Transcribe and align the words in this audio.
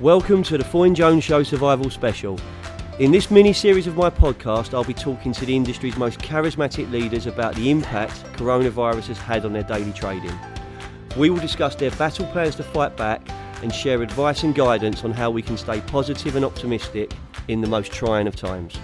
Welcome 0.00 0.44
to 0.44 0.56
the 0.56 0.62
Foyne 0.62 0.94
Jones 0.94 1.24
Show 1.24 1.42
Survival 1.42 1.90
Special. 1.90 2.38
In 3.00 3.10
this 3.10 3.32
mini 3.32 3.52
series 3.52 3.88
of 3.88 3.96
my 3.96 4.08
podcast, 4.08 4.72
I'll 4.72 4.84
be 4.84 4.94
talking 4.94 5.32
to 5.32 5.44
the 5.44 5.56
industry's 5.56 5.96
most 5.96 6.20
charismatic 6.20 6.88
leaders 6.92 7.26
about 7.26 7.56
the 7.56 7.68
impact 7.68 8.12
coronavirus 8.34 9.08
has 9.08 9.18
had 9.18 9.44
on 9.44 9.52
their 9.52 9.64
daily 9.64 9.92
trading. 9.92 10.38
We 11.16 11.30
will 11.30 11.40
discuss 11.40 11.74
their 11.74 11.90
battle 11.90 12.26
plans 12.26 12.54
to 12.56 12.62
fight 12.62 12.96
back 12.96 13.28
and 13.60 13.74
share 13.74 14.00
advice 14.00 14.44
and 14.44 14.54
guidance 14.54 15.02
on 15.02 15.10
how 15.10 15.32
we 15.32 15.42
can 15.42 15.56
stay 15.56 15.80
positive 15.80 16.36
and 16.36 16.44
optimistic 16.44 17.12
in 17.48 17.60
the 17.60 17.66
most 17.66 17.90
trying 17.90 18.28
of 18.28 18.36
times. 18.36 18.78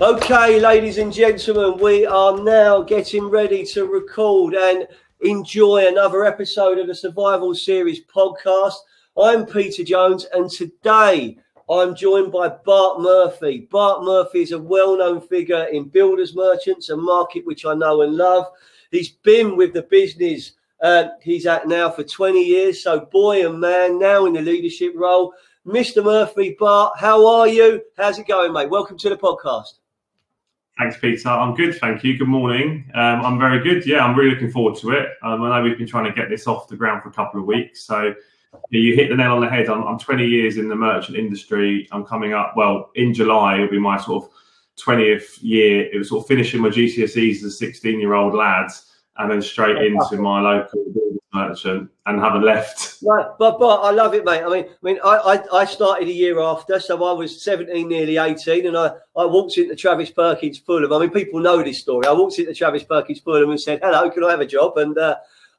Okay, 0.00 0.60
ladies 0.60 0.98
and 0.98 1.12
gentlemen, 1.12 1.82
we 1.82 2.06
are 2.06 2.40
now 2.44 2.80
getting 2.80 3.24
ready 3.24 3.64
to 3.64 3.86
record 3.86 4.54
and 4.54 4.86
enjoy 5.22 5.88
another 5.88 6.24
episode 6.24 6.78
of 6.78 6.86
the 6.86 6.94
Survival 6.94 7.56
Series 7.56 8.04
podcast. 8.04 8.74
I'm 9.18 9.46
Peter 9.46 9.82
Jones, 9.82 10.26
and 10.34 10.50
today 10.50 11.38
I'm 11.70 11.94
joined 11.94 12.32
by 12.32 12.48
Bart 12.48 13.00
Murphy. 13.00 13.66
Bart 13.70 14.04
Murphy 14.04 14.42
is 14.42 14.52
a 14.52 14.58
well 14.58 14.98
known 14.98 15.20
figure 15.20 15.64
in 15.72 15.88
builders 15.88 16.36
merchants, 16.36 16.90
a 16.90 16.96
market 16.96 17.46
which 17.46 17.64
I 17.64 17.74
know 17.74 18.02
and 18.02 18.14
love. 18.14 18.46
He's 18.90 19.08
been 19.08 19.56
with 19.56 19.72
the 19.72 19.82
business 19.82 20.52
uh, 20.82 21.08
he's 21.22 21.46
at 21.46 21.66
now 21.66 21.90
for 21.90 22.04
20 22.04 22.42
years, 22.42 22.82
so 22.82 23.00
boy 23.00 23.48
and 23.48 23.58
man, 23.58 23.98
now 23.98 24.26
in 24.26 24.34
the 24.34 24.42
leadership 24.42 24.92
role. 24.94 25.32
Mr. 25.66 26.04
Murphy, 26.04 26.54
Bart, 26.58 26.92
how 26.98 27.26
are 27.26 27.48
you? 27.48 27.82
How's 27.96 28.18
it 28.18 28.28
going, 28.28 28.52
mate? 28.52 28.68
Welcome 28.68 28.98
to 28.98 29.08
the 29.08 29.16
podcast. 29.16 29.78
Thanks, 30.78 30.98
Peter. 30.98 31.30
I'm 31.30 31.54
good, 31.54 31.76
thank 31.78 32.04
you. 32.04 32.18
Good 32.18 32.28
morning. 32.28 32.88
Um, 32.94 33.22
I'm 33.22 33.38
very 33.38 33.64
good. 33.64 33.86
Yeah, 33.86 34.04
I'm 34.04 34.14
really 34.14 34.32
looking 34.32 34.50
forward 34.50 34.76
to 34.80 34.90
it. 34.90 35.08
Um, 35.22 35.42
I 35.42 35.56
know 35.58 35.64
we've 35.64 35.78
been 35.78 35.86
trying 35.86 36.04
to 36.04 36.12
get 36.12 36.28
this 36.28 36.46
off 36.46 36.68
the 36.68 36.76
ground 36.76 37.02
for 37.02 37.08
a 37.08 37.12
couple 37.12 37.40
of 37.40 37.46
weeks, 37.46 37.84
so 37.84 38.14
you 38.70 38.94
hit 38.94 39.08
the 39.08 39.16
nail 39.16 39.34
on 39.34 39.40
the 39.40 39.48
head. 39.48 39.68
I'm, 39.68 39.82
I'm 39.82 39.98
20 39.98 40.26
years 40.26 40.58
in 40.58 40.68
the 40.68 40.76
merchant 40.76 41.16
industry. 41.16 41.88
I'm 41.92 42.04
coming 42.04 42.32
up. 42.32 42.54
Well, 42.56 42.90
in 42.94 43.14
July 43.14 43.56
it'll 43.56 43.68
be 43.68 43.78
my 43.78 44.00
sort 44.00 44.24
of 44.24 44.30
20th 44.78 45.38
year. 45.42 45.88
It 45.92 45.98
was 45.98 46.08
sort 46.08 46.24
of 46.24 46.28
finishing 46.28 46.60
my 46.60 46.68
GCSEs 46.68 47.36
as 47.36 47.42
a 47.44 47.50
16 47.50 48.00
year 48.00 48.14
old 48.14 48.34
lad, 48.34 48.70
and 49.18 49.30
then 49.30 49.40
straight 49.42 49.78
into 49.78 50.16
my 50.16 50.40
local 50.40 50.84
merchant 51.36 51.90
and 52.06 52.20
haven't 52.20 52.42
left. 52.42 52.98
Right, 53.02 53.26
but 53.38 53.58
but 53.58 53.80
I 53.82 53.90
love 53.90 54.14
it, 54.14 54.24
mate. 54.24 54.42
I 54.42 54.48
mean, 54.48 54.64
I 54.64 54.76
mean, 54.82 54.98
I, 55.04 55.16
I, 55.16 55.60
I 55.60 55.64
started 55.64 56.08
a 56.08 56.12
year 56.12 56.40
after, 56.40 56.80
so 56.80 57.02
I 57.04 57.12
was 57.12 57.42
17, 57.42 57.88
nearly 57.88 58.16
18, 58.16 58.66
and 58.66 58.76
I, 58.76 58.92
I 59.16 59.24
walked 59.24 59.58
into 59.58 59.76
Travis 59.76 60.10
Perkins 60.10 60.58
Fulham. 60.58 60.92
I 60.92 60.98
mean, 60.98 61.10
people 61.10 61.40
know 61.40 61.62
this 61.62 61.80
story. 61.80 62.06
I 62.06 62.12
walked 62.12 62.38
into 62.38 62.54
Travis 62.54 62.84
Perkins 62.84 63.20
Fulham 63.20 63.50
and 63.50 63.60
said, 63.60 63.80
"Hello, 63.82 64.10
can 64.10 64.24
I 64.24 64.30
have 64.30 64.40
a 64.40 64.46
job?" 64.46 64.76
And 64.78 64.96
uh, 64.96 65.16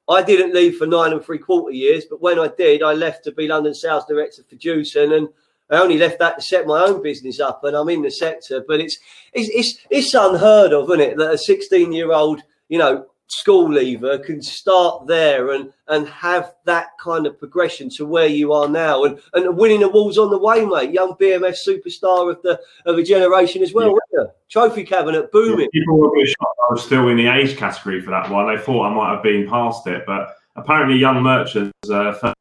I 0.10 0.22
didn't 0.24 0.54
leave 0.54 0.78
for 0.78 0.88
nine 0.88 1.12
and 1.12 1.24
three 1.24 1.38
quarter 1.38 1.74
years, 1.74 2.06
but 2.06 2.22
when 2.22 2.40
I 2.40 2.48
did, 2.48 2.82
I 2.82 2.94
left 2.94 3.24
to 3.26 3.32
be 3.32 3.48
London 3.48 3.74
sales 3.74 4.06
director 4.06 4.44
for 4.50 4.56
Jewson, 4.56 5.12
and 5.12 5.28
I 5.70 5.82
only 5.82 5.98
left 5.98 6.20
that 6.20 6.38
to 6.38 6.42
set 6.42 6.66
my 6.66 6.82
own 6.82 7.04
business 7.04 7.40
up, 7.40 7.64
and 7.64 7.76
I'm 7.76 7.90
in 7.90 8.02
the 8.02 8.12
sector. 8.12 8.64
But 8.66 8.80
it's 8.80 8.98
it's 9.34 9.50
it's, 9.50 9.86
it's 9.90 10.14
unheard 10.14 10.72
of, 10.72 10.90
isn't 10.90 11.02
it, 11.02 11.18
that 11.18 11.34
a 11.34 11.38
16 11.38 11.92
year 11.92 12.14
old, 12.14 12.42
you 12.70 12.78
know, 12.78 13.08
school 13.28 13.70
leaver 13.70 14.18
can 14.20 14.42
start 14.42 15.06
there 15.06 15.52
and 15.52 15.72
and 15.90 16.08
have 16.08 16.56
that 16.66 16.98
kind 16.98 17.28
of 17.28 17.38
progression 17.38 17.90
to 17.90 18.06
where 18.06 18.28
you 18.28 18.54
are 18.54 18.70
now 18.70 19.04
and 19.04 19.20
and 19.34 19.58
winning 19.58 19.84
awards 19.84 20.18
on 20.18 20.30
the 20.30 20.38
way 20.38 20.66
mate. 20.66 20.92
Young 20.92 21.14
bmf 21.16 21.58
superstar 21.68 22.32
of 22.32 22.42
the 22.42 22.60
of 22.86 22.98
a 22.98 23.04
generation 23.04 23.62
as 23.62 23.74
well 23.74 23.98
yeah. 24.14 24.26
trophy 24.50 24.84
cabinet 24.84 25.32
booming. 25.32 25.68
Yeah, 25.74 25.82
people 25.82 25.98
were 25.98 26.18
a 26.18 26.26
shocked 26.26 26.60
i 26.70 26.74
was 26.74 26.84
still 26.84 27.10
in 27.10 27.18
the 27.18 27.28
age 27.28 27.58
category 27.58 28.02
for 28.02 28.12
that 28.12 28.30
one. 28.30 28.54
They 28.54 28.62
thought 28.62 28.90
i 28.90 28.94
might 28.94 29.14
have 29.14 29.24
been 29.24 29.48
past 29.48 29.86
it 29.88 30.04
but 30.06 30.36
apparently 30.56 30.98
young 30.98 31.22
merchants 31.22 31.90
uh, 31.90 32.34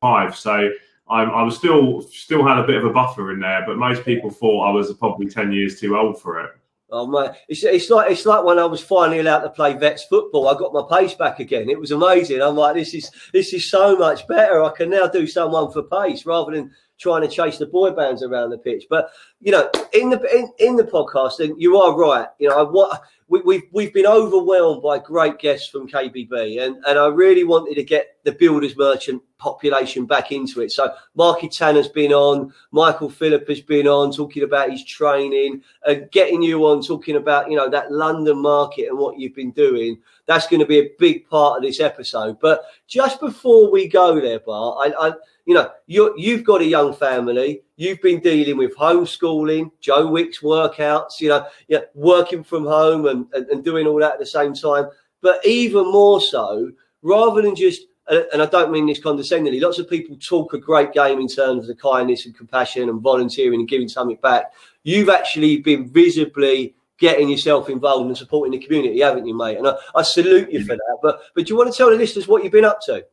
five. 0.00 0.36
So 0.36 0.70
I'm, 1.10 1.30
I 1.30 1.42
was 1.42 1.56
still 1.56 2.02
still 2.02 2.46
had 2.46 2.58
a 2.58 2.66
bit 2.66 2.76
of 2.76 2.84
a 2.84 2.90
buffer 2.90 3.32
in 3.32 3.40
there, 3.40 3.64
but 3.66 3.76
most 3.76 4.04
people 4.04 4.30
thought 4.30 4.68
I 4.68 4.70
was 4.70 4.92
probably 4.94 5.28
ten 5.28 5.52
years 5.52 5.80
too 5.80 5.96
old 5.96 6.20
for 6.20 6.44
it. 6.44 6.50
Oh 6.90 7.06
my! 7.06 7.36
It's, 7.48 7.62
it's 7.64 7.90
like 7.90 8.10
it's 8.10 8.24
like 8.24 8.44
when 8.44 8.58
I 8.58 8.64
was 8.64 8.80
finally 8.80 9.18
allowed 9.18 9.40
to 9.40 9.50
play 9.50 9.74
vets 9.74 10.04
football. 10.04 10.48
I 10.48 10.58
got 10.58 10.72
my 10.72 10.98
pace 10.98 11.14
back 11.14 11.38
again. 11.38 11.68
It 11.68 11.78
was 11.78 11.90
amazing. 11.90 12.40
I'm 12.40 12.56
like, 12.56 12.74
this 12.74 12.94
is 12.94 13.10
this 13.32 13.52
is 13.52 13.70
so 13.70 13.96
much 13.96 14.26
better. 14.26 14.62
I 14.64 14.70
can 14.70 14.88
now 14.88 15.06
do 15.06 15.26
someone 15.26 15.70
for 15.70 15.82
pace 15.82 16.24
rather 16.24 16.52
than 16.52 16.70
trying 16.98 17.22
to 17.22 17.28
chase 17.28 17.58
the 17.58 17.66
boy 17.66 17.90
bands 17.90 18.22
around 18.22 18.50
the 18.50 18.58
pitch. 18.58 18.86
But 18.88 19.10
you 19.40 19.52
know, 19.52 19.70
in 19.92 20.08
the 20.08 20.20
in, 20.34 20.50
in 20.58 20.76
the 20.76 20.84
podcast, 20.84 21.40
and 21.40 21.60
you 21.60 21.76
are 21.76 21.94
right. 21.94 22.28
You 22.38 22.48
know, 22.48 22.58
I 22.58 22.62
what 22.62 23.02
we, 23.28 23.40
we've 23.42 23.62
we've 23.72 23.92
been 23.92 24.06
overwhelmed 24.06 24.82
by 24.82 24.98
great 24.98 25.38
guests 25.38 25.68
from 25.68 25.88
KBB, 25.88 26.62
and 26.62 26.76
and 26.86 26.98
I 26.98 27.06
really 27.08 27.44
wanted 27.44 27.74
to 27.74 27.84
get 27.84 28.16
the 28.24 28.32
builders 28.32 28.76
merchant 28.76 29.22
population 29.38 30.06
back 30.06 30.32
into 30.32 30.60
it. 30.62 30.72
So 30.72 30.94
Marky 31.14 31.48
Tanner's 31.48 31.88
been 31.88 32.12
on, 32.12 32.52
Michael 32.72 33.08
Phillip 33.08 33.46
has 33.48 33.60
been 33.60 33.86
on 33.86 34.12
talking 34.12 34.42
about 34.42 34.70
his 34.70 34.84
training 34.84 35.62
and 35.86 36.10
getting 36.10 36.42
you 36.42 36.66
on 36.66 36.82
talking 36.82 37.16
about 37.16 37.50
you 37.50 37.56
know 37.56 37.68
that 37.68 37.92
London 37.92 38.38
market 38.38 38.88
and 38.88 38.98
what 38.98 39.18
you've 39.18 39.34
been 39.34 39.52
doing. 39.52 39.98
That's 40.26 40.46
going 40.46 40.60
to 40.60 40.66
be 40.66 40.78
a 40.78 40.90
big 40.98 41.28
part 41.28 41.58
of 41.58 41.62
this 41.62 41.80
episode. 41.80 42.38
But 42.40 42.64
just 42.86 43.20
before 43.20 43.70
we 43.70 43.88
go 43.88 44.20
there, 44.20 44.40
Bart, 44.40 44.92
I, 44.94 45.08
I 45.08 45.12
you 45.48 45.54
know, 45.54 45.70
you 45.86 46.14
you've 46.18 46.44
got 46.44 46.60
a 46.60 46.66
young 46.66 46.92
family. 46.92 47.62
You've 47.76 48.02
been 48.02 48.20
dealing 48.20 48.58
with 48.58 48.76
homeschooling, 48.76 49.70
Joe 49.80 50.06
Wicks 50.06 50.40
workouts, 50.40 51.20
you 51.20 51.30
know, 51.30 51.46
yeah, 51.68 51.80
working 51.94 52.44
from 52.44 52.66
home 52.66 53.06
and, 53.06 53.24
and, 53.32 53.46
and 53.46 53.64
doing 53.64 53.86
all 53.86 53.98
that 54.00 54.12
at 54.12 54.18
the 54.18 54.26
same 54.26 54.52
time. 54.52 54.90
But 55.22 55.44
even 55.46 55.90
more 55.90 56.20
so, 56.20 56.70
rather 57.00 57.40
than 57.40 57.56
just 57.56 57.80
and 58.08 58.42
I 58.42 58.46
don't 58.46 58.70
mean 58.70 58.86
this 58.86 59.00
condescendingly. 59.00 59.60
Lots 59.60 59.78
of 59.78 59.88
people 59.88 60.16
talk 60.16 60.52
a 60.52 60.58
great 60.58 60.92
game 60.92 61.18
in 61.18 61.28
terms 61.28 61.62
of 61.62 61.68
the 61.68 61.74
kindness 61.74 62.26
and 62.26 62.36
compassion 62.36 62.90
and 62.90 63.00
volunteering 63.00 63.60
and 63.60 63.68
giving 63.68 63.88
something 63.88 64.18
back. 64.22 64.52
You've 64.82 65.08
actually 65.08 65.58
been 65.58 65.88
visibly 65.88 66.74
getting 66.98 67.30
yourself 67.30 67.70
involved 67.70 68.06
and 68.06 68.16
supporting 68.18 68.52
the 68.52 68.64
community, 68.64 69.00
haven't 69.00 69.26
you, 69.26 69.36
mate? 69.36 69.56
And 69.56 69.68
I, 69.68 69.76
I 69.94 70.02
salute 70.02 70.50
you 70.50 70.62
for 70.62 70.76
that. 70.76 70.98
But 71.02 71.22
but 71.34 71.46
do 71.46 71.52
you 71.54 71.56
want 71.56 71.72
to 71.72 71.76
tell 71.76 71.88
the 71.88 71.96
listeners 71.96 72.28
what 72.28 72.44
you've 72.44 72.52
been 72.52 72.66
up 72.66 72.82
to? 72.82 73.04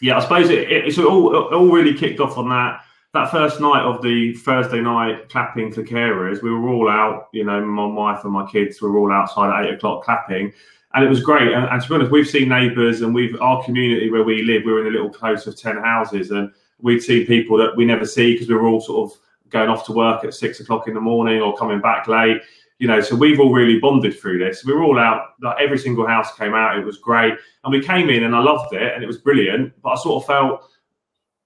Yeah, 0.00 0.16
I 0.16 0.20
suppose 0.20 0.50
it, 0.50 0.70
it, 0.70 0.86
it's 0.86 0.98
all 0.98 1.48
it 1.48 1.54
all 1.54 1.70
really 1.70 1.94
kicked 1.94 2.20
off 2.20 2.38
on 2.38 2.48
that 2.48 2.82
that 3.14 3.30
first 3.30 3.60
night 3.60 3.82
of 3.82 4.02
the 4.02 4.34
Thursday 4.34 4.80
night 4.80 5.28
clapping 5.28 5.72
for 5.72 5.82
carers. 5.82 6.42
We 6.42 6.50
were 6.50 6.68
all 6.68 6.88
out, 6.88 7.28
you 7.32 7.44
know, 7.44 7.64
my 7.64 7.86
wife 7.86 8.24
and 8.24 8.32
my 8.32 8.46
kids 8.50 8.80
were 8.80 8.96
all 8.98 9.10
outside 9.10 9.50
at 9.50 9.66
eight 9.66 9.74
o'clock 9.74 10.04
clapping, 10.04 10.52
and 10.94 11.04
it 11.04 11.08
was 11.08 11.22
great. 11.22 11.52
And, 11.52 11.64
and 11.66 11.82
to 11.82 11.88
be 11.88 11.94
honest, 11.94 12.12
we've 12.12 12.28
seen 12.28 12.48
neighbours 12.48 13.00
and 13.00 13.14
we've 13.14 13.40
our 13.40 13.64
community 13.64 14.10
where 14.10 14.24
we 14.24 14.42
live. 14.42 14.64
We 14.64 14.72
are 14.72 14.80
in 14.80 14.88
a 14.88 14.90
little 14.90 15.10
close 15.10 15.46
of 15.46 15.56
ten 15.56 15.78
houses, 15.78 16.30
and 16.30 16.52
we'd 16.80 17.00
see 17.00 17.24
people 17.24 17.56
that 17.58 17.76
we 17.76 17.84
never 17.84 18.04
see 18.04 18.32
because 18.32 18.48
we 18.48 18.54
were 18.54 18.66
all 18.66 18.80
sort 18.80 19.10
of 19.10 19.18
going 19.50 19.70
off 19.70 19.86
to 19.86 19.92
work 19.92 20.24
at 20.24 20.34
six 20.34 20.60
o'clock 20.60 20.88
in 20.88 20.94
the 20.94 21.00
morning 21.00 21.40
or 21.40 21.56
coming 21.56 21.80
back 21.80 22.06
late 22.06 22.42
you 22.78 22.86
know, 22.86 23.00
so 23.00 23.16
we've 23.16 23.40
all 23.40 23.52
really 23.52 23.80
bonded 23.80 24.18
through 24.18 24.38
this. 24.38 24.64
We 24.64 24.72
were 24.72 24.84
all 24.84 24.98
out, 24.98 25.34
like 25.42 25.56
every 25.60 25.78
single 25.78 26.06
house 26.06 26.34
came 26.36 26.54
out. 26.54 26.78
It 26.78 26.84
was 26.84 26.98
great. 26.98 27.34
And 27.64 27.72
we 27.72 27.82
came 27.82 28.08
in 28.08 28.24
and 28.24 28.36
I 28.36 28.40
loved 28.40 28.72
it 28.72 28.94
and 28.94 29.02
it 29.02 29.06
was 29.06 29.18
brilliant. 29.18 29.72
But 29.82 29.90
I 29.90 29.96
sort 29.96 30.22
of 30.22 30.26
felt 30.26 30.70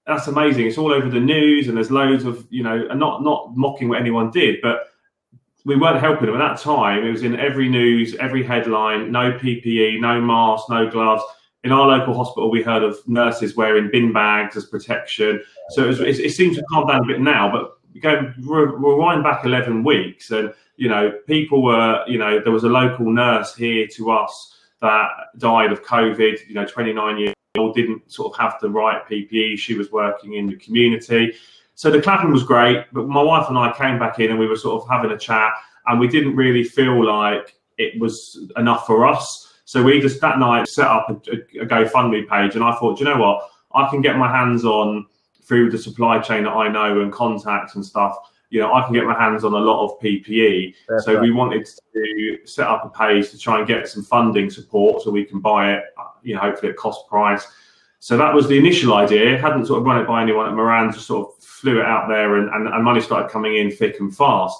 that's 0.05 0.27
amazing. 0.27 0.67
It's 0.67 0.77
all 0.77 0.93
over 0.93 1.09
the 1.09 1.19
news 1.19 1.67
and 1.67 1.77
there's 1.77 1.89
loads 1.89 2.25
of, 2.25 2.45
you 2.49 2.61
know, 2.61 2.87
and 2.89 2.99
not 2.99 3.23
not 3.23 3.55
mocking 3.55 3.89
what 3.89 3.99
anyone 3.99 4.29
did, 4.29 4.59
but 4.61 4.87
we 5.65 5.75
weren't 5.75 5.99
helping 5.99 6.27
them. 6.27 6.39
At 6.39 6.47
that 6.55 6.59
time, 6.59 7.03
it 7.03 7.11
was 7.11 7.23
in 7.23 7.39
every 7.39 7.69
news, 7.69 8.15
every 8.15 8.43
headline, 8.43 9.11
no 9.11 9.31
PPE, 9.31 10.01
no 10.01 10.21
mask, 10.21 10.69
no 10.69 10.89
gloves. 10.89 11.23
In 11.63 11.71
our 11.71 11.87
local 11.87 12.13
hospital, 12.13 12.51
we 12.51 12.61
heard 12.61 12.83
of 12.83 12.97
nurses 13.07 13.55
wearing 13.55 13.89
bin 13.89 14.11
bags 14.11 14.57
as 14.57 14.65
protection. 14.65 15.41
So 15.69 15.85
it, 15.85 15.87
was, 15.87 15.99
it, 16.01 16.19
it 16.19 16.31
seems 16.31 16.57
to 16.57 16.63
calm 16.69 16.85
down 16.87 17.05
a 17.05 17.07
bit 17.07 17.21
now, 17.21 17.49
but 17.49 17.79
go 18.01 18.33
rewind 18.41 19.23
back 19.23 19.45
11 19.45 19.83
weeks 19.83 20.31
and 20.31 20.53
you 20.75 20.89
know 20.89 21.11
people 21.27 21.63
were 21.63 22.03
you 22.07 22.17
know 22.17 22.39
there 22.39 22.51
was 22.51 22.63
a 22.63 22.69
local 22.69 23.11
nurse 23.11 23.55
here 23.55 23.87
to 23.87 24.11
us 24.11 24.55
that 24.81 25.07
died 25.37 25.71
of 25.71 25.83
covid 25.83 26.37
you 26.47 26.55
know 26.55 26.65
29 26.65 27.17
years 27.17 27.33
old 27.57 27.75
didn't 27.75 28.11
sort 28.11 28.33
of 28.33 28.39
have 28.39 28.55
the 28.61 28.69
right 28.69 29.07
ppe 29.07 29.57
she 29.57 29.75
was 29.75 29.91
working 29.91 30.33
in 30.33 30.47
the 30.47 30.55
community. 30.55 31.33
So 31.75 31.89
the 31.89 32.01
clapping 32.01 32.31
was 32.31 32.43
great 32.43 32.85
but 32.91 33.07
my 33.07 33.21
wife 33.21 33.49
and 33.49 33.57
i 33.57 33.71
came 33.73 33.99
back 33.99 34.19
in 34.19 34.31
and 34.31 34.39
we 34.39 34.47
were 34.47 34.55
sort 34.55 34.81
of 34.81 34.89
having 34.89 35.11
a 35.11 35.17
chat 35.17 35.53
and 35.87 35.99
we 35.99 36.07
didn't 36.07 36.35
really 36.35 36.63
feel 36.63 37.05
like 37.05 37.55
it 37.77 37.99
was 37.99 38.47
enough 38.57 38.85
for 38.85 39.05
us. 39.05 39.53
So 39.65 39.81
we 39.81 39.99
just 39.99 40.21
that 40.21 40.37
night 40.39 40.67
set 40.67 40.85
up 40.85 41.09
a, 41.09 41.33
a 41.59 41.65
gofundme 41.65 42.27
page 42.29 42.55
and 42.55 42.63
i 42.63 42.75
thought 42.75 42.99
you 42.99 43.05
know 43.05 43.17
what? 43.17 43.49
I 43.73 43.89
can 43.89 44.01
get 44.01 44.17
my 44.17 44.29
hands 44.29 44.65
on 44.65 45.07
through 45.43 45.71
the 45.71 45.77
supply 45.77 46.19
chain 46.19 46.43
that 46.43 46.51
I 46.51 46.67
know 46.69 47.01
and 47.01 47.11
contacts 47.11 47.75
and 47.75 47.85
stuff, 47.85 48.17
you 48.53 48.59
know, 48.59 48.71
I 48.71 48.83
can 48.83 48.93
get 48.93 49.03
my 49.05 49.19
hands 49.19 49.43
on 49.43 49.53
a 49.53 49.57
lot 49.57 49.83
of 49.83 49.99
PPE. 49.99 50.75
That's 50.87 51.05
so 51.05 51.15
right. 51.15 51.23
we 51.23 51.31
wanted 51.31 51.67
to 51.95 52.37
set 52.45 52.67
up 52.67 52.85
a 52.85 52.89
page 52.89 53.31
to 53.31 53.39
try 53.39 53.57
and 53.57 53.67
get 53.67 53.89
some 53.89 54.03
funding 54.03 54.51
support 54.51 55.01
so 55.01 55.09
we 55.09 55.25
can 55.25 55.39
buy 55.39 55.73
it, 55.73 55.85
uh, 55.97 56.09
you 56.21 56.35
know, 56.35 56.41
hopefully 56.41 56.71
at 56.71 56.77
cost 56.77 57.07
price. 57.07 57.47
So 57.97 58.15
that 58.15 58.31
was 58.31 58.47
the 58.47 58.55
initial 58.55 58.93
idea. 58.93 59.39
Hadn't 59.39 59.65
sort 59.65 59.79
of 59.79 59.87
run 59.87 59.99
it 59.99 60.05
by 60.05 60.21
anyone 60.21 60.47
at 60.47 60.53
Moran, 60.53 60.93
just 60.93 61.07
sort 61.07 61.29
of 61.29 61.43
flew 61.43 61.79
it 61.79 61.85
out 61.87 62.07
there 62.07 62.35
and, 62.37 62.47
and, 62.53 62.67
and 62.67 62.83
money 62.83 63.01
started 63.01 63.31
coming 63.31 63.57
in 63.57 63.71
thick 63.71 63.99
and 63.99 64.15
fast. 64.15 64.59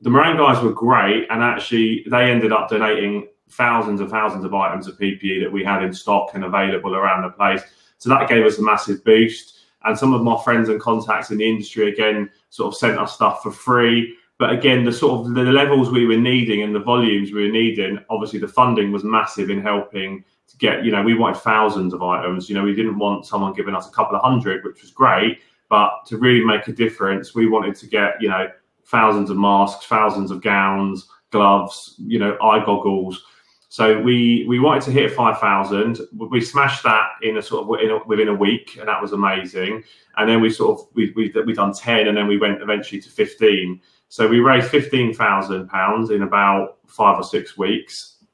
The 0.00 0.08
Moran 0.08 0.38
guys 0.38 0.64
were 0.64 0.72
great 0.72 1.26
and 1.28 1.42
actually 1.42 2.06
they 2.10 2.30
ended 2.30 2.50
up 2.50 2.70
donating 2.70 3.28
thousands 3.50 4.00
and 4.00 4.08
thousands 4.08 4.46
of 4.46 4.54
items 4.54 4.88
of 4.88 4.98
PPE 4.98 5.42
that 5.42 5.52
we 5.52 5.62
had 5.62 5.82
in 5.82 5.92
stock 5.92 6.30
and 6.32 6.44
available 6.44 6.94
around 6.94 7.24
the 7.24 7.30
place. 7.30 7.60
So 7.98 8.08
that 8.08 8.26
gave 8.26 8.46
us 8.46 8.56
a 8.56 8.62
massive 8.62 9.04
boost. 9.04 9.57
And 9.84 9.98
some 9.98 10.12
of 10.12 10.22
my 10.22 10.40
friends 10.42 10.68
and 10.68 10.80
contacts 10.80 11.30
in 11.30 11.38
the 11.38 11.48
industry 11.48 11.92
again 11.92 12.30
sort 12.50 12.72
of 12.74 12.78
sent 12.78 12.98
us 12.98 13.14
stuff 13.14 13.42
for 13.42 13.52
free. 13.52 14.14
But 14.38 14.52
again, 14.52 14.84
the 14.84 14.92
sort 14.92 15.26
of 15.26 15.34
the 15.34 15.44
levels 15.44 15.90
we 15.90 16.06
were 16.06 16.16
needing 16.16 16.62
and 16.62 16.74
the 16.74 16.80
volumes 16.80 17.32
we 17.32 17.42
were 17.42 17.52
needing, 17.52 17.98
obviously 18.08 18.38
the 18.38 18.48
funding 18.48 18.92
was 18.92 19.02
massive 19.04 19.50
in 19.50 19.60
helping 19.60 20.24
to 20.48 20.56
get, 20.58 20.84
you 20.84 20.92
know, 20.92 21.02
we 21.02 21.14
wanted 21.14 21.40
thousands 21.40 21.92
of 21.92 22.02
items. 22.02 22.48
You 22.48 22.54
know, 22.54 22.62
we 22.62 22.74
didn't 22.74 22.98
want 22.98 23.26
someone 23.26 23.52
giving 23.52 23.74
us 23.74 23.88
a 23.88 23.92
couple 23.92 24.16
of 24.16 24.22
hundred, 24.22 24.64
which 24.64 24.80
was 24.80 24.90
great. 24.90 25.38
But 25.68 26.06
to 26.06 26.16
really 26.16 26.44
make 26.44 26.68
a 26.68 26.72
difference, 26.72 27.34
we 27.34 27.48
wanted 27.48 27.74
to 27.76 27.86
get, 27.86 28.20
you 28.20 28.28
know, 28.28 28.48
thousands 28.86 29.28
of 29.28 29.36
masks, 29.36 29.86
thousands 29.86 30.30
of 30.30 30.40
gowns, 30.40 31.08
gloves, 31.30 31.96
you 31.98 32.18
know, 32.18 32.38
eye 32.40 32.64
goggles. 32.64 33.24
So 33.70 34.00
we 34.00 34.46
we 34.48 34.60
wanted 34.60 34.82
to 34.84 34.90
hit 34.92 35.12
five 35.12 35.38
thousand. 35.38 36.00
We 36.16 36.40
smashed 36.40 36.82
that 36.84 37.10
in 37.22 37.36
a 37.36 37.42
sort 37.42 37.64
of 37.64 37.84
in 37.84 37.90
a, 37.90 38.04
within 38.06 38.28
a 38.28 38.34
week, 38.34 38.78
and 38.78 38.88
that 38.88 39.00
was 39.00 39.12
amazing. 39.12 39.84
And 40.16 40.28
then 40.28 40.40
we 40.40 40.50
sort 40.50 40.80
of 40.80 40.86
we 40.94 41.12
we 41.14 41.32
we 41.44 41.52
done 41.52 41.74
ten, 41.74 42.08
and 42.08 42.16
then 42.16 42.26
we 42.26 42.38
went 42.38 42.62
eventually 42.62 43.00
to 43.02 43.10
fifteen. 43.10 43.80
So 44.08 44.26
we 44.26 44.40
raised 44.40 44.68
fifteen 44.68 45.12
thousand 45.12 45.68
pounds 45.68 46.10
in 46.10 46.22
about 46.22 46.78
five 46.86 47.18
or 47.18 47.22
six 47.22 47.58
weeks, 47.58 48.24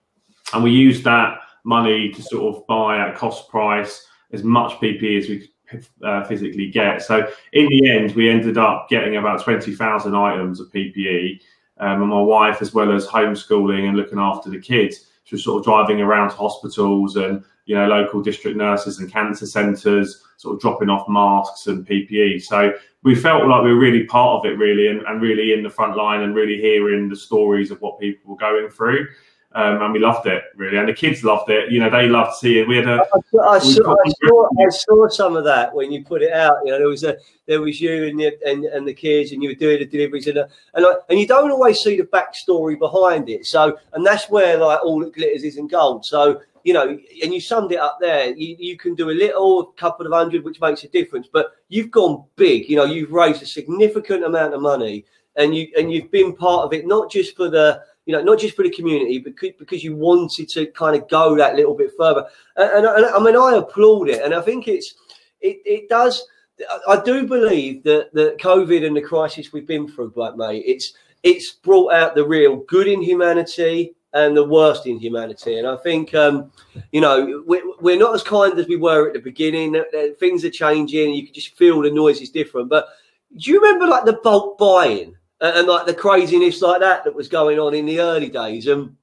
and 0.53 0.63
we 0.63 0.71
used 0.71 1.03
that 1.03 1.39
money 1.65 2.13
to 2.13 2.23
sort 2.23 2.55
of 2.55 2.67
buy 2.69 2.99
at 2.99 3.17
cost 3.17 3.49
price 3.49 4.07
as 4.33 4.45
much 4.45 4.79
PPE 4.81 5.19
as 5.19 5.29
we 5.29 5.51
uh, 6.05 6.23
physically 6.25 6.71
get. 6.71 7.03
So 7.03 7.29
in 7.53 7.69
the 7.71 7.91
end, 7.91 8.13
we 8.13 8.31
ended 8.31 8.57
up 8.57 8.89
getting 8.89 9.17
about 9.17 9.43
twenty 9.43 9.75
thousand 9.75 10.15
items 10.15 10.61
of 10.61 10.71
PPE, 10.71 11.41
um, 11.79 12.03
and 12.03 12.11
my 12.11 12.23
wife, 12.23 12.63
as 12.63 12.73
well 12.73 12.93
as 12.93 13.05
homeschooling 13.05 13.89
and 13.89 13.97
looking 13.97 14.21
after 14.21 14.49
the 14.49 14.61
kids 14.61 15.07
was 15.35 15.45
sort 15.45 15.59
of 15.59 15.65
driving 15.65 16.01
around 16.01 16.31
to 16.31 16.37
hospitals 16.37 17.17
and 17.17 17.45
you 17.67 17.75
know 17.75 17.87
local 17.87 18.23
district 18.23 18.57
nurses 18.57 18.99
and 18.99 19.11
cancer 19.11 19.47
centres, 19.47 20.23
sort 20.37 20.55
of 20.55 20.61
dropping 20.61 20.89
off 20.89 21.09
masks 21.09 21.67
and 21.67 21.87
PPE. 21.87 22.43
So 22.43 22.73
we 23.03 23.15
felt 23.15 23.47
like 23.47 23.63
we 23.63 23.73
were 23.73 23.79
really 23.79 24.05
part 24.05 24.39
of 24.39 24.51
it, 24.51 24.57
really, 24.57 24.89
and, 24.89 25.03
and 25.03 25.21
really 25.21 25.53
in 25.53 25.63
the 25.63 25.71
front 25.71 25.97
line 25.97 26.23
and 26.23 26.35
really 26.35 26.61
hearing 26.61 27.09
the 27.09 27.17
stories 27.17 27.71
of 27.71 27.81
what 27.81 28.01
people 28.01 28.31
were 28.31 28.39
going 28.39 28.71
through. 28.71 29.07
Um, 29.57 29.81
and 29.83 29.93
we 29.93 30.01
loved 30.01 30.27
it 30.27 30.43
really, 30.57 30.79
and 30.79 30.89
the 30.89 30.93
kids 30.93 31.23
loved 31.23 31.49
it. 31.49 31.71
You 31.71 31.79
know, 31.79 31.89
they 31.89 32.09
loved 32.09 32.35
seeing. 32.39 32.67
We 32.67 32.79
had 32.79 32.89
a. 32.89 33.07
I, 33.15 33.19
I, 33.51 33.59
saw, 33.61 33.95
I, 34.05 34.09
saw, 34.11 34.49
I 34.49 34.69
saw 34.71 35.09
some 35.09 35.37
of 35.37 35.45
that 35.45 35.73
when 35.73 35.93
you 35.93 36.05
put 36.05 36.23
it 36.23 36.33
out. 36.33 36.57
You 36.65 36.73
know, 36.73 36.79
there 36.79 36.89
was 36.89 37.05
a 37.05 37.17
there 37.47 37.61
was 37.61 37.81
you 37.81 38.07
and 38.07 38.19
the, 38.19 38.37
and, 38.45 38.65
and 38.65 38.89
the 38.89 38.93
kids, 38.93 39.31
and 39.31 39.45
you 39.45 39.51
were 39.51 39.55
doing 39.55 39.79
the 39.79 39.87
deliveries, 39.87 40.27
and 40.27 40.39
and 40.39 40.85
like, 40.85 40.97
and 41.09 41.21
you 41.21 41.29
don't 41.29 41.53
always 41.53 41.79
see 41.79 41.97
the 41.97 42.03
backstory 42.03 42.77
behind 42.77 43.29
it. 43.29 43.47
So, 43.47 43.79
and 43.93 44.05
that's 44.05 44.29
where 44.29 44.59
like 44.59 44.83
all 44.83 44.99
that 45.01 45.15
glitters 45.15 45.45
isn't 45.45 45.71
gold. 45.71 46.05
So, 46.05 46.41
you 46.65 46.73
know, 46.73 46.99
and 47.23 47.33
you 47.33 47.41
summed 47.41 47.71
it 47.71 47.79
up 47.79 47.99
there. 48.01 48.35
You, 48.35 48.57
you 48.59 48.77
can 48.77 48.97
do 48.97 49.11
a 49.11 49.13
little, 49.13 49.61
a 49.61 49.73
couple 49.75 50.05
of 50.05 50.13
hundred, 50.13 50.43
which 50.43 50.61
makes 50.61 50.83
a 50.83 50.89
difference. 50.89 51.29
But 51.33 51.53
you've 51.69 51.93
gone 51.93 52.25
big. 52.35 52.69
You 52.69 52.75
know, 52.75 52.87
you've 52.87 53.13
raised 53.13 53.41
a 53.41 53.47
significant 53.47 54.25
amount 54.25 54.53
of 54.53 54.63
money, 54.63 55.05
and 55.37 55.55
you 55.55 55.69
and 55.79 55.93
you've 55.93 56.11
been 56.11 56.35
part 56.35 56.65
of 56.65 56.73
it, 56.73 56.89
not 56.89 57.09
just 57.09 57.37
for 57.37 57.49
the 57.49 57.83
you 58.07 58.13
know, 58.15 58.23
not 58.23 58.39
just 58.39 58.57
for 58.57 58.63
the 58.63 58.71
community, 58.71 59.19
but 59.19 59.35
because 59.59 59.83
you 59.83 59.97
wanted 59.97 60.49
to 60.51 60.67
kind 60.67 60.97
of 60.97 61.09
go 61.09 61.37
that 61.37 61.57
little 61.57 61.75
bit 61.75 61.93
further. 61.97 62.27
And, 62.57 62.87
and, 62.87 62.87
and, 62.87 63.07
I 63.07 63.19
mean, 63.19 63.37
I 63.37 63.57
applaud 63.57 64.09
it, 64.11 64.23
and 64.23 64.35
I 64.35 64.41
think 64.41 64.69
it's 64.69 64.95
it, 65.41 65.59
it 65.65 65.89
does. 65.89 66.27
I 66.89 67.01
do 67.05 67.27
believe 67.27 67.83
that 67.85 68.13
the 68.13 68.37
COVID 68.41 68.87
and 68.87 68.97
the 68.97 69.03
crisis 69.03 69.53
we've 69.53 69.67
been 69.67 69.89
through, 69.89 70.11
Black 70.11 70.37
mate, 70.37 70.63
it's 70.67 70.93
it's 71.23 71.53
brought 71.53 71.93
out 71.93 72.15
the 72.15 72.27
real 72.27 72.57
good 72.57 72.87
in 72.87 73.03
humanity 73.03 73.95
and 74.13 74.37
the 74.37 74.45
worst 74.45 74.87
in 74.87 74.99
humanity. 74.99 75.59
And 75.59 75.67
I 75.67 75.77
think, 75.77 76.15
um, 76.15 76.53
you 76.93 77.01
know, 77.01 77.43
we're, 77.47 77.65
we're 77.81 77.99
not 77.99 78.15
as 78.15 78.23
kind 78.23 78.57
as 78.59 78.69
we 78.69 78.77
were 78.77 79.09
at 79.09 79.15
the 79.15 79.19
beginning. 79.19 79.83
Things 80.21 80.45
are 80.45 80.51
changing. 80.51 81.15
You 81.15 81.25
can 81.25 81.35
just 81.35 81.57
feel 81.57 81.83
the 81.83 81.91
noise 81.91 82.21
is 82.21 82.31
different. 82.31 82.69
But 82.69 82.87
do 83.37 83.51
you 83.51 83.61
remember 83.61 83.89
like 83.89 84.05
the 84.05 84.21
bulk 84.23 84.57
buying? 84.57 85.17
And, 85.41 85.59
and, 85.59 85.69
like 85.69 85.87
the 85.87 85.95
craziness 85.95 86.63
like 86.63 86.81
that 86.81 87.05
that 87.05 87.15
was 87.15 87.29
going 87.29 87.59
on 87.59 87.75
in 87.75 87.87
the 87.87 88.01
early 88.01 88.29
days 88.29 88.67
and 88.67 88.97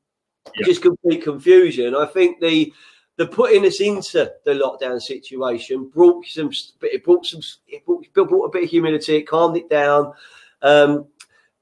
yeah. 0.56 0.66
just 0.66 0.82
complete 0.82 1.24
confusion. 1.24 1.96
I 1.96 2.06
think 2.06 2.40
the 2.40 2.74
the 3.18 3.28
putting 3.28 3.66
us 3.66 3.80
into 3.82 4.32
the 4.46 4.52
lockdown 4.52 5.02
situation 5.02 5.90
brought 5.90 6.26
some 6.26 6.52
it 6.82 7.04
brought 7.04 7.26
some 7.26 7.42
it 7.68 7.86
brought, 7.86 8.06
brought 8.14 8.46
a 8.46 8.50
bit 8.50 8.64
of 8.64 8.70
humility, 8.70 9.18
it 9.18 9.28
calmed 9.28 9.58
it 9.58 9.70
down. 9.70 10.14
Um, 10.62 11.08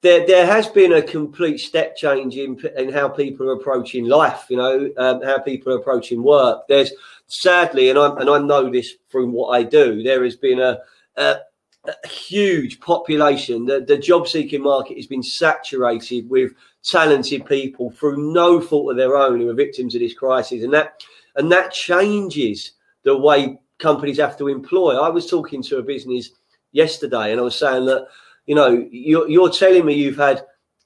there, 0.01 0.25
there 0.25 0.45
has 0.45 0.67
been 0.67 0.93
a 0.93 1.01
complete 1.01 1.57
step 1.57 1.97
change 1.97 2.37
in, 2.37 2.57
in 2.77 2.89
how 2.91 3.09
people 3.09 3.49
are 3.49 3.53
approaching 3.53 4.05
life. 4.05 4.45
You 4.49 4.57
know, 4.57 4.89
um, 4.97 5.21
how 5.21 5.39
people 5.39 5.73
are 5.73 5.77
approaching 5.77 6.23
work. 6.23 6.67
There's 6.69 6.93
sadly, 7.27 7.89
and 7.89 7.99
I 7.99 8.07
and 8.15 8.29
I 8.29 8.39
know 8.39 8.69
this 8.69 8.93
from 9.09 9.33
what 9.33 9.49
I 9.49 9.63
do. 9.63 10.01
There 10.01 10.23
has 10.23 10.37
been 10.37 10.59
a, 10.59 10.79
a 11.17 11.39
a 11.85 12.07
huge 12.07 12.79
population. 12.79 13.65
The, 13.65 13.81
the 13.81 13.97
job 13.97 14.27
seeking 14.27 14.63
market 14.63 14.97
has 14.97 15.07
been 15.07 15.23
saturated 15.23 16.29
with 16.29 16.53
talented 16.83 17.45
people 17.45 17.91
through 17.91 18.33
no 18.33 18.59
fault 18.59 18.91
of 18.91 18.97
their 18.97 19.15
own 19.15 19.39
who 19.39 19.49
are 19.49 19.53
victims 19.53 19.95
of 19.95 20.01
this 20.01 20.13
crisis, 20.13 20.63
and 20.63 20.73
that 20.73 21.01
and 21.35 21.51
that 21.51 21.71
changes 21.71 22.71
the 23.03 23.17
way 23.17 23.59
companies 23.77 24.17
have 24.17 24.37
to 24.37 24.47
employ. 24.47 24.97
I 24.97 25.09
was 25.09 25.29
talking 25.29 25.63
to 25.63 25.77
a 25.77 25.83
business 25.83 26.31
yesterday, 26.71 27.31
and 27.31 27.39
I 27.39 27.43
was 27.43 27.57
saying 27.57 27.85
that 27.85 28.07
you 28.45 28.55
know 28.55 28.87
you're, 28.91 29.29
you're 29.29 29.49
telling 29.49 29.85
me 29.85 29.93
you've 29.93 30.17
had 30.17 30.43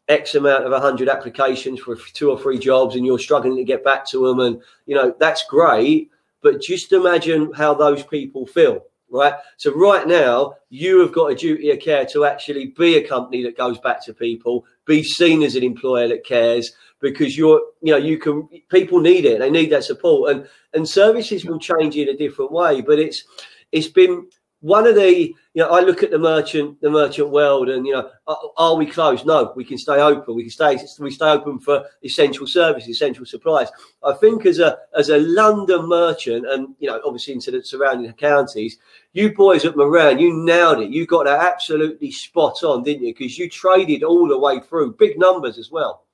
X 0.08 0.36
amount 0.36 0.66
of 0.66 0.72
100 0.72 1.10
applications 1.10 1.80
for 1.80 1.96
two 1.96 2.30
or 2.30 2.40
three 2.40 2.60
jobs, 2.60 2.96
and 2.96 3.06
you're 3.06 3.20
struggling 3.20 3.56
to 3.56 3.64
get 3.64 3.84
back 3.84 4.08
to 4.10 4.28
them, 4.28 4.40
and 4.40 4.62
you 4.86 4.96
know 4.96 5.16
that's 5.20 5.46
great. 5.48 6.12
But 6.42 6.62
just 6.62 6.92
imagine 6.92 7.52
how 7.54 7.74
those 7.74 8.04
people 8.04 8.46
feel 8.46 8.84
right? 9.14 9.36
So 9.58 9.74
right 9.74 10.06
now, 10.06 10.56
you 10.70 11.00
have 11.00 11.14
got 11.14 11.32
a 11.32 11.36
duty 11.36 11.70
of 11.72 11.80
care 11.80 12.06
to 12.08 12.26
actually 12.26 12.74
be 12.78 12.98
a 12.98 13.08
company 13.08 13.44
that 13.44 13.56
goes 13.56 13.80
back 13.80 14.04
to 14.06 14.14
people, 14.14 14.66
be 14.86 15.04
seen 15.04 15.44
as 15.44 15.56
an 15.56 15.64
employer 15.64 16.08
that 16.10 16.26
cares, 16.26 16.74
because 17.00 17.38
you're, 17.38 17.62
you 17.82 17.94
know, 17.94 17.98
you 17.98 18.18
can. 18.18 18.50
People 18.70 19.00
need 19.00 19.26
it; 19.26 19.40
they 19.40 19.52
need 19.52 19.72
that 19.72 19.84
support, 19.84 20.32
and 20.32 20.48
and 20.74 20.90
services 20.90 21.46
will 21.46 21.60
change 21.60 21.96
in 21.96 22.10
a 22.10 22.18
different 22.18 22.52
way. 22.52 22.82
But 22.82 23.00
it's 23.00 23.24
it's 23.72 23.88
been 23.88 24.28
one 24.62 24.88
of 24.88 24.96
the 24.96 25.34
you 25.54 25.62
know 25.62 25.70
i 25.70 25.80
look 25.80 26.04
at 26.04 26.12
the 26.12 26.18
merchant 26.18 26.80
the 26.82 26.90
merchant 26.90 27.30
world 27.30 27.70
and 27.70 27.86
you 27.86 27.94
know 27.94 28.10
are, 28.28 28.38
are, 28.58 28.76
we 28.76 28.86
closed? 28.86 29.26
No 29.26 29.52
we 29.56 29.66
can 29.66 29.78
stay 29.78 30.00
open. 30.00 30.36
We 30.36 30.44
can 30.44 30.52
stay 30.52 30.78
we 31.00 31.12
stay 31.12 31.30
open 31.30 31.60
for 31.60 31.86
essential 32.04 32.48
services 32.48 32.90
essential 32.90 33.26
supplies. 33.26 33.70
I 34.04 34.14
think 34.14 34.46
as 34.46 34.60
a 34.60 34.78
as 34.98 35.10
a 35.10 35.18
london 35.20 35.88
merchant 35.88 36.48
and 36.48 36.76
you 36.80 36.90
know 36.90 37.02
obviously 37.06 37.34
into 37.34 37.52
the 37.52 37.64
surrounding 37.64 38.12
counties 38.14 38.78
you 39.12 39.34
boys 39.34 39.66
at 39.66 39.76
moran 39.76 40.20
you 40.20 40.34
nailed 40.34 40.80
it. 40.80 40.90
You 40.90 41.06
got 41.06 41.26
that 41.26 41.42
absolutely 41.42 42.12
spot 42.12 42.64
on 42.64 42.84
didn't 42.84 43.04
you? 43.04 43.14
Because 43.14 43.38
you 43.38 43.50
traded 43.50 44.04
all 44.04 44.28
the 44.28 44.38
way 44.38 44.60
through 44.60 44.94
big 44.94 45.20
numbers 45.20 45.58
as 45.58 45.70
well. 45.70 46.06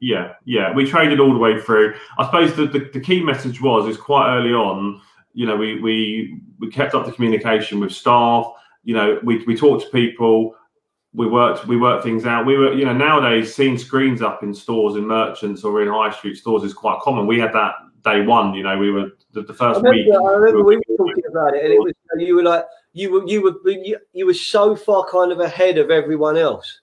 Yeah 0.00 0.32
yeah 0.44 0.72
we 0.72 0.84
traded 0.84 1.20
all 1.20 1.32
the 1.32 1.38
way 1.38 1.60
through. 1.60 1.94
I 2.18 2.24
suppose 2.24 2.56
the, 2.56 2.66
the, 2.66 2.90
the 2.92 3.00
key 3.00 3.22
message 3.22 3.60
was 3.60 3.86
is 3.86 3.98
quite 3.98 4.34
early 4.34 4.52
on 4.52 5.00
you 5.38 5.46
know, 5.46 5.54
we 5.54 5.78
we 5.78 6.40
we 6.58 6.68
kept 6.68 6.96
up 6.96 7.06
the 7.06 7.12
communication 7.12 7.78
with 7.78 7.92
staff. 7.92 8.44
You 8.82 8.94
know, 8.94 9.20
we 9.22 9.44
we 9.44 9.56
talked 9.56 9.84
to 9.84 9.90
people. 9.90 10.56
We 11.14 11.28
worked 11.28 11.64
we 11.68 11.76
worked 11.76 12.02
things 12.02 12.26
out. 12.26 12.44
We 12.44 12.56
were, 12.56 12.72
you 12.72 12.84
know, 12.84 12.92
nowadays 12.92 13.54
seeing 13.54 13.78
screens 13.78 14.20
up 14.20 14.42
in 14.42 14.52
stores 14.52 14.96
in 14.96 15.06
merchants 15.06 15.62
or 15.62 15.80
in 15.80 15.86
high 15.86 16.10
street 16.10 16.38
stores 16.38 16.64
is 16.64 16.74
quite 16.74 16.98
common. 17.02 17.28
We 17.28 17.38
had 17.38 17.52
that 17.52 17.74
day 18.02 18.22
one. 18.22 18.52
You 18.52 18.64
know, 18.64 18.76
we 18.76 18.90
were 18.90 19.12
the, 19.30 19.42
the 19.42 19.54
first 19.54 19.78
I 19.86 19.90
week. 19.90 20.08
I 20.12 20.32
remember 20.32 20.64
we 20.64 20.76
were 20.76 20.96
talking 20.96 21.24
about 21.30 21.54
it, 21.54 21.64
and 21.64 21.72
it 21.72 21.78
was 21.78 21.92
you 22.16 22.34
were 22.34 22.42
like 22.42 22.64
you 22.92 23.12
were 23.12 23.24
you 23.28 23.40
were 23.40 23.70
you, 23.70 23.96
you 24.12 24.26
were 24.26 24.34
so 24.34 24.74
far 24.74 25.06
kind 25.08 25.30
of 25.30 25.38
ahead 25.38 25.78
of 25.78 25.92
everyone 25.92 26.36
else. 26.36 26.80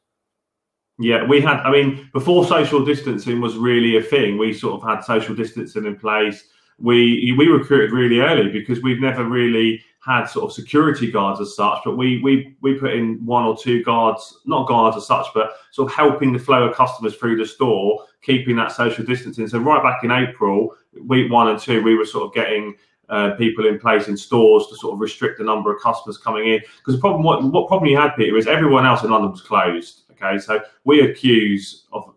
Yeah, 0.97 1.27
we 1.27 1.41
had. 1.41 1.57
I 1.57 1.71
mean, 1.71 2.09
before 2.13 2.45
social 2.45 2.85
distancing 2.85 3.41
was 3.41 3.57
really 3.57 3.97
a 3.97 4.01
thing, 4.01 4.37
we 4.37 4.53
sort 4.53 4.81
of 4.81 4.89
had 4.89 5.03
social 5.03 5.35
distancing 5.35 5.83
in 5.83 5.97
place 5.97 6.45
we 6.79 7.33
we 7.37 7.47
recruited 7.47 7.91
really 7.91 8.19
early 8.19 8.49
because 8.49 8.81
we've 8.81 8.99
never 8.99 9.23
really 9.23 9.81
had 10.05 10.25
sort 10.25 10.45
of 10.45 10.53
security 10.53 11.09
guards 11.09 11.41
as 11.41 11.55
such, 11.55 11.79
but 11.83 11.97
we 11.97 12.21
we 12.21 12.55
we 12.61 12.75
put 12.75 12.93
in 12.93 13.25
one 13.25 13.43
or 13.43 13.57
two 13.57 13.83
guards, 13.83 14.41
not 14.45 14.67
guards 14.67 14.95
as 14.97 15.07
such, 15.07 15.27
but 15.33 15.53
sort 15.71 15.89
of 15.89 15.95
helping 15.95 16.31
the 16.31 16.39
flow 16.39 16.67
of 16.67 16.75
customers 16.75 17.15
through 17.15 17.37
the 17.37 17.45
store, 17.45 18.05
keeping 18.21 18.55
that 18.57 18.71
social 18.71 19.03
distancing. 19.03 19.47
So 19.47 19.59
right 19.59 19.81
back 19.81 20.03
in 20.03 20.11
April, 20.11 20.75
week 21.05 21.31
one 21.31 21.47
and 21.47 21.59
two, 21.59 21.81
we 21.81 21.95
were 21.95 22.05
sort 22.05 22.25
of 22.25 22.33
getting 22.33 22.75
uh, 23.09 23.31
people 23.31 23.67
in 23.67 23.79
place 23.79 24.07
in 24.07 24.17
stores 24.17 24.67
to 24.67 24.75
sort 24.75 24.93
of 24.93 24.99
restrict 24.99 25.37
the 25.37 25.43
number 25.43 25.73
of 25.73 25.81
customers 25.81 26.17
coming 26.17 26.47
in. 26.49 26.59
Because 26.77 26.95
the 26.95 27.01
problem, 27.01 27.23
what, 27.23 27.43
what 27.43 27.67
problem 27.67 27.89
you 27.89 27.97
had, 27.97 28.15
Peter, 28.15 28.37
is 28.37 28.47
everyone 28.47 28.85
else 28.85 29.03
in 29.03 29.11
London 29.11 29.31
was 29.31 29.41
closed. 29.41 30.01
Okay, 30.11 30.39
so 30.39 30.61
we 30.85 31.01
accuse 31.01 31.85
of 31.91 32.13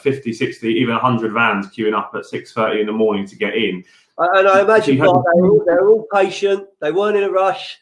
50, 0.00 0.32
60, 0.32 0.68
even 0.68 0.94
100 0.94 1.32
vans 1.32 1.66
queuing 1.68 1.96
up 1.96 2.12
at 2.14 2.22
6.30 2.22 2.80
in 2.80 2.86
the 2.86 2.92
morning 2.92 3.26
to 3.26 3.36
get 3.36 3.54
in. 3.54 3.84
And 4.18 4.48
I 4.48 4.62
imagine 4.62 4.96
they, 4.96 5.02
were 5.02 5.08
all, 5.08 5.64
they 5.66 5.74
were 5.74 5.90
all 5.90 6.06
patient. 6.12 6.68
They 6.80 6.90
weren't 6.90 7.16
in 7.16 7.24
a 7.24 7.30
rush. 7.30 7.78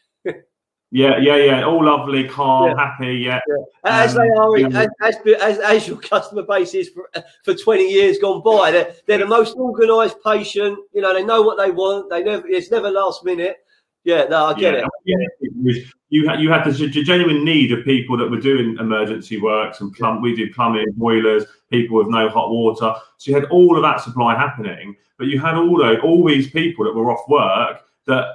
Yeah, 0.95 1.17
yeah, 1.17 1.35
yeah. 1.35 1.65
All 1.65 1.83
lovely, 1.83 2.25
calm, 2.25 2.69
yeah. 2.69 2.75
happy. 2.77 3.15
Yeah, 3.15 3.41
yeah. 3.49 3.55
as 3.83 4.15
um, 4.15 4.21
they 4.21 4.29
are, 4.29 4.81
as, 4.81 4.87
as, 5.01 5.15
as, 5.41 5.59
as, 5.59 5.87
your 5.89 5.97
customer 5.97 6.43
base 6.43 6.73
is 6.73 6.87
for, 6.87 7.09
for 7.43 7.53
twenty 7.53 7.91
years 7.91 8.17
gone 8.17 8.41
by. 8.41 8.71
They're, 8.71 8.95
they're 9.05 9.17
the 9.17 9.25
most 9.25 9.57
organised, 9.57 10.23
patient. 10.23 10.79
You 10.93 11.01
know, 11.01 11.13
they 11.13 11.25
know 11.25 11.41
what 11.41 11.57
they 11.57 11.69
want. 11.69 12.09
They 12.09 12.23
never. 12.23 12.47
It's 12.47 12.71
never 12.71 12.89
last 12.89 13.25
minute. 13.25 13.57
Yeah, 14.05 14.23
no, 14.29 14.45
I 14.45 14.53
get 14.53 14.73
yeah. 14.73 14.85
it. 15.03 15.27
Yeah, 15.59 15.73
you 16.07 16.29
had 16.29 16.39
you 16.39 16.49
had 16.49 16.63
the 16.63 16.71
genuine 16.71 17.43
need 17.43 17.73
of 17.73 17.83
people 17.83 18.15
that 18.15 18.31
were 18.31 18.39
doing 18.39 18.77
emergency 18.79 19.37
works 19.37 19.81
and 19.81 19.93
plumb. 19.93 20.21
We 20.21 20.33
did 20.33 20.53
plumbing, 20.53 20.85
boilers, 20.95 21.43
people 21.69 21.97
with 21.97 22.07
no 22.07 22.29
hot 22.29 22.51
water. 22.51 22.93
So 23.17 23.31
you 23.31 23.35
had 23.35 23.49
all 23.49 23.75
of 23.75 23.83
that 23.83 23.99
supply 23.99 24.33
happening, 24.35 24.95
but 25.17 25.27
you 25.27 25.41
had 25.41 25.55
all 25.55 25.77
those, 25.77 25.97
all 26.05 26.25
these 26.25 26.49
people 26.51 26.85
that 26.85 26.93
were 26.93 27.11
off 27.11 27.27
work 27.27 27.81
that 28.07 28.27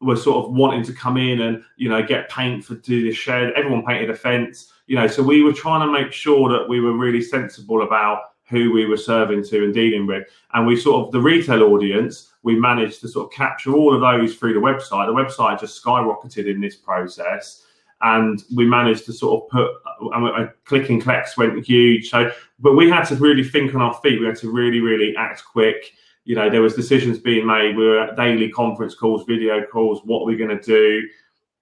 were 0.00 0.16
sort 0.16 0.44
of 0.44 0.52
wanting 0.52 0.84
to 0.84 0.92
come 0.92 1.16
in 1.16 1.40
and 1.40 1.62
you 1.76 1.88
know 1.88 2.02
get 2.02 2.30
paint 2.30 2.64
for 2.64 2.76
do 2.76 3.02
the 3.02 3.12
shed. 3.12 3.52
Everyone 3.54 3.84
painted 3.84 4.10
a 4.10 4.14
fence, 4.14 4.72
you 4.86 4.96
know. 4.96 5.06
So 5.06 5.22
we 5.22 5.42
were 5.42 5.52
trying 5.52 5.86
to 5.86 5.92
make 5.92 6.12
sure 6.12 6.48
that 6.50 6.68
we 6.68 6.80
were 6.80 6.96
really 6.96 7.22
sensible 7.22 7.82
about 7.82 8.20
who 8.48 8.72
we 8.72 8.86
were 8.86 8.96
serving 8.96 9.44
to 9.44 9.64
and 9.64 9.74
dealing 9.74 10.06
with. 10.06 10.26
And 10.54 10.66
we 10.66 10.76
sort 10.76 11.06
of 11.06 11.12
the 11.12 11.20
retail 11.20 11.62
audience, 11.64 12.32
we 12.42 12.58
managed 12.58 13.00
to 13.02 13.08
sort 13.08 13.26
of 13.26 13.32
capture 13.32 13.72
all 13.72 13.94
of 13.94 14.00
those 14.00 14.36
through 14.36 14.54
the 14.54 14.60
website. 14.60 15.06
The 15.06 15.12
website 15.12 15.60
just 15.60 15.82
skyrocketed 15.82 16.50
in 16.50 16.60
this 16.60 16.76
process. 16.76 17.64
And 18.00 18.42
we 18.54 18.64
managed 18.64 19.06
to 19.06 19.12
sort 19.12 19.42
of 19.42 19.50
put 19.50 19.70
and 20.14 20.50
click 20.64 20.88
and 20.88 21.02
collects 21.02 21.36
went 21.36 21.64
huge. 21.66 22.08
So, 22.08 22.30
but 22.60 22.74
we 22.74 22.88
had 22.88 23.04
to 23.06 23.16
really 23.16 23.42
think 23.42 23.74
on 23.74 23.82
our 23.82 23.94
feet. 23.94 24.20
We 24.20 24.26
had 24.26 24.36
to 24.36 24.50
really, 24.50 24.80
really 24.80 25.14
act 25.16 25.44
quick. 25.44 25.92
You 26.28 26.34
know, 26.34 26.50
there 26.50 26.60
was 26.60 26.74
decisions 26.74 27.18
being 27.18 27.46
made. 27.46 27.76
We 27.76 27.86
were 27.86 28.00
at 28.00 28.16
daily 28.16 28.50
conference 28.50 28.94
calls, 28.94 29.24
video 29.24 29.64
calls. 29.64 30.02
What 30.04 30.22
are 30.22 30.26
we 30.26 30.36
going 30.36 30.56
to 30.56 30.62
do? 30.62 31.08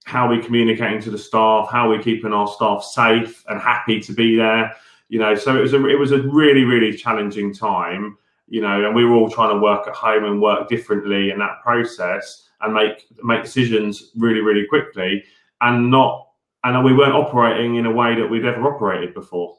How 0.03 0.27
are 0.27 0.35
we 0.35 0.41
communicating 0.43 1.01
to 1.01 1.09
the 1.09 1.17
staff? 1.17 1.69
How 1.71 1.87
are 1.87 1.97
we 1.97 2.03
keeping 2.03 2.33
our 2.33 2.47
staff 2.47 2.83
safe 2.83 3.43
and 3.47 3.61
happy 3.61 4.01
to 4.01 4.13
be 4.13 4.35
there? 4.35 4.73
you 5.09 5.19
know, 5.19 5.35
so 5.35 5.57
it 5.57 5.61
was 5.61 5.73
a 5.73 5.85
it 5.87 5.97
was 5.97 6.11
a 6.11 6.21
really 6.23 6.63
really 6.63 6.95
challenging 6.95 7.53
time, 7.53 8.17
you 8.47 8.61
know, 8.61 8.85
and 8.85 8.95
we 8.95 9.05
were 9.05 9.15
all 9.15 9.29
trying 9.29 9.55
to 9.55 9.61
work 9.61 9.87
at 9.87 9.95
home 9.95 10.25
and 10.25 10.41
work 10.41 10.67
differently 10.67 11.31
in 11.31 11.39
that 11.39 11.61
process 11.63 12.49
and 12.61 12.73
make 12.73 13.07
make 13.23 13.43
decisions 13.43 14.11
really 14.17 14.41
really 14.41 14.65
quickly 14.67 15.23
and 15.61 15.89
not 15.89 16.29
and 16.63 16.83
we 16.83 16.93
weren't 16.93 17.13
operating 17.13 17.75
in 17.75 17.85
a 17.85 17.91
way 17.91 18.15
that 18.15 18.27
we'd 18.27 18.45
ever 18.45 18.67
operated 18.67 19.13
before. 19.13 19.55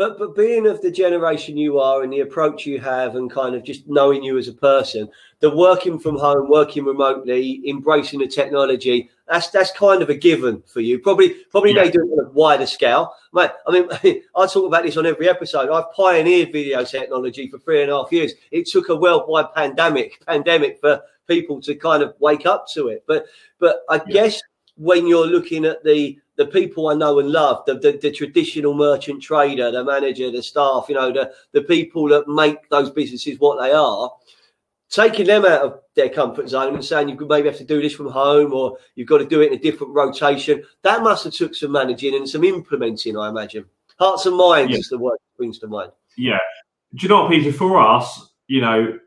But 0.00 0.18
but 0.18 0.34
being 0.34 0.66
of 0.66 0.80
the 0.80 0.90
generation 0.90 1.58
you 1.58 1.78
are 1.78 2.02
and 2.02 2.10
the 2.10 2.20
approach 2.20 2.64
you 2.64 2.80
have 2.80 3.16
and 3.16 3.30
kind 3.30 3.54
of 3.54 3.62
just 3.62 3.86
knowing 3.86 4.22
you 4.22 4.38
as 4.38 4.48
a 4.48 4.54
person, 4.54 5.10
the 5.40 5.54
working 5.54 5.98
from 5.98 6.16
home, 6.16 6.48
working 6.48 6.86
remotely, 6.86 7.60
embracing 7.68 8.20
the 8.20 8.26
technology, 8.26 9.10
that's 9.28 9.50
that's 9.50 9.70
kind 9.72 10.00
of 10.00 10.08
a 10.08 10.14
given 10.14 10.62
for 10.62 10.80
you. 10.80 11.00
Probably 11.00 11.34
probably 11.50 11.74
yeah. 11.74 11.84
they 11.84 11.90
do 11.90 11.98
it 11.98 12.18
on 12.18 12.24
a 12.24 12.30
wider 12.30 12.64
scale. 12.64 13.12
Mate, 13.34 13.50
I 13.66 13.72
mean 13.72 13.90
I 14.34 14.46
talk 14.46 14.64
about 14.64 14.84
this 14.84 14.96
on 14.96 15.04
every 15.04 15.28
episode. 15.28 15.68
I've 15.68 15.92
pioneered 15.92 16.50
video 16.50 16.82
technology 16.82 17.50
for 17.50 17.58
three 17.58 17.82
and 17.82 17.90
a 17.90 17.96
half 17.96 18.10
years. 18.10 18.32
It 18.52 18.68
took 18.68 18.88
a 18.88 18.96
worldwide 18.96 19.52
pandemic 19.54 20.24
pandemic 20.24 20.80
for 20.80 21.02
people 21.28 21.60
to 21.60 21.74
kind 21.74 22.02
of 22.02 22.14
wake 22.20 22.46
up 22.46 22.66
to 22.68 22.88
it. 22.88 23.04
But 23.06 23.26
but 23.58 23.82
I 23.90 23.96
yeah. 23.96 24.12
guess 24.14 24.40
when 24.78 25.06
you're 25.06 25.26
looking 25.26 25.66
at 25.66 25.84
the 25.84 26.18
the 26.40 26.46
people 26.46 26.88
I 26.88 26.94
know 26.94 27.18
and 27.18 27.30
love, 27.30 27.66
the, 27.66 27.74
the, 27.74 27.98
the, 28.00 28.10
traditional 28.10 28.72
merchant 28.72 29.22
trader, 29.22 29.70
the 29.70 29.84
manager, 29.84 30.30
the 30.30 30.42
staff, 30.42 30.86
you 30.88 30.94
know, 30.94 31.12
the, 31.12 31.30
the 31.52 31.60
people 31.60 32.08
that 32.08 32.28
make 32.28 32.66
those 32.70 32.90
businesses 32.90 33.38
what 33.38 33.60
they 33.60 33.72
are, 33.72 34.10
taking 34.88 35.26
them 35.26 35.44
out 35.44 35.60
of 35.60 35.80
their 35.96 36.08
comfort 36.08 36.48
zone 36.48 36.72
and 36.74 36.82
saying 36.82 37.10
you 37.10 37.16
could 37.16 37.28
maybe 37.28 37.46
have 37.46 37.58
to 37.58 37.64
do 37.64 37.82
this 37.82 37.92
from 37.92 38.08
home 38.10 38.54
or 38.54 38.78
you've 38.94 39.06
got 39.06 39.18
to 39.18 39.26
do 39.26 39.42
it 39.42 39.52
in 39.52 39.58
a 39.58 39.60
different 39.60 39.92
rotation. 39.92 40.64
That 40.80 41.02
must 41.02 41.24
have 41.24 41.34
took 41.34 41.54
some 41.54 41.72
managing 41.72 42.14
and 42.14 42.26
some 42.26 42.42
implementing, 42.42 43.18
I 43.18 43.28
imagine. 43.28 43.66
Hearts 43.98 44.24
and 44.24 44.34
minds 44.34 44.72
yeah. 44.72 44.78
is 44.78 44.88
the 44.88 44.96
word 44.96 45.18
that 45.18 45.36
brings 45.36 45.58
to 45.58 45.66
mind. 45.66 45.92
Yeah. 46.16 46.38
Do 46.94 47.02
you 47.02 47.10
know 47.10 47.24
what, 47.24 47.32
Peter? 47.32 47.52
For 47.52 47.78
us, 47.78 48.30
you 48.46 48.62
know, 48.62 48.98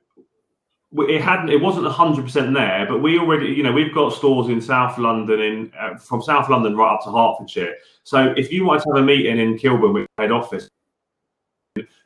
it 0.96 1.22
hadn't 1.22 1.50
it 1.50 1.60
wasn't 1.60 1.86
100% 1.86 2.54
there 2.54 2.86
but 2.88 3.00
we 3.00 3.18
already 3.18 3.48
you 3.48 3.64
know 3.64 3.72
we've 3.72 3.94
got 3.94 4.14
stores 4.14 4.50
in 4.50 4.62
south 4.62 4.98
london 4.98 5.40
in 5.40 5.72
uh, 5.80 5.96
from 5.98 6.22
south 6.22 6.50
london 6.50 6.76
right 6.76 6.94
up 6.94 7.04
to 7.04 7.12
hertfordshire. 7.12 7.76
So 8.04 8.34
if 8.38 8.52
you 8.52 8.66
want 8.66 8.84
to 8.84 8.90
have 8.94 9.04
a 9.04 9.06
meeting 9.06 9.40
in 9.40 9.58
kilburn 9.58 9.94
with 9.94 10.08
head 10.18 10.32
office 10.32 10.70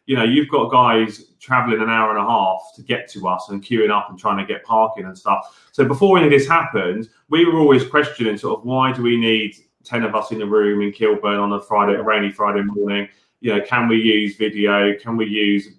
you 0.06 0.16
know 0.16 0.24
you've 0.24 0.48
got 0.48 0.72
guys 0.72 1.26
traveling 1.40 1.82
an 1.82 1.90
hour 1.90 2.12
and 2.12 2.20
a 2.20 2.30
half 2.30 2.72
to 2.76 2.82
get 2.82 3.10
to 3.10 3.28
us 3.28 3.50
and 3.50 3.64
queuing 3.64 3.92
up 3.92 4.10
and 4.10 4.18
trying 4.18 4.38
to 4.38 4.46
get 4.46 4.64
parking 4.64 5.06
and 5.06 5.18
stuff. 5.18 5.68
So 5.72 5.86
before 5.86 6.18
any 6.18 6.28
of 6.28 6.32
this 6.32 6.48
happened 6.48 7.10
we 7.30 7.46
were 7.46 7.60
always 7.60 7.86
questioning 7.86 8.38
sort 8.38 8.60
of 8.60 8.66
why 8.66 8.94
do 8.94 9.02
we 9.02 9.18
need 9.18 9.56
10 9.84 10.04
of 10.04 10.16
us 10.16 10.32
in 10.32 10.42
a 10.42 10.46
room 10.46 10.82
in 10.82 10.92
kilburn 10.92 11.40
on 11.40 11.52
a 11.54 11.62
friday 11.62 11.96
a 11.96 12.04
rainy 12.04 12.32
friday 12.32 12.62
morning? 12.62 13.10
You 13.42 13.56
know 13.56 13.62
can 13.66 13.90
we 13.90 13.98
use 13.98 14.38
video? 14.38 14.98
Can 14.98 15.18
we 15.18 15.26
use 15.26 15.77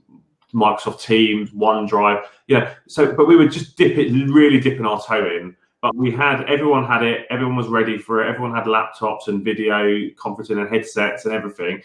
Microsoft 0.55 1.03
Teams, 1.03 1.51
OneDrive. 1.51 2.25
Yeah. 2.47 2.75
So, 2.87 3.13
but 3.13 3.27
we 3.27 3.37
were 3.37 3.49
just 3.49 3.77
dip 3.77 3.97
it, 3.99 4.11
really 4.31 4.61
dipping 4.61 4.87
our 4.87 5.03
toe 5.03 5.27
in. 5.27 5.57
But 5.81 5.95
we 5.95 6.11
had 6.11 6.43
everyone 6.45 6.85
had 6.85 7.03
it. 7.03 7.27
Everyone 7.31 7.57
was 7.57 7.69
ready 7.69 7.99
for 7.99 8.23
it. 8.23 8.29
Everyone 8.29 8.55
had 8.55 8.65
laptops 8.65 9.29
and 9.29 9.45
video 9.45 10.09
conferencing 10.17 10.61
and 10.61 10.69
headsets 10.69 11.25
and 11.25 11.35
everything. 11.35 11.83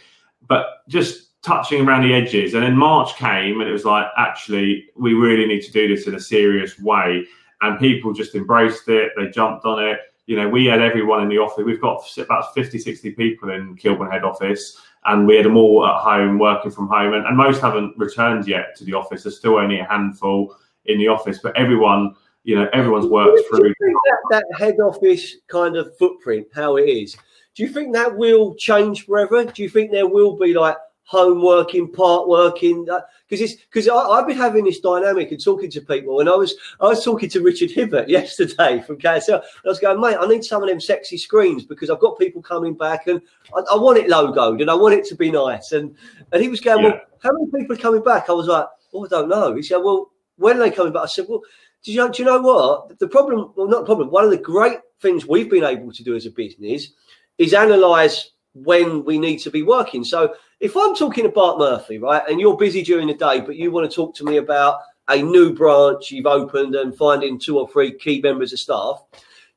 But 0.48 0.66
just 0.88 1.42
touching 1.44 1.86
around 1.86 2.04
the 2.04 2.14
edges. 2.14 2.54
And 2.54 2.64
then 2.64 2.76
March 2.76 3.16
came, 3.16 3.60
and 3.60 3.70
it 3.70 3.74
was 3.74 3.86
like, 3.86 4.08
actually, 4.18 4.86
we 4.96 5.14
really 5.14 5.46
need 5.46 5.62
to 5.62 5.72
do 5.72 5.94
this 5.94 6.08
in 6.08 6.16
a 6.16 6.20
serious 6.20 6.80
way. 6.80 7.26
And 7.62 7.80
people 7.80 8.14
just 8.14 8.34
embraced 8.34 8.88
it. 8.88 9.12
They 9.16 9.30
jumped 9.30 9.66
on 9.66 9.84
it. 9.84 10.00
You 10.26 10.38
know, 10.38 10.50
we 10.50 10.66
had 10.66 10.82
everyone 10.82 11.22
in 11.22 11.30
the 11.30 11.38
office. 11.38 11.66
We've 11.66 11.82
got 11.82 12.02
about 12.18 12.54
50, 12.54 12.80
60 12.80 13.12
people 13.12 13.52
in 13.52 13.76
Kilburn 13.76 14.10
head 14.10 14.24
office 14.24 14.82
and 15.06 15.28
we 15.28 15.36
had 15.36 15.46
them 15.46 15.58
all 15.58 15.86
at 15.86 16.02
home 16.02 16.40
working 16.40 16.72
from 16.72 16.88
home, 16.88 17.14
and, 17.14 17.26
and 17.26 17.38
most 17.38 17.62
haven't 17.62 17.98
returned 17.98 18.48
yet 18.48 18.76
to 18.78 18.86
the 18.86 18.94
office. 18.94 19.24
There's 19.24 19.38
still 19.38 19.58
only 19.58 19.80
a 19.80 19.86
handful 19.86 20.56
in 20.86 20.98
the 20.98 21.08
office, 21.08 21.40
but 21.42 21.56
everyone, 21.56 22.16
you 22.44 22.56
know, 22.56 22.70
everyone's 22.74 23.08
worked 23.08 23.42
through 23.50 23.74
that, 23.80 24.18
that 24.30 24.46
head 24.58 24.80
office 24.80 25.38
kind 25.48 25.76
of 25.76 25.96
footprint, 25.98 26.48
how 26.54 26.78
it 26.78 26.84
is. 26.84 27.16
Do 27.56 27.64
you 27.64 27.70
think 27.70 27.94
that 27.94 28.16
will 28.16 28.56
change 28.56 29.06
forever? 29.06 29.46
Do 29.46 29.62
you 29.62 29.70
think 29.70 29.92
there 29.92 30.08
will 30.08 30.38
be 30.38 30.54
like 30.54 30.78
home 31.04 31.44
working, 31.44 31.92
part 31.92 32.28
working, 32.28 32.88
because 33.34 33.52
it's 33.52 33.62
because 33.64 33.90
I've 33.90 34.28
been 34.28 34.38
having 34.38 34.66
this 34.66 34.80
dynamic 34.80 35.32
and 35.32 35.44
talking 35.44 35.72
to 35.72 35.82
people, 35.82 36.20
and 36.20 36.30
I 36.30 36.36
was 36.36 36.54
I 36.80 36.86
was 36.86 37.04
talking 37.04 37.30
to 37.30 37.42
Richard 37.42 37.72
Hibbert 37.72 38.08
yesterday 38.08 38.84
from 38.86 38.98
KSL. 39.00 39.42
I 39.42 39.68
was 39.68 39.80
going, 39.80 40.00
mate, 40.00 40.18
I 40.20 40.28
need 40.28 40.44
some 40.44 40.62
of 40.62 40.70
them 40.70 40.80
sexy 40.80 41.18
screens 41.18 41.66
because 41.66 41.90
I've 41.90 42.00
got 42.00 42.20
people 42.20 42.44
coming 42.44 42.76
back, 42.76 43.08
and 43.08 43.22
I, 43.56 43.62
I 43.74 43.78
want 43.78 43.98
it 43.98 44.08
logoed, 44.08 44.62
and 44.62 44.70
I 44.70 44.76
want 44.76 44.94
it 44.94 45.06
to 45.06 45.16
be 45.16 45.32
nice, 45.32 45.72
and 45.72 45.96
and 46.32 46.44
he 46.44 46.50
was 46.50 46.62
going, 46.62 46.84
yeah. 46.84 46.92
well, 46.92 47.02
how 47.24 47.32
many 47.32 47.50
people 47.52 47.76
are 47.76 47.80
coming 47.80 48.04
back? 48.04 48.30
I 48.30 48.34
was 48.34 48.48
like, 48.48 48.68
oh, 48.94 49.06
I 49.06 49.08
don't 49.08 49.30
know. 49.30 49.56
He 49.56 49.64
said, 49.64 49.78
well, 49.78 50.12
when 50.36 50.58
are 50.58 50.60
they 50.60 50.72
coming 50.72 50.94
back? 50.94 51.04
I 51.04 51.08
said, 51.08 51.26
well. 51.28 51.42
Do 51.86 51.92
you, 51.92 51.98
know, 51.98 52.08
do 52.08 52.24
you 52.24 52.26
know 52.26 52.42
what? 52.42 52.98
The 53.00 53.10
problem, 53.10 53.52
well, 53.58 53.68
not 53.68 53.82
the 53.82 53.86
problem, 53.88 54.10
one 54.10 54.24
of 54.24 54.30
the 54.30 54.38
great 54.38 54.78
things 55.02 55.28
we've 55.28 55.50
been 55.50 55.66
able 55.66 55.92
to 55.92 56.02
do 56.02 56.16
as 56.16 56.26
a 56.26 56.32
business 56.32 56.94
is 57.38 57.54
analyze 57.54 58.32
when 58.54 59.04
we 59.04 59.18
need 59.18 59.40
to 59.40 59.52
be 59.52 59.64
working. 59.64 60.06
So 60.06 60.34
if 60.64 60.78
I'm 60.78 60.96
talking 60.96 61.26
to 61.26 61.30
Bart 61.30 61.60
Murphy, 61.60 61.98
right, 61.98 62.24
and 62.30 62.40
you're 62.40 62.56
busy 62.56 62.84
during 62.84 63.08
the 63.08 63.14
day, 63.14 63.42
but 63.42 63.58
you 63.58 63.70
want 63.70 63.90
to 63.90 63.94
talk 63.94 64.16
to 64.16 64.24
me 64.24 64.38
about 64.38 64.80
a 65.10 65.22
new 65.22 65.54
branch 65.54 66.10
you've 66.10 66.26
opened 66.26 66.74
and 66.76 66.96
finding 66.96 67.38
two 67.38 67.60
or 67.60 67.68
three 67.68 67.98
key 67.98 68.22
members 68.22 68.54
of 68.54 68.60
staff, 68.60 69.04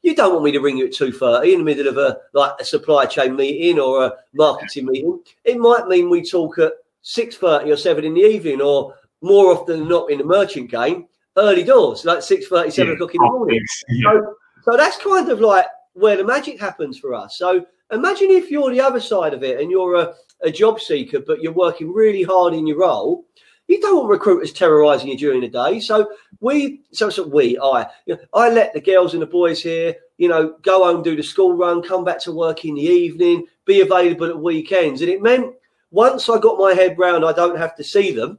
you 0.02 0.16
don't 0.16 0.32
want 0.32 0.44
me 0.44 0.50
to 0.50 0.58
ring 0.58 0.76
you 0.76 0.86
at 0.86 0.92
two 0.92 1.12
thirty 1.12 1.52
in 1.52 1.60
the 1.60 1.64
middle 1.64 1.86
of 1.86 1.96
a 1.96 2.18
like 2.34 2.54
a 2.58 2.64
supply 2.64 3.06
chain 3.06 3.36
meeting 3.36 3.78
or 3.78 4.04
a 4.04 4.14
marketing 4.34 4.86
meeting. 4.86 5.20
It 5.44 5.58
might 5.58 5.86
mean 5.86 6.10
we 6.10 6.28
talk 6.28 6.58
at 6.58 6.72
six 7.02 7.36
thirty 7.36 7.70
or 7.70 7.76
seven 7.76 8.04
in 8.04 8.14
the 8.14 8.22
evening, 8.22 8.60
or 8.60 8.92
more 9.22 9.52
often 9.52 9.78
than 9.78 9.88
not 9.88 10.10
in 10.10 10.18
the 10.18 10.24
merchant 10.24 10.72
game, 10.72 11.06
early 11.36 11.62
doors, 11.62 12.04
like 12.04 12.22
six 12.22 12.48
thirty, 12.48 12.72
seven 12.72 12.88
yeah. 12.88 12.94
o'clock 12.94 13.14
in 13.14 13.20
the 13.22 13.30
morning. 13.30 13.64
Yeah. 13.90 14.10
So, 14.10 14.34
so 14.64 14.76
that's 14.76 14.96
kind 14.96 15.28
of 15.28 15.38
like 15.38 15.66
where 15.92 16.16
the 16.16 16.24
magic 16.24 16.58
happens 16.58 16.98
for 16.98 17.14
us. 17.14 17.38
So 17.38 17.64
Imagine 17.92 18.30
if 18.30 18.50
you're 18.50 18.70
the 18.72 18.80
other 18.80 18.98
side 18.98 19.32
of 19.32 19.44
it 19.44 19.60
and 19.60 19.70
you're 19.70 19.94
a, 19.94 20.14
a 20.42 20.50
job 20.50 20.80
seeker, 20.80 21.20
but 21.20 21.40
you're 21.40 21.52
working 21.52 21.92
really 21.92 22.22
hard 22.22 22.54
in 22.54 22.66
your 22.66 22.78
role. 22.78 23.24
You 23.68 23.80
don't 23.80 23.96
want 23.96 24.10
recruiters 24.10 24.52
terrorising 24.52 25.08
you 25.08 25.16
during 25.16 25.40
the 25.40 25.48
day. 25.48 25.80
So 25.80 26.08
we, 26.40 26.82
so, 26.92 27.10
so 27.10 27.26
we, 27.26 27.58
I, 27.58 27.86
you 28.06 28.14
know, 28.14 28.20
I 28.32 28.50
let 28.50 28.72
the 28.72 28.80
girls 28.80 29.12
and 29.12 29.22
the 29.22 29.26
boys 29.26 29.60
here, 29.62 29.96
you 30.18 30.28
know, 30.28 30.56
go 30.62 30.84
home, 30.84 31.02
do 31.02 31.16
the 31.16 31.22
school 31.22 31.56
run, 31.56 31.82
come 31.82 32.04
back 32.04 32.20
to 32.22 32.32
work 32.32 32.64
in 32.64 32.76
the 32.76 32.82
evening, 32.82 33.46
be 33.64 33.80
available 33.80 34.28
at 34.28 34.38
weekends. 34.38 35.00
And 35.00 35.10
it 35.10 35.20
meant 35.20 35.52
once 35.90 36.28
I 36.28 36.38
got 36.38 36.60
my 36.60 36.74
head 36.74 36.96
round, 36.98 37.24
I 37.24 37.32
don't 37.32 37.58
have 37.58 37.74
to 37.76 37.84
see 37.84 38.12
them 38.12 38.38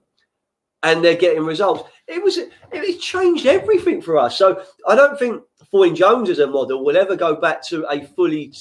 and 0.83 1.03
they're 1.03 1.15
getting 1.15 1.43
results. 1.43 1.89
It 2.07 2.23
was 2.23 2.37
it 2.37 2.99
changed 2.99 3.45
everything 3.45 4.01
for 4.01 4.17
us. 4.17 4.37
So 4.37 4.63
I 4.87 4.95
don't 4.95 5.19
think 5.19 5.43
Foyne 5.71 5.95
Jones 5.95 6.29
as 6.29 6.39
a 6.39 6.47
model 6.47 6.83
will 6.83 6.97
ever 6.97 7.15
go 7.15 7.35
back 7.35 7.65
to 7.67 7.85
a 7.89 8.05
fully 8.15 8.53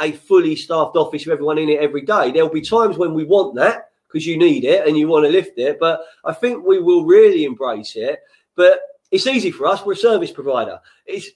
a 0.00 0.12
fully 0.12 0.56
staffed 0.56 0.96
office 0.96 1.26
with 1.26 1.32
everyone 1.32 1.58
in 1.58 1.68
it 1.68 1.80
every 1.80 2.02
day. 2.02 2.30
There'll 2.30 2.48
be 2.48 2.60
times 2.60 2.98
when 2.98 3.14
we 3.14 3.24
want 3.24 3.54
that 3.56 3.90
because 4.06 4.26
you 4.26 4.38
need 4.38 4.64
it 4.64 4.86
and 4.86 4.96
you 4.96 5.08
want 5.08 5.24
to 5.26 5.30
lift 5.30 5.58
it, 5.58 5.78
but 5.78 6.00
I 6.24 6.32
think 6.32 6.64
we 6.64 6.80
will 6.80 7.04
really 7.04 7.44
embrace 7.44 7.94
it. 7.96 8.20
But 8.54 8.80
it's 9.10 9.26
easy 9.26 9.50
for 9.50 9.66
us. 9.66 9.84
We're 9.84 9.92
a 9.92 9.96
service 9.96 10.30
provider. 10.30 10.80
It's 11.06 11.28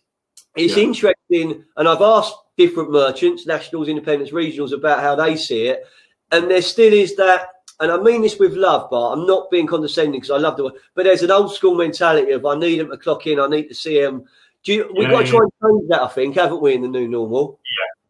it's 0.55 0.77
yeah. 0.77 0.85
interesting, 0.85 1.65
and 1.77 1.89
I've 1.89 2.03
asked 2.03 2.35
different 2.59 2.91
merchants, 2.91 3.47
nationals, 3.47 3.89
independents, 3.89 4.33
regionals, 4.33 4.73
about 4.73 5.01
how 5.01 5.15
they 5.15 5.37
see 5.37 5.69
it, 5.69 5.85
and 6.31 6.51
there 6.51 6.63
still 6.63 6.93
is 6.93 7.17
that. 7.17 7.49
And 7.81 7.91
I 7.91 7.97
mean 7.97 8.23
this 8.23 8.39
with 8.39 8.53
love, 8.53 8.89
but 8.91 9.13
I'm 9.13 9.27
not 9.27 9.51
being 9.51 9.67
condescending 9.67 10.21
because 10.21 10.31
I 10.31 10.37
love 10.37 10.57
the. 10.57 10.71
But 10.95 11.05
there's 11.05 11.23
an 11.23 11.31
old 11.31 11.55
school 11.55 11.75
mentality 11.75 12.31
of 12.33 12.47
I 12.47 12.55
need 12.55 12.79
them 12.79 12.91
to 12.91 12.97
clock 12.97 13.27
in, 13.27 13.41
I 13.41 13.49
need 13.49 13.69
to 13.69 13.75
see 13.75 14.01
them 14.01 14.25
Do 14.65 14.73
you, 14.73 14.93
we've 14.97 15.11
got 15.11 15.21
to 15.21 15.25
yeah. 15.25 15.31
try 15.31 15.41
and 15.41 15.53
change 15.63 15.89
that, 15.89 16.03
I 16.03 16.09
think, 16.09 16.37
haven't 16.37 16.63
we, 16.63 16.75
in 16.75 16.83
the 16.83 16.89
new 16.89 17.09
normal? 17.09 17.59
Yeah, 17.65 18.02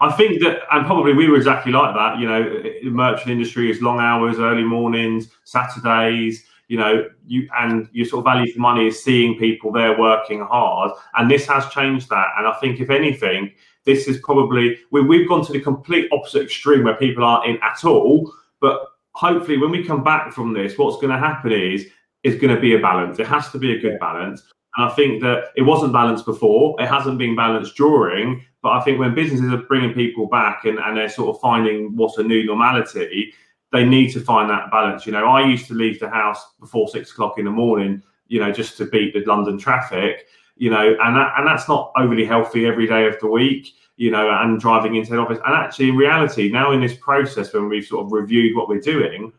I 0.00 0.10
think 0.12 0.42
that, 0.42 0.62
and 0.72 0.84
probably 0.84 1.14
we 1.14 1.28
were 1.28 1.36
exactly 1.36 1.72
like 1.72 1.94
that. 1.94 2.18
You 2.18 2.26
know, 2.26 2.42
the 2.42 2.90
merchant 2.90 3.30
industry 3.30 3.70
is 3.70 3.80
long 3.80 4.00
hours, 4.00 4.38
early 4.38 4.64
mornings, 4.64 5.28
Saturdays. 5.44 6.44
You 6.68 6.78
know, 6.78 7.08
you 7.26 7.48
and 7.58 7.88
your 7.92 8.06
sort 8.06 8.20
of 8.20 8.24
value 8.24 8.52
for 8.52 8.58
money 8.58 8.88
is 8.88 9.02
seeing 9.02 9.38
people 9.38 9.70
there 9.70 9.98
working 9.98 10.40
hard, 10.40 10.90
and 11.14 11.30
this 11.30 11.46
has 11.46 11.68
changed 11.68 12.08
that. 12.08 12.28
And 12.36 12.46
I 12.46 12.54
think, 12.54 12.80
if 12.80 12.90
anything, 12.90 13.52
this 13.84 14.08
is 14.08 14.18
probably 14.24 14.78
we, 14.90 15.02
we've 15.02 15.28
gone 15.28 15.44
to 15.46 15.52
the 15.52 15.60
complete 15.60 16.08
opposite 16.10 16.42
extreme 16.42 16.84
where 16.84 16.96
people 16.96 17.22
aren't 17.22 17.48
in 17.48 17.58
at 17.62 17.84
all. 17.84 18.32
But 18.60 18.80
hopefully, 19.12 19.58
when 19.58 19.70
we 19.70 19.84
come 19.84 20.02
back 20.02 20.32
from 20.32 20.52
this, 20.52 20.76
what's 20.78 20.96
going 20.96 21.12
to 21.12 21.18
happen 21.18 21.52
is 21.52 21.86
is 22.24 22.36
going 22.36 22.54
to 22.54 22.60
be 22.60 22.74
a 22.74 22.78
balance. 22.80 23.18
It 23.18 23.26
has 23.26 23.50
to 23.52 23.58
be 23.58 23.76
a 23.76 23.78
good 23.78 24.00
balance. 24.00 24.42
And 24.76 24.90
I 24.90 24.94
think 24.94 25.22
that 25.22 25.52
it 25.56 25.62
wasn't 25.62 25.92
balanced 25.92 26.24
before. 26.24 26.80
It 26.80 26.88
hasn't 26.88 27.18
been 27.18 27.36
balanced 27.36 27.76
during. 27.76 28.44
But 28.64 28.72
I 28.72 28.80
think 28.80 28.98
when 28.98 29.14
businesses 29.14 29.52
are 29.52 29.58
bringing 29.58 29.92
people 29.92 30.26
back 30.26 30.64
and, 30.64 30.78
and 30.78 30.96
they're 30.96 31.10
sort 31.10 31.36
of 31.36 31.40
finding 31.42 31.94
what's 31.94 32.16
a 32.16 32.22
new 32.22 32.46
normality, 32.46 33.34
they 33.72 33.84
need 33.84 34.10
to 34.12 34.20
find 34.20 34.48
that 34.48 34.70
balance. 34.70 35.04
You 35.04 35.12
know, 35.12 35.26
I 35.26 35.46
used 35.46 35.66
to 35.66 35.74
leave 35.74 36.00
the 36.00 36.08
house 36.08 36.42
before 36.58 36.88
six 36.88 37.12
o'clock 37.12 37.38
in 37.38 37.44
the 37.44 37.50
morning, 37.50 38.02
you 38.26 38.40
know, 38.40 38.50
just 38.50 38.78
to 38.78 38.86
beat 38.86 39.12
the 39.12 39.22
London 39.26 39.58
traffic, 39.58 40.28
you 40.56 40.70
know, 40.70 40.96
and 41.02 41.14
that, 41.14 41.34
and 41.36 41.46
that's 41.46 41.68
not 41.68 41.92
overly 41.98 42.24
healthy 42.24 42.64
every 42.64 42.86
day 42.86 43.06
of 43.06 43.20
the 43.20 43.26
week, 43.26 43.68
you 43.96 44.10
know, 44.10 44.30
and 44.30 44.58
driving 44.58 44.94
into 44.94 45.10
the 45.10 45.18
office. 45.18 45.40
And 45.44 45.54
actually, 45.54 45.90
in 45.90 45.96
reality, 45.96 46.48
now 46.48 46.72
in 46.72 46.80
this 46.80 46.96
process, 46.96 47.52
when 47.52 47.68
we've 47.68 47.84
sort 47.84 48.06
of 48.06 48.12
reviewed 48.12 48.56
what 48.56 48.70
we're 48.70 48.80
doing, 48.80 49.30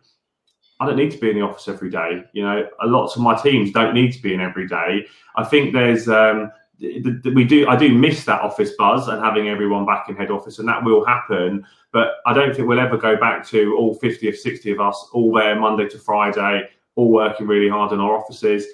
I 0.80 0.86
don't 0.86 0.98
need 0.98 1.14
to 1.14 1.18
be 1.18 1.32
in 1.32 1.38
the 1.38 1.42
office 1.42 1.68
every 1.68 1.90
day. 1.90 2.26
You 2.34 2.44
know, 2.44 2.68
a 2.80 2.86
lots 2.86 3.16
of 3.16 3.24
my 3.24 3.34
teams 3.36 3.72
don't 3.72 3.96
need 3.96 4.12
to 4.12 4.22
be 4.22 4.36
in 4.36 4.40
every 4.40 4.68
day. 4.68 5.08
I 5.36 5.44
think 5.44 5.74
there's 5.74 6.08
um, 6.08 6.52
we 6.80 7.44
do 7.46 7.68
I 7.68 7.76
do 7.76 7.94
miss 7.94 8.26
that 8.26 8.42
office 8.42 8.72
buzz 8.78 9.08
and 9.08 9.24
having 9.24 9.48
everyone 9.48 9.86
back 9.86 10.10
in 10.10 10.16
head 10.16 10.32
office, 10.32 10.60
and 10.60 10.68
that 10.68 10.84
will 10.84 11.06
happen. 11.06 11.66
But 11.92 12.16
I 12.26 12.34
don't 12.34 12.56
think 12.56 12.68
we'll 12.68 12.80
ever 12.80 12.98
go 12.98 13.16
back 13.16 13.46
to 13.48 13.76
all 13.78 13.94
50 13.96 14.28
or 14.28 14.34
60 14.34 14.72
of 14.72 14.80
us 14.80 15.10
all 15.14 15.34
there 15.34 15.60
Monday 15.60 15.88
to 15.90 15.98
Friday, 15.98 16.70
all 16.96 17.12
working 17.12 17.48
really 17.48 17.70
hard 17.70 17.94
in 17.94 18.00
our 18.00 18.18
offices. 18.18 18.66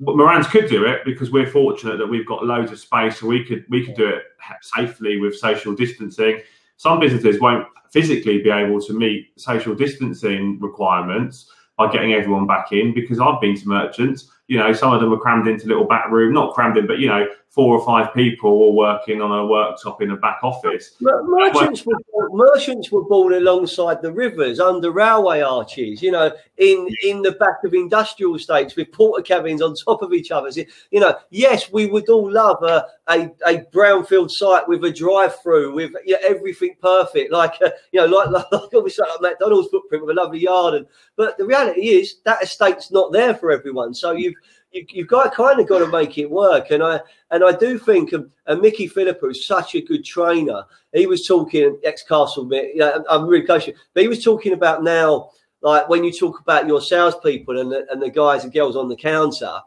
But 0.00 0.16
Morans 0.16 0.46
could 0.46 0.68
do 0.68 0.84
it 0.84 1.04
because 1.04 1.30
we're 1.32 1.50
fortunate 1.50 1.96
that 1.96 2.06
we've 2.06 2.26
got 2.26 2.44
loads 2.44 2.70
of 2.70 2.78
space, 2.78 3.18
so 3.18 3.26
we 3.26 3.44
could 3.44 3.64
we 3.68 3.84
could 3.84 3.96
do 3.96 4.08
it 4.08 4.24
safely 4.62 5.18
with 5.18 5.36
social 5.36 5.74
distancing. 5.74 6.40
Some 6.76 7.00
businesses 7.00 7.40
won't 7.40 7.66
physically 7.90 8.42
be 8.42 8.50
able 8.50 8.80
to 8.82 8.92
meet 8.92 9.28
social 9.36 9.74
distancing 9.74 10.60
requirements 10.60 11.50
by 11.76 11.90
getting 11.90 12.12
everyone 12.12 12.46
back 12.46 12.72
in 12.72 12.92
because 12.92 13.18
I've 13.18 13.40
been 13.40 13.56
to 13.56 13.68
merchants. 13.68 14.30
You 14.48 14.58
know, 14.58 14.72
some 14.72 14.92
of 14.92 15.00
them 15.00 15.10
were 15.10 15.18
crammed 15.18 15.46
into 15.46 15.68
little 15.68 15.84
back 15.84 16.10
room, 16.10 16.32
not 16.32 16.54
crammed 16.54 16.76
in, 16.78 16.86
but 16.86 16.98
you 16.98 17.06
know, 17.06 17.26
four 17.50 17.76
or 17.76 17.84
five 17.84 18.14
people 18.14 18.50
all 18.50 18.74
working 18.74 19.20
on 19.20 19.30
a 19.30 19.42
worktop 19.42 20.00
in 20.00 20.10
a 20.10 20.16
back 20.16 20.38
office. 20.42 20.92
Mer- 21.00 21.22
Merchants 21.24 21.84
were 21.84 21.96
merchants 22.30 22.92
were 22.92 23.04
born 23.04 23.34
alongside 23.34 24.02
the 24.02 24.12
rivers, 24.12 24.60
under 24.60 24.90
railway 24.90 25.40
arches. 25.40 26.02
You 26.02 26.12
know, 26.12 26.32
in 26.58 26.88
in 27.04 27.22
the 27.22 27.32
back 27.32 27.64
of 27.64 27.74
industrial 27.74 28.36
estates 28.36 28.76
with 28.76 28.90
Portakabins 28.90 29.60
on 29.60 29.74
top 29.74 30.02
of 30.02 30.12
each 30.12 30.30
other. 30.30 30.50
You 30.90 31.00
know, 31.00 31.16
yes, 31.30 31.70
we 31.72 31.86
would 31.86 32.08
all 32.08 32.30
love 32.30 32.62
a 32.62 32.86
a, 33.08 33.30
a 33.46 33.64
brownfield 33.72 34.30
site 34.30 34.68
with 34.68 34.84
a 34.84 34.92
drive-through 34.92 35.72
with 35.74 35.92
you 36.04 36.12
know, 36.12 36.28
everything 36.28 36.76
perfect, 36.80 37.32
like 37.32 37.54
uh, 37.64 37.70
you 37.92 38.00
know, 38.00 38.06
like 38.06 38.30
like, 38.30 38.52
like 38.52 38.74
obviously 38.74 39.06
like 39.08 39.20
McDonald's 39.20 39.68
footprint 39.68 40.04
with 40.04 40.16
a 40.16 40.20
lovely 40.20 40.40
yard. 40.40 40.74
And 40.74 40.86
but 41.16 41.38
the 41.38 41.46
reality 41.46 41.88
is 41.88 42.16
that 42.24 42.42
estate's 42.42 42.90
not 42.90 43.12
there 43.12 43.34
for 43.34 43.50
everyone. 43.50 43.94
So 43.94 44.12
you've 44.12 44.34
you, 44.72 44.86
you've 44.90 45.08
got 45.08 45.34
kind 45.34 45.60
of 45.60 45.68
got 45.68 45.78
to 45.78 45.88
make 45.88 46.18
it 46.18 46.30
work. 46.30 46.70
And 46.70 46.82
I 46.82 47.00
and 47.30 47.44
I 47.44 47.52
do 47.52 47.78
think 47.78 48.12
um, 48.12 48.30
and 48.46 48.60
Mickey 48.60 48.86
Philippa 48.86 49.28
is 49.28 49.46
such 49.46 49.74
a 49.74 49.80
good 49.80 50.04
trainer. 50.04 50.64
He 50.92 51.06
was 51.06 51.26
talking 51.26 51.78
ex 51.84 52.02
Castle, 52.02 52.48
you 52.52 52.76
know, 52.76 53.04
I'm 53.08 53.26
really 53.26 53.46
close, 53.46 53.64
to 53.64 53.72
you, 53.72 53.76
but 53.94 54.02
he 54.02 54.08
was 54.08 54.24
talking 54.24 54.52
about 54.52 54.82
now, 54.82 55.30
like 55.60 55.88
when 55.88 56.04
you 56.04 56.12
talk 56.12 56.40
about 56.40 56.66
your 56.66 56.80
salespeople 56.80 57.58
and 57.58 57.70
the, 57.70 57.86
and 57.90 58.00
the 58.00 58.10
guys 58.10 58.44
and 58.44 58.52
girls 58.52 58.76
on 58.76 58.88
the 58.88 58.96
counter, 58.96 59.60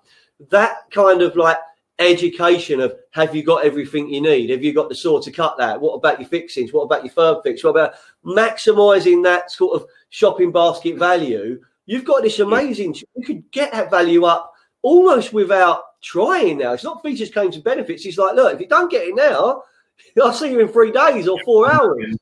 that 0.50 0.90
kind 0.92 1.22
of 1.22 1.36
like 1.36 1.58
education 2.00 2.80
of 2.80 2.96
have 3.12 3.36
you 3.36 3.44
got 3.44 3.64
everything 3.64 4.10
you 4.10 4.22
need? 4.22 4.50
Have 4.50 4.64
you 4.64 4.74
got 4.74 4.90
the 4.90 4.96
saw 4.96 5.22
to 5.22 5.32
cut 5.32 5.58
that? 5.58 5.80
What 5.80 5.94
about 5.94 6.20
your 6.20 6.28
fixings? 6.28 6.74
What 6.74 6.84
about 6.84 7.06
your 7.06 7.14
firm 7.14 7.42
fix? 7.44 7.64
What 7.64 7.72
about 7.72 7.94
maximizing 8.26 9.24
that 9.24 9.52
sort 9.52 9.80
of 9.80 9.88
shopping 10.10 10.52
basket 10.52 10.98
value? 10.98 11.62
You've 11.86 12.06
got 12.06 12.24
this 12.24 12.40
amazing. 12.40 12.96
You 13.16 13.24
could 13.24 13.52
get 13.52 13.72
that 13.74 13.92
value 13.92 14.24
up 14.26 14.54
almost 14.82 15.34
without 15.34 15.84
trying 16.02 16.60
now. 16.60 16.74
It's 16.74 16.84
not 16.84 17.02
features, 17.02 17.32
claims, 17.32 17.56
and 17.56 17.64
benefits. 17.64 18.06
It's 18.06 18.18
like, 18.18 18.36
look, 18.36 18.54
if 18.54 18.60
you 18.60 18.68
don't 18.68 18.92
get 18.92 19.08
it 19.08 19.16
now, 19.16 19.64
I'll 20.22 20.34
see 20.34 20.52
you 20.52 20.60
in 20.60 20.68
three 20.68 20.92
days 20.92 21.28
or 21.28 21.38
four 21.46 21.72
hours. 21.72 22.16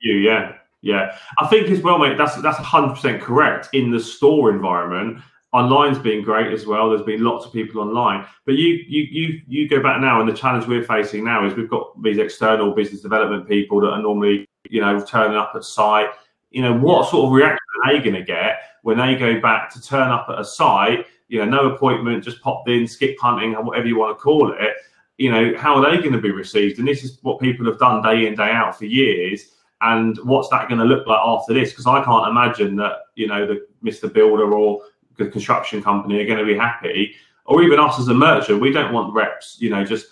You, 0.00 0.16
yeah, 0.16 0.54
yeah. 0.82 1.16
I 1.38 1.46
think 1.46 1.68
as 1.68 1.80
well, 1.80 1.98
mate. 1.98 2.18
That's 2.18 2.40
that's 2.42 2.58
hundred 2.58 2.94
percent 2.94 3.22
correct 3.22 3.68
in 3.72 3.90
the 3.90 4.00
store 4.00 4.50
environment. 4.50 5.22
Online's 5.54 5.98
been 5.98 6.24
great 6.24 6.50
as 6.52 6.66
well. 6.66 6.88
There's 6.88 7.02
been 7.02 7.22
lots 7.22 7.44
of 7.44 7.52
people 7.52 7.82
online, 7.82 8.26
but 8.46 8.54
you 8.54 8.80
you 8.88 9.02
you 9.10 9.40
you 9.46 9.68
go 9.68 9.82
back 9.82 10.00
now, 10.00 10.20
and 10.20 10.28
the 10.28 10.34
challenge 10.34 10.66
we're 10.66 10.82
facing 10.82 11.24
now 11.24 11.46
is 11.46 11.54
we've 11.54 11.68
got 11.68 12.02
these 12.02 12.18
external 12.18 12.74
business 12.74 13.02
development 13.02 13.48
people 13.48 13.80
that 13.80 13.90
are 13.90 14.02
normally 14.02 14.48
you 14.70 14.80
know 14.80 15.00
turning 15.04 15.36
up 15.36 15.52
at 15.54 15.64
site. 15.64 16.08
You 16.50 16.62
know 16.62 16.76
what 16.76 17.08
sort 17.10 17.26
of 17.26 17.32
reaction 17.32 17.58
are 17.84 17.92
they 17.92 18.00
going 18.00 18.14
to 18.14 18.22
get 18.22 18.60
when 18.82 18.98
they 18.98 19.14
go 19.14 19.40
back 19.40 19.72
to 19.74 19.80
turn 19.80 20.10
up 20.10 20.26
at 20.30 20.40
a 20.40 20.44
site? 20.44 21.06
You 21.32 21.38
know, 21.38 21.46
no 21.46 21.74
appointment, 21.74 22.22
just 22.22 22.42
popped 22.42 22.68
in, 22.68 22.86
skip 22.86 23.18
hunting, 23.18 23.54
whatever 23.54 23.86
you 23.86 23.98
want 23.98 24.18
to 24.18 24.22
call 24.22 24.52
it. 24.52 24.74
You 25.16 25.30
know, 25.30 25.56
how 25.56 25.76
are 25.76 25.90
they 25.90 25.96
going 25.96 26.12
to 26.12 26.20
be 26.20 26.30
received? 26.30 26.78
And 26.78 26.86
this 26.86 27.02
is 27.02 27.20
what 27.22 27.40
people 27.40 27.64
have 27.64 27.78
done 27.78 28.02
day 28.02 28.26
in 28.26 28.34
day 28.34 28.50
out 28.50 28.76
for 28.76 28.84
years. 28.84 29.46
And 29.80 30.18
what's 30.24 30.50
that 30.50 30.68
going 30.68 30.80
to 30.80 30.84
look 30.84 31.06
like 31.06 31.20
after 31.24 31.54
this? 31.54 31.70
Because 31.70 31.86
I 31.86 32.04
can't 32.04 32.28
imagine 32.28 32.76
that 32.76 32.96
you 33.14 33.28
know 33.28 33.46
the 33.46 33.66
Mr. 33.82 34.12
Builder 34.12 34.52
or 34.52 34.82
the 35.16 35.28
construction 35.28 35.82
company 35.82 36.20
are 36.20 36.26
going 36.26 36.38
to 36.38 36.44
be 36.44 36.54
happy, 36.54 37.14
or 37.46 37.62
even 37.62 37.80
us 37.80 37.98
as 37.98 38.08
a 38.08 38.14
merchant. 38.14 38.60
We 38.60 38.70
don't 38.70 38.92
want 38.92 39.14
reps, 39.14 39.56
you 39.58 39.70
know, 39.70 39.86
just 39.86 40.08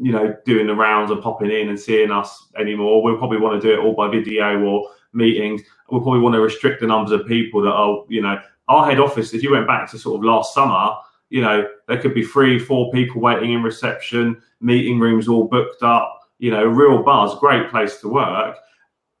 you 0.00 0.12
know 0.12 0.34
doing 0.46 0.66
the 0.66 0.74
rounds 0.74 1.10
and 1.10 1.22
popping 1.22 1.50
in 1.50 1.68
and 1.68 1.78
seeing 1.78 2.10
us 2.10 2.48
anymore. 2.58 3.02
We'll 3.02 3.18
probably 3.18 3.38
want 3.38 3.60
to 3.60 3.68
do 3.68 3.74
it 3.74 3.84
all 3.84 3.92
by 3.92 4.08
video 4.08 4.62
or 4.62 4.88
meetings. 5.12 5.60
We'll 5.90 6.00
probably 6.00 6.20
want 6.20 6.36
to 6.36 6.40
restrict 6.40 6.80
the 6.80 6.86
numbers 6.86 7.12
of 7.12 7.26
people 7.26 7.60
that 7.60 7.72
are, 7.72 8.04
you 8.08 8.22
know, 8.22 8.40
our 8.68 8.88
head 8.88 9.00
office. 9.00 9.34
If 9.34 9.42
you 9.42 9.52
went 9.52 9.66
back 9.66 9.90
to 9.90 9.98
sort 9.98 10.18
of 10.18 10.24
last 10.24 10.54
summer, 10.54 10.94
you 11.30 11.40
know, 11.40 11.66
there 11.88 12.00
could 12.00 12.14
be 12.14 12.24
three, 12.24 12.58
four 12.58 12.90
people 12.92 13.20
waiting 13.20 13.52
in 13.52 13.62
reception, 13.62 14.40
meeting 14.60 14.98
rooms 14.98 15.28
all 15.28 15.44
booked 15.44 15.82
up. 15.82 16.20
You 16.38 16.50
know, 16.50 16.64
real 16.64 17.02
buzz, 17.02 17.38
great 17.38 17.70
place 17.70 17.98
to 18.00 18.08
work. 18.08 18.56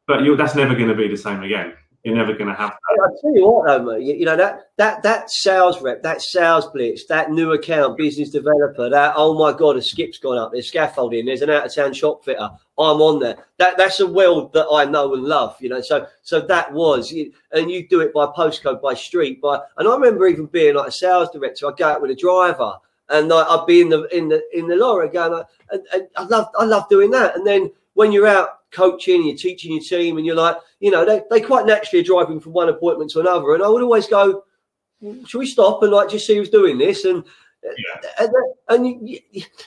But 0.06 0.20
that's 0.36 0.54
never 0.54 0.74
going 0.74 0.88
to 0.88 0.94
be 0.94 1.08
the 1.08 1.16
same 1.16 1.42
again. 1.42 1.74
You're 2.04 2.16
never 2.16 2.34
going 2.34 2.48
to 2.48 2.54
have 2.54 2.70
that. 2.70 3.02
I 3.02 3.20
tell 3.22 3.34
you 3.34 3.48
what, 3.48 3.84
mate, 3.84 4.02
you, 4.02 4.14
you 4.14 4.24
know 4.26 4.36
that 4.36 4.68
that 4.76 5.02
that 5.02 5.30
sales 5.30 5.80
rep, 5.80 6.02
that 6.02 6.20
sales 6.20 6.66
blitz, 6.66 7.06
that 7.06 7.30
new 7.30 7.52
account 7.52 7.96
business 7.96 8.28
developer, 8.28 8.90
that 8.90 9.14
oh 9.16 9.32
my 9.38 9.56
god, 9.56 9.78
a 9.78 9.82
skip's 9.82 10.18
gone 10.18 10.36
up. 10.36 10.52
There's 10.52 10.68
scaffolding. 10.68 11.24
There's 11.24 11.40
an 11.40 11.48
out 11.48 11.64
of 11.64 11.74
town 11.74 11.94
shop 11.94 12.22
fitter. 12.22 12.50
I'm 12.78 13.00
on 13.00 13.20
there. 13.20 13.38
That 13.56 13.78
that's 13.78 14.00
a 14.00 14.06
world 14.06 14.52
that 14.52 14.66
I 14.70 14.84
know 14.84 15.14
and 15.14 15.24
love. 15.24 15.56
You 15.60 15.70
know, 15.70 15.80
so 15.80 16.06
so 16.20 16.40
that 16.40 16.70
was, 16.74 17.10
and 17.52 17.70
you 17.70 17.88
do 17.88 18.00
it 18.00 18.12
by 18.12 18.26
postcode, 18.26 18.82
by 18.82 18.92
street, 18.92 19.40
by. 19.40 19.60
And 19.78 19.88
I 19.88 19.92
remember 19.94 20.26
even 20.26 20.44
being 20.44 20.74
like 20.74 20.88
a 20.88 20.92
sales 20.92 21.30
director. 21.32 21.68
I'd 21.68 21.78
go 21.78 21.88
out 21.88 22.02
with 22.02 22.10
a 22.10 22.14
driver, 22.14 22.74
and 23.08 23.28
like, 23.28 23.46
I'd 23.48 23.66
be 23.66 23.80
in 23.80 23.88
the 23.88 24.14
in 24.14 24.28
the 24.28 24.42
in 24.52 24.68
the 24.68 24.76
lorry 24.76 25.08
going, 25.08 25.42
and, 25.70 25.82
and 25.94 26.08
I 26.16 26.24
love 26.24 26.48
I 26.58 26.66
love 26.66 26.86
doing 26.90 27.10
that. 27.12 27.34
And 27.34 27.46
then 27.46 27.70
when 27.94 28.12
you're 28.12 28.26
out 28.26 28.58
coaching, 28.74 29.24
you're 29.26 29.36
teaching 29.36 29.72
your 29.72 29.82
team, 29.82 30.16
and 30.18 30.26
you're 30.26 30.36
like, 30.36 30.56
you 30.80 30.90
know, 30.90 31.04
they, 31.04 31.22
they 31.30 31.40
quite 31.40 31.66
naturally 31.66 32.02
are 32.02 32.06
driving 32.06 32.40
from 32.40 32.52
one 32.52 32.68
appointment 32.68 33.10
to 33.12 33.20
another. 33.20 33.54
And 33.54 33.62
I 33.62 33.68
would 33.68 33.82
always 33.82 34.06
go, 34.06 34.44
should 35.26 35.38
we 35.38 35.46
stop 35.46 35.82
and 35.82 35.92
like 35.92 36.08
just 36.10 36.26
see 36.26 36.36
who's 36.36 36.50
doing 36.50 36.78
this? 36.78 37.04
And 37.04 37.24
Yeah. 37.62 38.10
and, 38.20 38.30
and 38.68 39.08
you, 39.08 39.20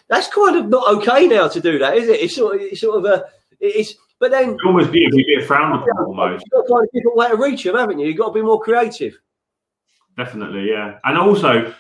that's 0.08 0.28
kind 0.28 0.56
of 0.56 0.68
not 0.68 0.88
okay 0.98 1.28
now 1.28 1.48
to 1.48 1.60
do 1.62 1.80
that, 1.80 1.98
is 1.98 2.08
it? 2.10 2.20
It's 2.22 2.36
sort 2.36 2.56
of, 2.56 2.62
it's 2.62 2.82
sort 2.82 2.98
of 2.98 3.06
a, 3.06 3.26
it's, 3.60 3.96
but 4.20 4.32
then 4.32 4.52
It 4.52 4.66
almost 4.66 4.92
be 4.92 5.06
a 5.06 5.10
bit 5.10 5.46
frowned 5.46 5.76
upon 5.76 6.06
almost. 6.06 6.44
you've 6.46 6.52
got 6.52 6.68
to 6.68 6.74
find 6.74 6.88
a 6.88 6.98
different 6.98 7.18
way 7.18 7.28
to 7.30 7.36
reach 7.38 7.64
them, 7.64 7.76
haven't 7.76 8.00
you? 8.00 8.08
You've 8.08 8.18
got 8.18 8.28
to 8.30 8.34
be 8.34 8.42
more 8.42 8.60
creative. 8.60 9.20
Definitely, 10.18 10.70
yeah. 10.70 10.98
And 11.04 11.18
also, 11.18 11.74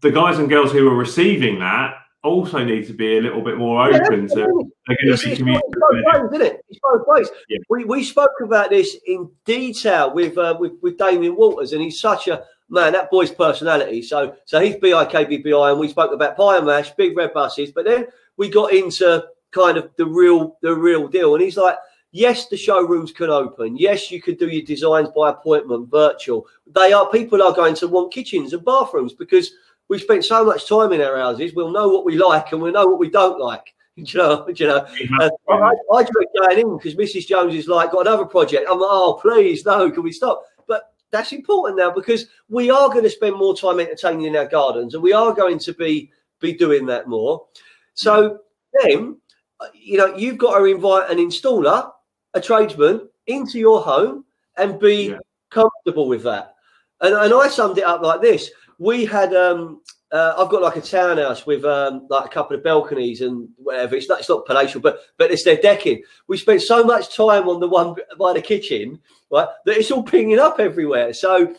the 0.00 0.10
guys 0.10 0.38
and 0.38 0.48
girls 0.48 0.72
who 0.72 0.88
are 0.88 0.94
receiving 0.96 1.58
that 1.58 1.94
also 2.26 2.64
need 2.64 2.86
to 2.88 2.92
be 2.92 3.18
a 3.18 3.20
little 3.20 3.42
bit 3.42 3.56
more 3.56 3.86
open 3.88 4.22
that's 4.26 4.34
to. 4.34 4.40
They're 4.40 4.96
going 5.02 5.12
It's, 5.14 5.22
to 5.22 5.30
be 5.30 5.36
communicating. 5.36 5.72
both 5.80 6.04
ways, 6.04 6.30
isn't 6.34 6.46
it? 6.46 6.64
It's 6.68 6.80
both 6.82 7.02
ways. 7.06 7.28
Yeah. 7.48 7.58
We, 7.70 7.84
we 7.84 8.04
spoke 8.04 8.30
about 8.42 8.70
this 8.70 8.96
in 9.06 9.30
detail 9.44 10.12
with, 10.14 10.36
uh, 10.38 10.56
with 10.58 10.72
with 10.82 10.98
Damian 10.98 11.36
Walters, 11.36 11.72
and 11.72 11.82
he's 11.82 12.00
such 12.00 12.28
a 12.28 12.44
man. 12.68 12.92
That 12.92 13.10
boy's 13.10 13.30
personality. 13.30 14.02
So 14.02 14.36
so 14.44 14.60
he's 14.60 14.76
BIKBBI, 14.76 15.70
and 15.70 15.80
we 15.80 15.88
spoke 15.88 16.12
about 16.12 16.36
pie 16.36 16.58
and 16.58 16.66
mash, 16.66 16.90
big 16.92 17.16
red 17.16 17.32
buses. 17.32 17.72
But 17.72 17.84
then 17.86 18.06
we 18.36 18.48
got 18.48 18.72
into 18.72 19.24
kind 19.52 19.76
of 19.78 19.90
the 19.96 20.06
real 20.06 20.58
the 20.62 20.74
real 20.74 21.08
deal, 21.08 21.34
and 21.34 21.42
he's 21.42 21.56
like. 21.56 21.76
Yes, 22.12 22.48
the 22.48 22.56
showrooms 22.56 23.12
can 23.12 23.28
open. 23.28 23.76
Yes, 23.76 24.10
you 24.10 24.22
could 24.22 24.38
do 24.38 24.48
your 24.48 24.64
designs 24.64 25.10
by 25.14 25.28
appointment, 25.30 25.90
virtual. 25.90 26.46
They 26.66 26.90
are 26.94 27.10
people 27.10 27.42
are 27.42 27.52
going 27.52 27.74
to 27.74 27.88
want 27.88 28.10
kitchens 28.10 28.54
and 28.54 28.64
bathrooms 28.64 29.12
because 29.12 29.50
we 29.88 29.98
spent 29.98 30.24
so 30.24 30.44
much 30.44 30.68
time 30.68 30.92
in 30.92 31.00
our 31.00 31.16
houses. 31.16 31.54
We'll 31.54 31.70
know 31.70 31.88
what 31.88 32.04
we 32.04 32.16
like 32.16 32.52
and 32.52 32.60
we'll 32.60 32.72
know 32.72 32.86
what 32.86 32.98
we 32.98 33.10
don't 33.10 33.40
like. 33.40 33.74
you 33.96 34.18
know, 34.18 34.46
you 34.54 34.66
know. 34.66 34.86
Uh, 35.18 35.30
I, 35.48 35.72
I 35.94 36.02
dread 36.02 36.26
going 36.38 36.58
in 36.58 36.76
because 36.76 36.94
Mrs. 36.94 37.26
Jones 37.26 37.54
is 37.54 37.66
like 37.66 37.92
got 37.92 38.06
another 38.06 38.26
project. 38.26 38.66
I'm 38.70 38.78
like, 38.78 38.90
oh 38.90 39.18
please, 39.20 39.64
no, 39.64 39.90
can 39.90 40.02
we 40.02 40.12
stop? 40.12 40.42
But 40.68 40.92
that's 41.10 41.32
important 41.32 41.78
now 41.78 41.90
because 41.90 42.26
we 42.50 42.70
are 42.70 42.90
going 42.90 43.04
to 43.04 43.10
spend 43.10 43.36
more 43.36 43.56
time 43.56 43.80
entertaining 43.80 44.26
in 44.26 44.36
our 44.36 44.46
gardens, 44.46 44.92
and 44.92 45.02
we 45.02 45.14
are 45.14 45.32
going 45.32 45.58
to 45.60 45.72
be 45.72 46.10
be 46.40 46.52
doing 46.52 46.84
that 46.86 47.08
more. 47.08 47.46
So 47.94 48.40
then, 48.82 49.16
uh, 49.60 49.68
you 49.72 49.96
know, 49.96 50.14
you've 50.14 50.36
got 50.36 50.58
to 50.58 50.64
invite 50.64 51.10
an 51.10 51.16
installer, 51.16 51.90
a 52.34 52.40
tradesman, 52.40 53.08
into 53.26 53.58
your 53.58 53.80
home 53.80 54.26
and 54.58 54.78
be 54.78 55.08
yeah. 55.10 55.18
comfortable 55.50 56.06
with 56.06 56.22
that. 56.24 56.54
And, 57.00 57.14
and 57.14 57.32
I 57.32 57.48
summed 57.48 57.78
it 57.78 57.84
up 57.84 58.02
like 58.02 58.20
this: 58.20 58.50
We 58.78 59.04
had 59.04 59.34
um, 59.34 59.80
uh, 60.12 60.34
I've 60.38 60.50
got 60.50 60.62
like 60.62 60.76
a 60.76 60.80
townhouse 60.80 61.46
with 61.46 61.64
um, 61.64 62.06
like 62.08 62.26
a 62.26 62.28
couple 62.28 62.56
of 62.56 62.62
balconies 62.62 63.22
and 63.22 63.48
whatever. 63.56 63.96
It's 63.96 64.08
not, 64.08 64.20
it's 64.20 64.28
not 64.28 64.46
palatial, 64.46 64.80
but 64.80 65.00
but 65.18 65.30
it's 65.30 65.44
their 65.44 65.56
decking. 65.56 66.02
We 66.28 66.36
spent 66.36 66.62
so 66.62 66.84
much 66.84 67.14
time 67.14 67.48
on 67.48 67.60
the 67.60 67.68
one 67.68 67.96
by 68.18 68.32
the 68.32 68.42
kitchen, 68.42 69.00
right, 69.30 69.48
that 69.64 69.76
it's 69.76 69.90
all 69.90 70.04
pinging 70.04 70.38
up 70.38 70.60
everywhere. 70.60 71.12
So 71.12 71.54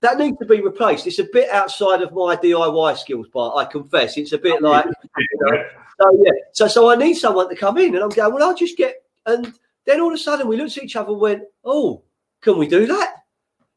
that 0.00 0.18
needs 0.18 0.38
to 0.38 0.46
be 0.46 0.62
replaced. 0.62 1.06
It's 1.06 1.18
a 1.18 1.28
bit 1.30 1.50
outside 1.50 2.00
of 2.00 2.12
my 2.12 2.36
DIY 2.36 2.96
skills 2.96 3.28
Bart. 3.32 3.56
I 3.58 3.70
confess, 3.70 4.16
it's 4.16 4.32
a 4.32 4.38
bit 4.38 4.62
like. 4.62 4.86
You 5.18 5.38
know, 5.42 5.64
so 6.00 6.22
yeah, 6.24 6.32
so 6.52 6.68
so 6.68 6.90
I 6.90 6.96
need 6.96 7.14
someone 7.14 7.48
to 7.50 7.56
come 7.56 7.76
in, 7.76 7.94
and 7.94 8.02
I'm 8.02 8.08
going. 8.08 8.32
Well, 8.32 8.48
I'll 8.48 8.56
just 8.56 8.78
get. 8.78 8.94
And 9.26 9.52
then 9.84 10.00
all 10.00 10.08
of 10.08 10.14
a 10.14 10.18
sudden, 10.18 10.48
we 10.48 10.56
looked 10.56 10.78
at 10.78 10.84
each 10.84 10.96
other 10.96 11.10
and 11.10 11.20
went, 11.20 11.42
"Oh, 11.64 12.02
can 12.40 12.56
we 12.56 12.66
do 12.66 12.86
that?" 12.86 13.19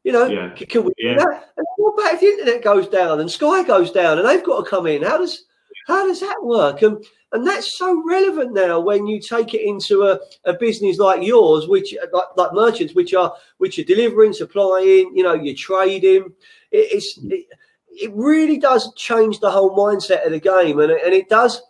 You 0.04 0.12
know, 0.12 0.26
yeah. 0.26 0.50
can 0.50 0.84
we 0.84 0.92
yeah. 0.98 1.14
do 1.14 1.18
that? 1.20 1.52
And 1.56 1.66
what 1.76 1.92
about 1.92 2.14
if 2.14 2.20
the 2.20 2.26
internet 2.26 2.62
goes 2.62 2.86
down 2.88 3.20
and 3.20 3.30
Sky 3.30 3.64
goes 3.64 3.90
down 3.90 4.18
and 4.18 4.28
they've 4.28 4.44
got 4.44 4.62
to 4.62 4.70
come 4.70 4.86
in? 4.86 5.02
How 5.02 5.18
does 5.18 5.44
how 5.86 6.06
does 6.06 6.20
that 6.20 6.42
work? 6.42 6.82
And 6.82 7.02
and 7.32 7.46
that's 7.46 7.78
so 7.78 8.02
relevant 8.06 8.52
now 8.52 8.78
when 8.78 9.06
you 9.06 9.18
take 9.18 9.54
it 9.54 9.66
into 9.66 10.02
a, 10.02 10.20
a 10.44 10.52
business 10.52 10.98
like 10.98 11.22
yours, 11.22 11.66
which 11.66 11.96
like, 12.12 12.36
like 12.36 12.52
merchants, 12.52 12.94
which 12.94 13.14
are 13.14 13.34
which 13.56 13.78
are 13.78 13.84
delivering, 13.84 14.34
supplying, 14.34 15.10
you 15.16 15.22
know, 15.22 15.34
you're 15.34 15.56
trading. 15.56 16.32
It, 16.70 16.92
it's 16.92 17.18
mm. 17.18 17.32
it, 17.32 17.46
it 17.88 18.12
really 18.14 18.58
does 18.58 18.92
change 18.94 19.40
the 19.40 19.50
whole 19.50 19.74
mindset 19.74 20.24
of 20.26 20.32
the 20.32 20.40
game, 20.40 20.80
and 20.80 20.92
and 20.92 21.14
it 21.14 21.30
does, 21.30 21.62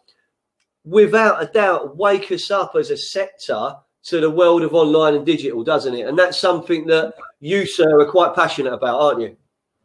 without 0.84 1.40
a 1.40 1.46
doubt, 1.46 1.96
wake 1.96 2.32
us 2.32 2.50
up 2.50 2.74
as 2.74 2.90
a 2.90 2.96
sector 2.96 3.76
to 4.04 4.20
the 4.20 4.30
world 4.30 4.62
of 4.62 4.74
online 4.74 5.14
and 5.14 5.24
digital, 5.24 5.64
doesn't 5.64 5.94
it? 5.94 6.06
And 6.06 6.18
that's 6.18 6.38
something 6.38 6.86
that 6.86 7.14
you, 7.40 7.66
sir, 7.66 8.00
are 8.00 8.10
quite 8.10 8.34
passionate 8.34 8.72
about, 8.72 9.00
aren't 9.00 9.20
you? 9.20 9.36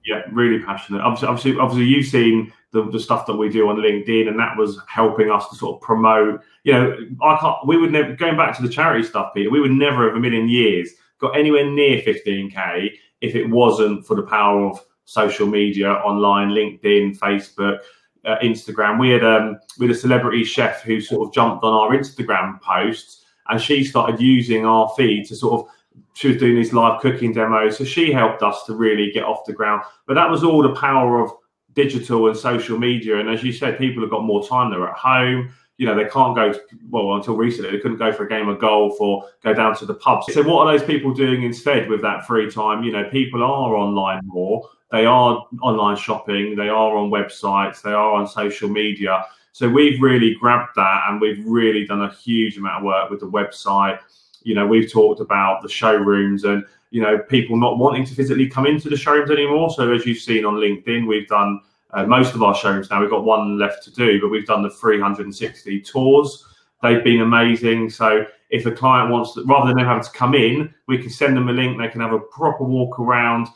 Yeah, 0.06 0.24
really 0.32 0.64
passionate. 0.64 1.02
Obviously, 1.02 1.28
obviously, 1.28 1.60
obviously 1.60 1.86
you've 1.86 2.06
seen 2.06 2.54
the, 2.72 2.90
the 2.92 3.00
stuff 3.00 3.26
that 3.28 3.36
we 3.36 3.50
do 3.50 3.70
on 3.70 3.78
LinkedIn, 3.78 4.28
and 4.28 4.40
that 4.40 4.58
was 4.58 4.80
helping 4.88 5.32
us 5.32 5.50
to 5.50 5.56
sort 5.56 5.76
of 5.76 5.82
promote. 5.82 6.42
You 6.64 6.74
know, 6.74 6.98
I 7.22 7.38
can't. 7.40 7.68
We 7.68 7.78
would 7.78 7.92
never 7.92 8.16
going 8.16 8.38
back 8.38 8.56
to 8.58 8.62
the 8.62 8.70
charity 8.70 9.04
stuff, 9.04 9.34
Peter. 9.34 9.50
We 9.50 9.62
would 9.62 9.72
never 9.72 10.08
have 10.08 10.16
a 10.16 10.20
million 10.20 10.50
years 10.50 10.92
got 11.20 11.38
anywhere 11.38 11.70
near 11.70 12.02
15k 12.02 12.92
if 13.20 13.36
it 13.36 13.50
wasn't 13.50 14.06
for 14.06 14.16
the 14.16 14.24
power 14.24 14.70
of 14.70 14.80
social 15.04 15.46
media, 15.48 15.92
online, 15.92 16.50
LinkedIn, 16.50 17.18
Facebook. 17.18 17.80
Uh, 18.26 18.38
Instagram. 18.40 19.00
We 19.00 19.12
had 19.12 19.24
um, 19.24 19.58
we 19.78 19.88
had 19.88 19.96
a 19.96 19.98
celebrity 20.00 20.44
chef 20.44 20.82
who 20.82 21.00
sort 21.00 21.26
of 21.26 21.34
jumped 21.34 21.64
on 21.64 21.74
our 21.74 21.98
Instagram 21.98 22.62
posts 22.62 23.19
and 23.50 23.62
she 23.62 23.84
started 23.84 24.20
using 24.20 24.66
our 24.66 24.92
feed 24.96 25.28
to 25.28 25.36
sort 25.36 25.62
of 25.62 25.68
she 26.14 26.30
was 26.30 26.38
doing 26.38 26.56
these 26.56 26.74
live 26.74 27.02
cooking 27.02 27.34
demos. 27.34 27.78
So 27.78 27.84
she 27.84 28.12
helped 28.12 28.44
us 28.44 28.66
to 28.66 28.76
really 28.76 29.12
get 29.12 29.24
off 29.24 29.46
the 29.46 29.54
ground. 29.54 29.84
But 30.06 30.16
that 30.16 30.30
was 30.30 30.44
all 30.44 30.62
the 30.62 30.76
power 30.76 31.22
of 31.22 31.32
digital 31.74 32.28
and 32.28 32.36
social 32.36 32.78
media. 32.78 33.20
And 33.20 33.30
as 33.30 33.44
you 33.44 33.54
said 33.54 33.78
people 33.78 34.04
have 34.04 34.12
got 34.12 34.24
more 34.24 34.46
time. 34.46 34.72
They're 34.72 34.88
at 34.88 34.98
home. 34.98 35.52
You 35.78 35.86
know 35.86 35.96
they 35.96 36.10
can't 36.10 36.36
go 36.36 36.54
well 36.90 37.16
until 37.16 37.38
recently 37.38 37.72
they 37.72 37.80
couldn't 37.80 37.98
go 37.98 38.12
for 38.12 38.26
a 38.26 38.30
game 38.30 38.50
of 38.50 38.60
golf 38.60 39.00
or 39.00 39.30
go 39.44 39.54
down 39.54 39.78
to 39.78 39.86
the 39.86 39.94
pubs 39.94 40.26
so 40.34 40.44
what 40.44 40.68
are 40.68 40.78
those 40.78 40.86
people 40.86 41.14
doing 41.14 41.44
instead 41.44 41.90
with 41.90 42.02
that 42.02 42.28
free 42.28 42.52
time? 42.52 42.84
You 42.84 42.92
know 42.92 43.10
people 43.10 43.42
are 43.42 43.76
online 43.76 44.22
more. 44.26 44.68
They 44.92 45.06
are 45.06 45.46
online 45.62 45.96
shopping. 45.96 46.56
They 46.56 46.68
are 46.68 46.98
on 46.98 47.10
websites. 47.10 47.82
They 47.82 47.94
are 47.94 48.12
on 48.12 48.28
social 48.28 48.68
media 48.68 49.26
so 49.60 49.68
we've 49.68 50.02
really 50.02 50.36
grabbed 50.36 50.70
that 50.78 51.02
and 51.10 51.20
we've 51.20 51.46
really 51.46 51.86
done 51.86 52.04
a 52.04 52.14
huge 52.14 52.58
amount 52.58 52.78
of 52.78 52.84
work 52.86 53.10
with 53.10 53.20
the 53.20 53.30
website. 53.30 54.00
You 54.42 54.56
know, 54.56 54.66
we've 54.66 54.90
talked 54.90 55.20
about 55.20 55.62
the 55.62 55.68
showrooms 55.68 56.46
and, 56.46 56.64
you 56.92 57.02
know, 57.02 57.18
people 57.18 57.58
not 57.58 57.78
wanting 57.78 58.06
to 58.06 58.16
physically 58.16 58.48
come 58.48 58.66
into 58.66 58.88
the 58.88 58.96
showrooms 58.96 59.32
anymore. 59.32 59.70
So 59.72 59.92
as 59.92 60.06
you've 60.06 60.20
seen 60.20 60.46
on 60.46 60.54
LinkedIn, 60.54 61.06
we've 61.06 61.28
done 61.28 61.60
uh, 61.92 62.06
most 62.06 62.36
of 62.36 62.42
our 62.42 62.56
showrooms 62.56 62.90
now. 62.90 63.02
We've 63.02 63.10
got 63.10 63.26
one 63.26 63.60
left 63.60 63.84
to 63.84 63.92
do, 63.92 64.22
but 64.22 64.30
we've 64.30 64.46
done 64.46 64.64
the 64.64 64.70
360 64.70 65.82
tours. 65.82 66.46
They've 66.82 67.04
been 67.04 67.20
amazing. 67.20 67.90
So 67.90 68.26
if 68.52 68.66
a 68.66 68.72
client 68.72 69.12
wants 69.12 69.34
to, 69.34 69.44
rather 69.44 69.68
than 69.68 69.76
them 69.76 69.88
having 69.88 70.04
to 70.04 70.12
come 70.12 70.36
in, 70.36 70.74
we 70.88 71.00
can 71.00 71.10
send 71.10 71.36
them 71.36 71.50
a 71.50 71.52
link. 71.52 71.78
They 71.78 71.90
can 71.90 72.00
have 72.00 72.14
a 72.14 72.20
proper 72.20 72.64
walk 72.64 72.98
around. 72.98 73.50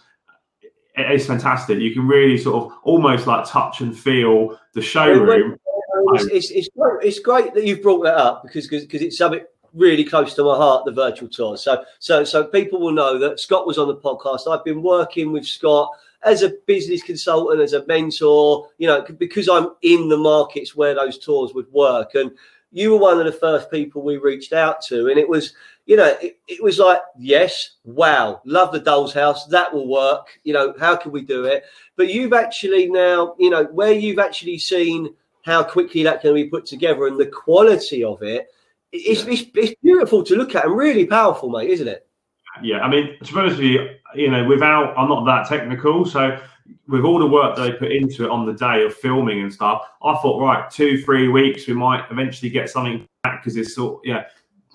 It's 0.98 1.28
fantastic. 1.28 1.80
You 1.80 1.94
can 1.94 2.10
really 2.10 2.38
sort 2.38 2.62
of 2.62 2.78
almost 2.84 3.26
like 3.26 3.48
touch 3.48 3.80
and 3.80 3.98
feel 3.98 4.60
the 4.74 4.82
showroom 4.82 5.58
it's, 6.14 6.26
it's, 6.26 6.52
it's, 6.52 6.70
it's, 7.02 7.20
great 7.20 7.54
that 7.54 7.66
you've 7.66 7.82
brought 7.82 8.04
that 8.04 8.16
up 8.16 8.44
because 8.44 8.68
because 8.68 9.02
it's 9.02 9.18
something 9.18 9.44
really 9.74 10.04
close 10.04 10.34
to 10.36 10.44
my 10.44 10.56
heart, 10.56 10.86
the 10.86 10.92
virtual 10.92 11.30
tour. 11.30 11.58
So 11.58 11.84
so 12.00 12.24
so 12.24 12.46
people 12.46 12.80
will 12.80 12.92
know 12.92 13.18
that 13.20 13.40
Scott 13.40 13.68
was 13.68 13.78
on 13.78 13.88
the 13.88 13.98
podcast. 13.98 14.48
I've 14.48 14.66
been 14.66 14.82
working 14.82 15.32
with 15.32 15.46
Scott 15.46 15.90
as 16.24 16.42
a 16.42 16.54
business 16.68 17.04
consultant, 17.04 17.62
as 17.62 17.74
a 17.74 17.86
mentor, 17.86 18.70
you 18.78 18.88
know, 18.88 19.06
because 19.18 19.50
I'm 19.50 19.72
in 19.82 20.10
the 20.10 20.18
markets 20.18 20.76
where 20.76 20.96
those 20.96 21.18
tours 21.18 21.54
would 21.54 21.72
work. 21.72 22.16
And 22.16 22.32
you 22.72 22.92
were 22.92 22.98
one 22.98 23.20
of 23.20 23.26
the 23.26 23.32
first 23.32 23.70
people 23.70 24.02
we 24.02 24.18
reached 24.18 24.54
out 24.54 24.82
to, 24.84 25.08
and 25.08 25.20
it 25.20 25.28
was, 25.28 25.54
you 25.86 25.96
know, 25.96 26.18
it, 26.22 26.40
it 26.48 26.64
was 26.64 26.80
like, 26.80 27.02
yes, 27.18 27.72
wow, 27.84 28.42
love 28.46 28.72
the 28.72 28.80
Doll's 28.80 29.14
House, 29.14 29.46
that 29.48 29.74
will 29.74 29.88
work. 29.88 30.40
You 30.44 30.54
know, 30.54 30.74
how 30.80 30.96
can 30.96 31.12
we 31.12 31.22
do 31.22 31.46
it? 31.46 31.66
But 31.96 32.10
you've 32.10 32.34
actually 32.34 32.90
now, 32.90 33.36
you 33.38 33.50
know, 33.50 33.66
where 33.66 33.92
you've 33.92 34.20
actually 34.20 34.58
seen 34.58 35.14
how 35.44 35.64
quickly 35.64 36.04
that 36.04 36.22
can 36.22 36.34
be 36.34 36.46
put 36.46 36.66
together 36.66 37.08
and 37.08 37.20
the 37.20 37.28
quality 37.28 38.04
of 38.04 38.22
it. 38.24 38.48
It's, 38.92 39.26
yeah. 39.26 39.34
it's, 39.34 39.44
it's, 39.56 39.76
beautiful 39.82 40.24
to 40.24 40.36
look 40.36 40.56
at 40.56 40.66
and 40.66 40.76
really 40.76 41.06
powerful, 41.06 41.50
mate, 41.50 41.70
isn't 41.70 41.88
it? 41.88 42.08
Yeah, 42.62 42.80
I 42.80 42.90
mean, 42.90 43.18
to 43.24 43.34
be 43.34 43.40
honest 43.40 43.58
with 43.58 43.66
you, 43.66 43.90
you 44.16 44.30
know, 44.30 44.44
without 44.46 44.98
I'm 44.98 45.10
not 45.10 45.26
that 45.26 45.48
technical, 45.50 46.06
so 46.06 46.40
with 46.88 47.04
all 47.04 47.20
the 47.20 47.28
work 47.28 47.56
they 47.56 47.72
put 47.72 47.92
into 47.92 48.26
it 48.26 48.30
on 48.30 48.46
the 48.46 48.54
day 48.54 48.84
of 48.86 48.94
filming 48.94 49.42
and 49.42 49.52
stuff, 49.52 49.82
I 50.04 50.14
thought, 50.18 50.42
right, 50.42 50.70
two, 50.70 51.02
three 51.02 51.28
weeks, 51.28 51.68
we 51.68 51.74
might 51.74 52.06
eventually 52.12 52.50
get 52.50 52.70
something 52.70 53.08
back 53.24 53.42
because 53.42 53.58
it's 53.58 53.76
sort, 53.76 54.02
yeah. 54.06 54.26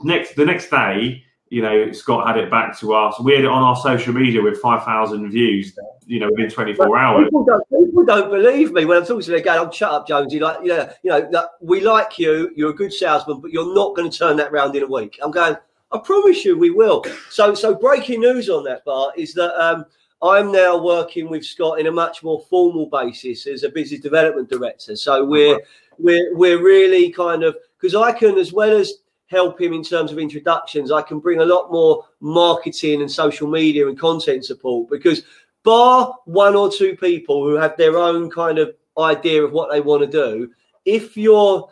Next, 0.03 0.35
the 0.35 0.45
next 0.45 0.71
day, 0.71 1.25
you 1.51 1.63
know, 1.63 1.93
Scott 1.93 2.27
had 2.27 2.37
it 2.37 2.51
back 2.51 2.79
to 2.81 2.95
us. 2.95 3.19
We 3.21 3.35
had 3.35 3.45
it 3.45 3.49
on 3.49 3.63
our 3.63 3.77
social 3.77 4.13
media 4.13 4.43
with 4.43 4.61
5,000 4.61 5.31
views, 5.31 5.79
you 6.07 6.21
know, 6.21 6.29
within 6.31 6.51
24 6.51 6.87
but 6.87 6.95
hours. 6.95 7.25
People 7.25 7.45
don't, 7.45 7.69
people 7.71 8.05
don't, 8.05 8.31
believe 8.31 8.73
me 8.73 8.85
when 8.85 8.99
I'm 8.99 9.05
talking 9.05 9.23
to 9.23 9.31
them 9.31 9.43
going, 9.43 9.59
I'm 9.59 9.73
shut 9.73 9.91
up, 9.91 10.07
Jonesy. 10.07 10.39
Like, 10.41 10.61
you 10.63 10.69
know, 10.69 10.91
you 11.03 11.11
know, 11.31 11.49
we 11.61 11.81
like 11.81 12.19
you, 12.19 12.51
you're 12.55 12.71
a 12.71 12.75
good 12.75 12.93
salesman, 12.93 13.41
but 13.41 13.51
you're 13.51 13.75
not 13.75 13.97
going 13.97 14.11
to 14.11 14.17
turn 14.17 14.37
that 14.37 14.53
round 14.53 14.77
in 14.77 14.83
a 14.83 14.87
week. 14.87 15.19
I'm 15.23 15.31
going, 15.31 15.57
I 15.91 15.99
promise 15.99 16.45
you 16.45 16.59
we 16.59 16.71
will. 16.71 17.05
So, 17.31 17.55
so 17.55 17.75
breaking 17.75 18.21
news 18.21 18.51
on 18.51 18.65
that 18.65 18.85
part 18.85 19.19
is 19.19 19.33
that 19.35 19.55
um, 19.63 19.87
I'm 20.21 20.53
now 20.53 20.77
working 20.83 21.31
with 21.31 21.45
Scott 21.45 21.81
in 21.81 21.87
a 21.87 21.93
much 21.93 22.23
more 22.23 22.45
formal 22.51 22.87
basis 22.87 23.47
as 23.47 23.63
a 23.63 23.71
business 23.71 24.01
development 24.01 24.51
director. 24.51 24.97
So 24.97 25.25
we're, 25.25 25.61
we're, 25.99 26.37
we're 26.37 26.63
really 26.63 27.11
kind 27.11 27.43
of, 27.43 27.57
because 27.81 27.95
I 27.95 28.13
can, 28.13 28.37
as 28.37 28.53
well 28.53 28.77
as 28.77 28.95
help 29.29 29.61
him 29.61 29.73
in 29.73 29.83
terms 29.83 30.11
of 30.11 30.19
introductions. 30.19 30.91
I 30.91 31.03
can 31.03 31.21
bring 31.21 31.41
a 31.41 31.45
lot 31.45 31.71
more 31.71 32.05
marketing 32.21 33.01
and 33.01 33.11
social 33.11 33.49
media 33.49 33.87
and 33.89 33.99
content 33.99 34.45
support 34.45 34.91
because, 34.91 35.23
bar 35.63 36.15
one 36.25 36.55
or 36.55 36.71
two 36.71 36.97
people 36.97 37.45
who 37.45 37.55
have 37.55 37.77
their 37.77 37.97
own 37.97 38.31
kind 38.31 38.59
of 38.59 38.75
idea 38.99 39.45
of 39.45 39.53
what 39.53 39.71
they 39.71 39.81
want 39.81 40.03
to 40.03 40.07
do, 40.07 40.51
if 40.85 41.17
you're 41.17 41.69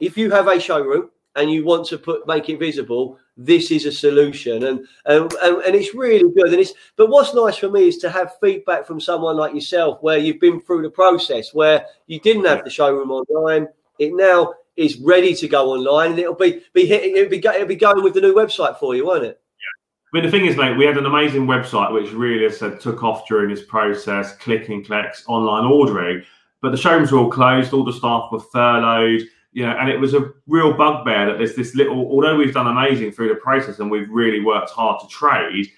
if 0.00 0.16
you 0.16 0.30
have 0.30 0.48
a 0.48 0.58
showroom 0.58 1.10
and 1.36 1.50
you 1.50 1.64
want 1.64 1.86
to 1.86 1.98
put 1.98 2.26
make 2.26 2.48
it 2.48 2.58
visible, 2.58 3.18
this 3.36 3.70
is 3.70 3.84
a 3.84 3.92
solution, 3.92 4.64
and 4.64 4.86
and 5.06 5.32
and 5.32 5.74
it's 5.74 5.94
really 5.94 6.30
good. 6.32 6.48
And 6.48 6.60
it's 6.60 6.72
but 6.96 7.10
what's 7.10 7.34
nice 7.34 7.56
for 7.56 7.70
me 7.70 7.88
is 7.88 7.98
to 7.98 8.10
have 8.10 8.38
feedback 8.40 8.86
from 8.86 9.00
someone 9.00 9.36
like 9.36 9.54
yourself, 9.54 10.02
where 10.02 10.18
you've 10.18 10.40
been 10.40 10.60
through 10.60 10.82
the 10.82 10.90
process, 10.90 11.52
where 11.52 11.86
you 12.06 12.20
didn't 12.20 12.46
have 12.46 12.64
the 12.64 12.70
showroom 12.70 13.10
online. 13.10 13.68
It 13.98 14.12
now 14.14 14.54
is 14.76 14.98
ready 14.98 15.34
to 15.34 15.48
go 15.48 15.72
online, 15.72 16.12
and 16.12 16.18
it'll 16.18 16.34
be 16.34 16.62
be 16.72 16.86
hitting, 16.86 17.16
it'll 17.16 17.30
be 17.30 17.38
it'll 17.38 17.66
be 17.66 17.76
going 17.76 18.02
with 18.02 18.14
the 18.14 18.20
new 18.20 18.34
website 18.34 18.78
for 18.78 18.94
you, 18.94 19.06
won't 19.06 19.24
it? 19.24 19.40
Yeah. 19.58 20.10
I 20.12 20.16
mean, 20.16 20.24
the 20.24 20.30
thing 20.30 20.46
is, 20.46 20.56
mate, 20.56 20.76
we 20.76 20.84
had 20.84 20.96
an 20.96 21.06
amazing 21.06 21.46
website 21.46 21.92
which 21.92 22.12
really, 22.12 22.50
said, 22.52 22.80
took 22.80 23.02
off 23.02 23.26
during 23.26 23.50
this 23.50 23.64
process, 23.64 24.36
click 24.36 24.68
and 24.68 24.84
collects, 24.84 25.24
online 25.26 25.64
ordering. 25.64 26.22
But 26.62 26.70
the 26.70 26.78
showrooms 26.78 27.12
were 27.12 27.18
all 27.18 27.30
closed, 27.30 27.72
all 27.72 27.84
the 27.84 27.92
staff 27.92 28.30
were 28.32 28.40
furloughed, 28.40 29.22
you 29.52 29.64
know, 29.64 29.72
and 29.72 29.88
it 29.88 30.00
was 30.00 30.14
a 30.14 30.32
real 30.46 30.72
bugbear 30.72 31.26
that 31.26 31.38
there's 31.38 31.54
this 31.54 31.74
little, 31.74 31.98
although 32.10 32.36
we've 32.36 32.54
done 32.54 32.66
amazing 32.66 33.12
through 33.12 33.28
the 33.28 33.34
process 33.36 33.78
and 33.78 33.90
we've 33.90 34.10
really 34.10 34.40
worked 34.40 34.70
hard 34.70 35.00
to 35.00 35.06
trade, 35.08 35.68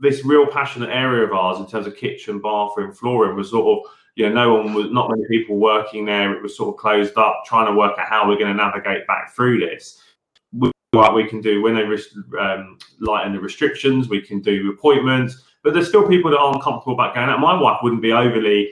this 0.00 0.24
real 0.24 0.46
passionate 0.46 0.90
area 0.90 1.24
of 1.24 1.32
ours 1.32 1.58
in 1.58 1.66
terms 1.66 1.86
of 1.86 1.96
kitchen, 1.96 2.40
bathroom, 2.40 2.92
flooring 2.92 3.36
was 3.36 3.50
sort 3.50 3.66
of 3.66 3.92
you 4.16 4.26
know, 4.28 4.34
no 4.34 4.54
one 4.54 4.72
was 4.72 4.90
not 4.90 5.10
many 5.10 5.24
people 5.28 5.56
working 5.56 6.06
there. 6.06 6.34
It 6.34 6.42
was 6.42 6.56
sort 6.56 6.74
of 6.74 6.80
closed 6.80 7.16
up, 7.18 7.42
trying 7.44 7.66
to 7.66 7.78
work 7.78 7.98
out 7.98 8.08
how 8.08 8.26
we're 8.26 8.38
going 8.38 8.50
to 8.50 8.54
navigate 8.54 9.06
back 9.06 9.34
through 9.34 9.60
this. 9.60 10.02
What 10.92 11.14
we 11.14 11.28
can 11.28 11.42
do 11.42 11.62
when 11.62 11.74
they 11.74 11.82
um, 12.40 12.78
lighten 13.00 13.34
the 13.34 13.40
restrictions, 13.40 14.08
we 14.08 14.22
can 14.22 14.40
do 14.40 14.70
appointments, 14.70 15.42
but 15.62 15.74
there's 15.74 15.88
still 15.88 16.08
people 16.08 16.30
that 16.30 16.38
aren't 16.38 16.62
comfortable 16.62 16.94
about 16.94 17.14
going 17.14 17.28
out. 17.28 17.40
My 17.40 17.60
wife 17.60 17.80
wouldn't 17.82 18.00
be 18.00 18.12
overly 18.12 18.70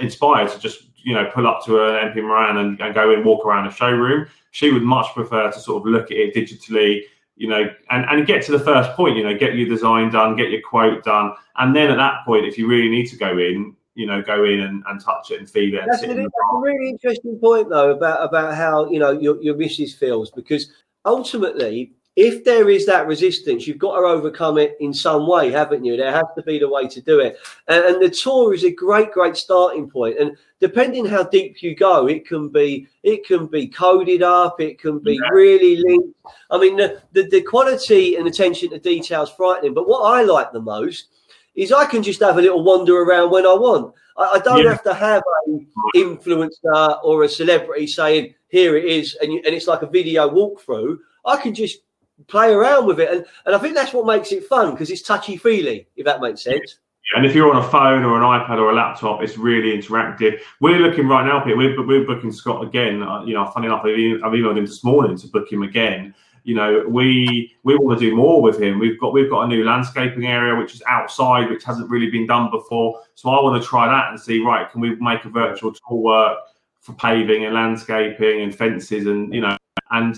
inspired 0.00 0.48
to 0.50 0.58
just 0.58 0.84
you 0.96 1.14
know 1.14 1.28
pull 1.34 1.46
up 1.48 1.64
to 1.64 1.82
an 1.82 2.12
MP 2.12 2.22
Moran 2.22 2.58
and, 2.58 2.80
and 2.80 2.94
go 2.94 3.12
and 3.12 3.24
walk 3.24 3.44
around 3.44 3.66
a 3.66 3.72
showroom. 3.72 4.26
She 4.52 4.70
would 4.70 4.82
much 4.82 5.12
prefer 5.14 5.50
to 5.50 5.58
sort 5.58 5.82
of 5.82 5.90
look 5.90 6.12
at 6.12 6.16
it 6.16 6.34
digitally, 6.34 7.00
you 7.34 7.48
know, 7.48 7.68
and, 7.90 8.04
and 8.04 8.26
get 8.26 8.44
to 8.44 8.52
the 8.52 8.60
first 8.60 8.92
point, 8.92 9.16
you 9.16 9.24
know, 9.24 9.36
get 9.36 9.56
your 9.56 9.68
design 9.68 10.10
done, 10.10 10.36
get 10.36 10.50
your 10.50 10.60
quote 10.60 11.02
done. 11.02 11.32
And 11.56 11.74
then 11.74 11.90
at 11.90 11.96
that 11.96 12.24
point, 12.24 12.44
if 12.44 12.56
you 12.56 12.68
really 12.68 12.90
need 12.90 13.06
to 13.06 13.16
go 13.16 13.38
in, 13.38 13.74
you 13.94 14.06
know, 14.06 14.22
go 14.22 14.44
in 14.44 14.60
and, 14.60 14.82
and 14.88 15.00
touch 15.00 15.30
it 15.30 15.38
and 15.38 15.48
feel 15.48 15.74
it. 15.74 15.82
That's, 15.86 16.02
a, 16.02 16.06
that's 16.06 16.18
a 16.18 16.58
really 16.58 16.90
interesting 16.90 17.38
point, 17.38 17.68
though, 17.68 17.90
about 17.90 18.24
about 18.24 18.54
how 18.54 18.88
you 18.90 18.98
know 18.98 19.10
your 19.10 19.40
your 19.42 19.56
missus 19.56 19.94
feels 19.94 20.30
because 20.30 20.70
ultimately, 21.04 21.92
if 22.16 22.44
there 22.44 22.70
is 22.70 22.86
that 22.86 23.06
resistance, 23.06 23.66
you've 23.66 23.78
got 23.78 23.96
to 23.96 24.06
overcome 24.06 24.58
it 24.58 24.76
in 24.80 24.94
some 24.94 25.26
way, 25.26 25.50
haven't 25.50 25.84
you? 25.84 25.96
There 25.96 26.12
has 26.12 26.24
to 26.36 26.42
be 26.42 26.58
the 26.58 26.68
way 26.68 26.88
to 26.88 27.00
do 27.02 27.20
it, 27.20 27.36
and, 27.68 27.84
and 27.84 28.02
the 28.02 28.08
tour 28.08 28.54
is 28.54 28.64
a 28.64 28.70
great, 28.70 29.12
great 29.12 29.36
starting 29.36 29.90
point. 29.90 30.18
And 30.18 30.36
depending 30.58 31.04
how 31.04 31.24
deep 31.24 31.62
you 31.62 31.74
go, 31.74 32.08
it 32.08 32.26
can 32.26 32.48
be 32.48 32.88
it 33.02 33.26
can 33.26 33.46
be 33.46 33.66
coded 33.66 34.22
up, 34.22 34.58
it 34.58 34.78
can 34.78 35.00
be 35.00 35.14
yeah. 35.14 35.28
really 35.32 35.76
linked. 35.76 36.16
I 36.50 36.58
mean, 36.58 36.76
the, 36.76 37.02
the 37.12 37.24
the 37.28 37.42
quality 37.42 38.16
and 38.16 38.26
attention 38.26 38.70
to 38.70 38.78
detail 38.78 39.24
is 39.24 39.30
frightening. 39.30 39.74
But 39.74 39.86
what 39.86 40.00
I 40.00 40.22
like 40.22 40.50
the 40.52 40.62
most 40.62 41.08
is 41.54 41.72
I 41.72 41.84
can 41.84 42.02
just 42.02 42.20
have 42.20 42.38
a 42.38 42.42
little 42.42 42.64
wander 42.64 43.02
around 43.02 43.30
when 43.30 43.46
I 43.46 43.54
want. 43.54 43.94
I, 44.16 44.24
I 44.34 44.38
don't 44.38 44.64
yeah. 44.64 44.70
have 44.70 44.82
to 44.84 44.94
have 44.94 45.22
an 45.46 45.66
influencer 45.94 47.02
or 47.04 47.24
a 47.24 47.28
celebrity 47.28 47.86
saying, 47.86 48.34
here 48.48 48.76
it 48.76 48.84
is, 48.84 49.16
and, 49.22 49.32
you, 49.32 49.42
and 49.44 49.54
it's 49.54 49.66
like 49.66 49.82
a 49.82 49.86
video 49.86 50.28
walkthrough. 50.28 50.98
I 51.24 51.36
can 51.36 51.54
just 51.54 51.80
play 52.26 52.52
around 52.52 52.86
with 52.86 53.00
it. 53.00 53.10
And, 53.10 53.24
and 53.46 53.54
I 53.54 53.58
think 53.58 53.74
that's 53.74 53.92
what 53.92 54.06
makes 54.06 54.32
it 54.32 54.44
fun 54.44 54.72
because 54.72 54.90
it's 54.90 55.02
touchy 55.02 55.36
feely, 55.36 55.86
if 55.96 56.04
that 56.04 56.20
makes 56.20 56.42
sense. 56.42 56.78
And 57.16 57.26
if 57.26 57.34
you're 57.34 57.52
on 57.52 57.62
a 57.62 57.68
phone 57.68 58.04
or 58.04 58.16
an 58.16 58.22
iPad 58.22 58.58
or 58.58 58.70
a 58.70 58.74
laptop, 58.74 59.22
it's 59.22 59.36
really 59.36 59.76
interactive. 59.76 60.40
We're 60.60 60.78
looking 60.78 61.08
right 61.08 61.26
now, 61.26 61.40
Peter. 61.40 61.56
We're, 61.56 61.86
we're 61.86 62.06
booking 62.06 62.32
Scott 62.32 62.64
again. 62.64 63.02
Uh, 63.02 63.24
you 63.24 63.34
know, 63.34 63.44
funny 63.46 63.66
enough, 63.66 63.80
I've 63.84 63.90
emailed 63.90 64.56
him 64.56 64.64
this 64.64 64.84
morning 64.84 65.18
to 65.18 65.26
book 65.28 65.50
him 65.52 65.62
again 65.62 66.14
you 66.44 66.54
know, 66.54 66.84
we 66.88 67.54
we 67.62 67.76
want 67.76 67.98
to 67.98 68.10
do 68.10 68.16
more 68.16 68.42
with 68.42 68.60
him. 68.60 68.78
We've 68.78 68.98
got 68.98 69.12
we've 69.12 69.30
got 69.30 69.42
a 69.42 69.48
new 69.48 69.64
landscaping 69.64 70.26
area 70.26 70.56
which 70.56 70.74
is 70.74 70.82
outside, 70.88 71.48
which 71.50 71.64
hasn't 71.64 71.88
really 71.90 72.10
been 72.10 72.26
done 72.26 72.50
before. 72.50 73.00
So 73.14 73.30
I 73.30 73.40
want 73.42 73.62
to 73.62 73.68
try 73.68 73.86
that 73.86 74.10
and 74.10 74.20
see, 74.20 74.42
right, 74.42 74.70
can 74.70 74.80
we 74.80 74.96
make 74.96 75.24
a 75.24 75.28
virtual 75.28 75.72
tour 75.72 75.98
work 75.98 76.38
for 76.80 76.94
paving 76.94 77.44
and 77.44 77.54
landscaping 77.54 78.42
and 78.42 78.54
fences 78.54 79.06
and 79.06 79.32
you 79.32 79.40
know, 79.40 79.56
and 79.90 80.16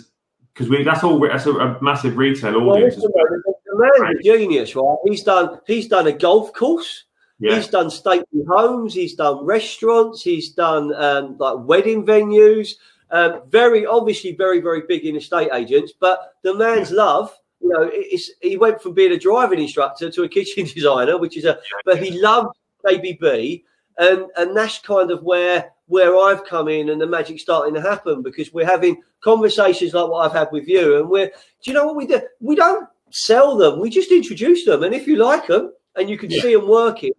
because 0.54 0.68
we 0.70 0.82
that's 0.82 1.04
all 1.04 1.20
that's 1.20 1.46
a, 1.46 1.52
a 1.52 1.82
massive 1.82 2.16
retail 2.16 2.56
audience. 2.56 2.96
Well, 2.96 3.90
the 3.98 4.20
genius, 4.22 4.74
right? 4.76 4.96
He's 5.04 5.22
done 5.22 5.60
he's 5.66 5.88
done 5.88 6.06
a 6.06 6.12
golf 6.12 6.52
course. 6.52 7.04
Yeah. 7.40 7.56
He's 7.56 7.68
done 7.68 7.90
stately 7.90 8.44
homes. 8.48 8.94
He's 8.94 9.14
done 9.14 9.44
restaurants. 9.44 10.22
He's 10.22 10.50
done 10.50 10.94
um, 10.94 11.36
like 11.38 11.56
wedding 11.58 12.06
venues. 12.06 12.74
Um, 13.14 13.42
very 13.48 13.86
obviously 13.86 14.32
very 14.32 14.60
very 14.60 14.82
big 14.88 15.06
in 15.06 15.14
estate 15.14 15.50
agents, 15.52 15.92
but 15.98 16.34
the 16.42 16.52
man's 16.52 16.90
love. 16.90 17.32
You 17.60 17.68
know, 17.68 17.88
it's, 17.92 18.28
he 18.42 18.56
went 18.56 18.82
from 18.82 18.92
being 18.92 19.12
a 19.12 19.18
driving 19.18 19.60
instructor 19.60 20.10
to 20.10 20.24
a 20.24 20.28
kitchen 20.28 20.64
designer, 20.74 21.16
which 21.16 21.36
is 21.36 21.44
a. 21.44 21.60
But 21.84 22.02
he 22.02 22.20
loved 22.20 22.56
KBB, 22.84 23.62
and 23.98 24.26
and 24.36 24.56
that's 24.56 24.80
kind 24.80 25.12
of 25.12 25.22
where 25.22 25.70
where 25.86 26.16
I've 26.16 26.44
come 26.44 26.66
in 26.66 26.88
and 26.88 27.00
the 27.00 27.06
magic's 27.06 27.42
starting 27.42 27.74
to 27.74 27.80
happen 27.80 28.20
because 28.20 28.52
we're 28.52 28.66
having 28.66 29.00
conversations 29.22 29.94
like 29.94 30.08
what 30.08 30.26
I've 30.26 30.36
had 30.36 30.48
with 30.50 30.66
you, 30.66 30.98
and 30.98 31.08
we're. 31.08 31.28
Do 31.28 31.70
you 31.70 31.74
know 31.74 31.86
what 31.86 31.94
we 31.94 32.08
do? 32.08 32.20
We 32.40 32.56
don't 32.56 32.88
sell 33.10 33.56
them. 33.56 33.78
We 33.78 33.90
just 33.90 34.10
introduce 34.10 34.64
them, 34.64 34.82
and 34.82 34.92
if 34.92 35.06
you 35.06 35.16
like 35.16 35.46
them 35.46 35.72
and 35.94 36.10
you 36.10 36.18
can 36.18 36.32
yeah. 36.32 36.42
see 36.42 36.56
them 36.56 36.66
working, 36.66 37.12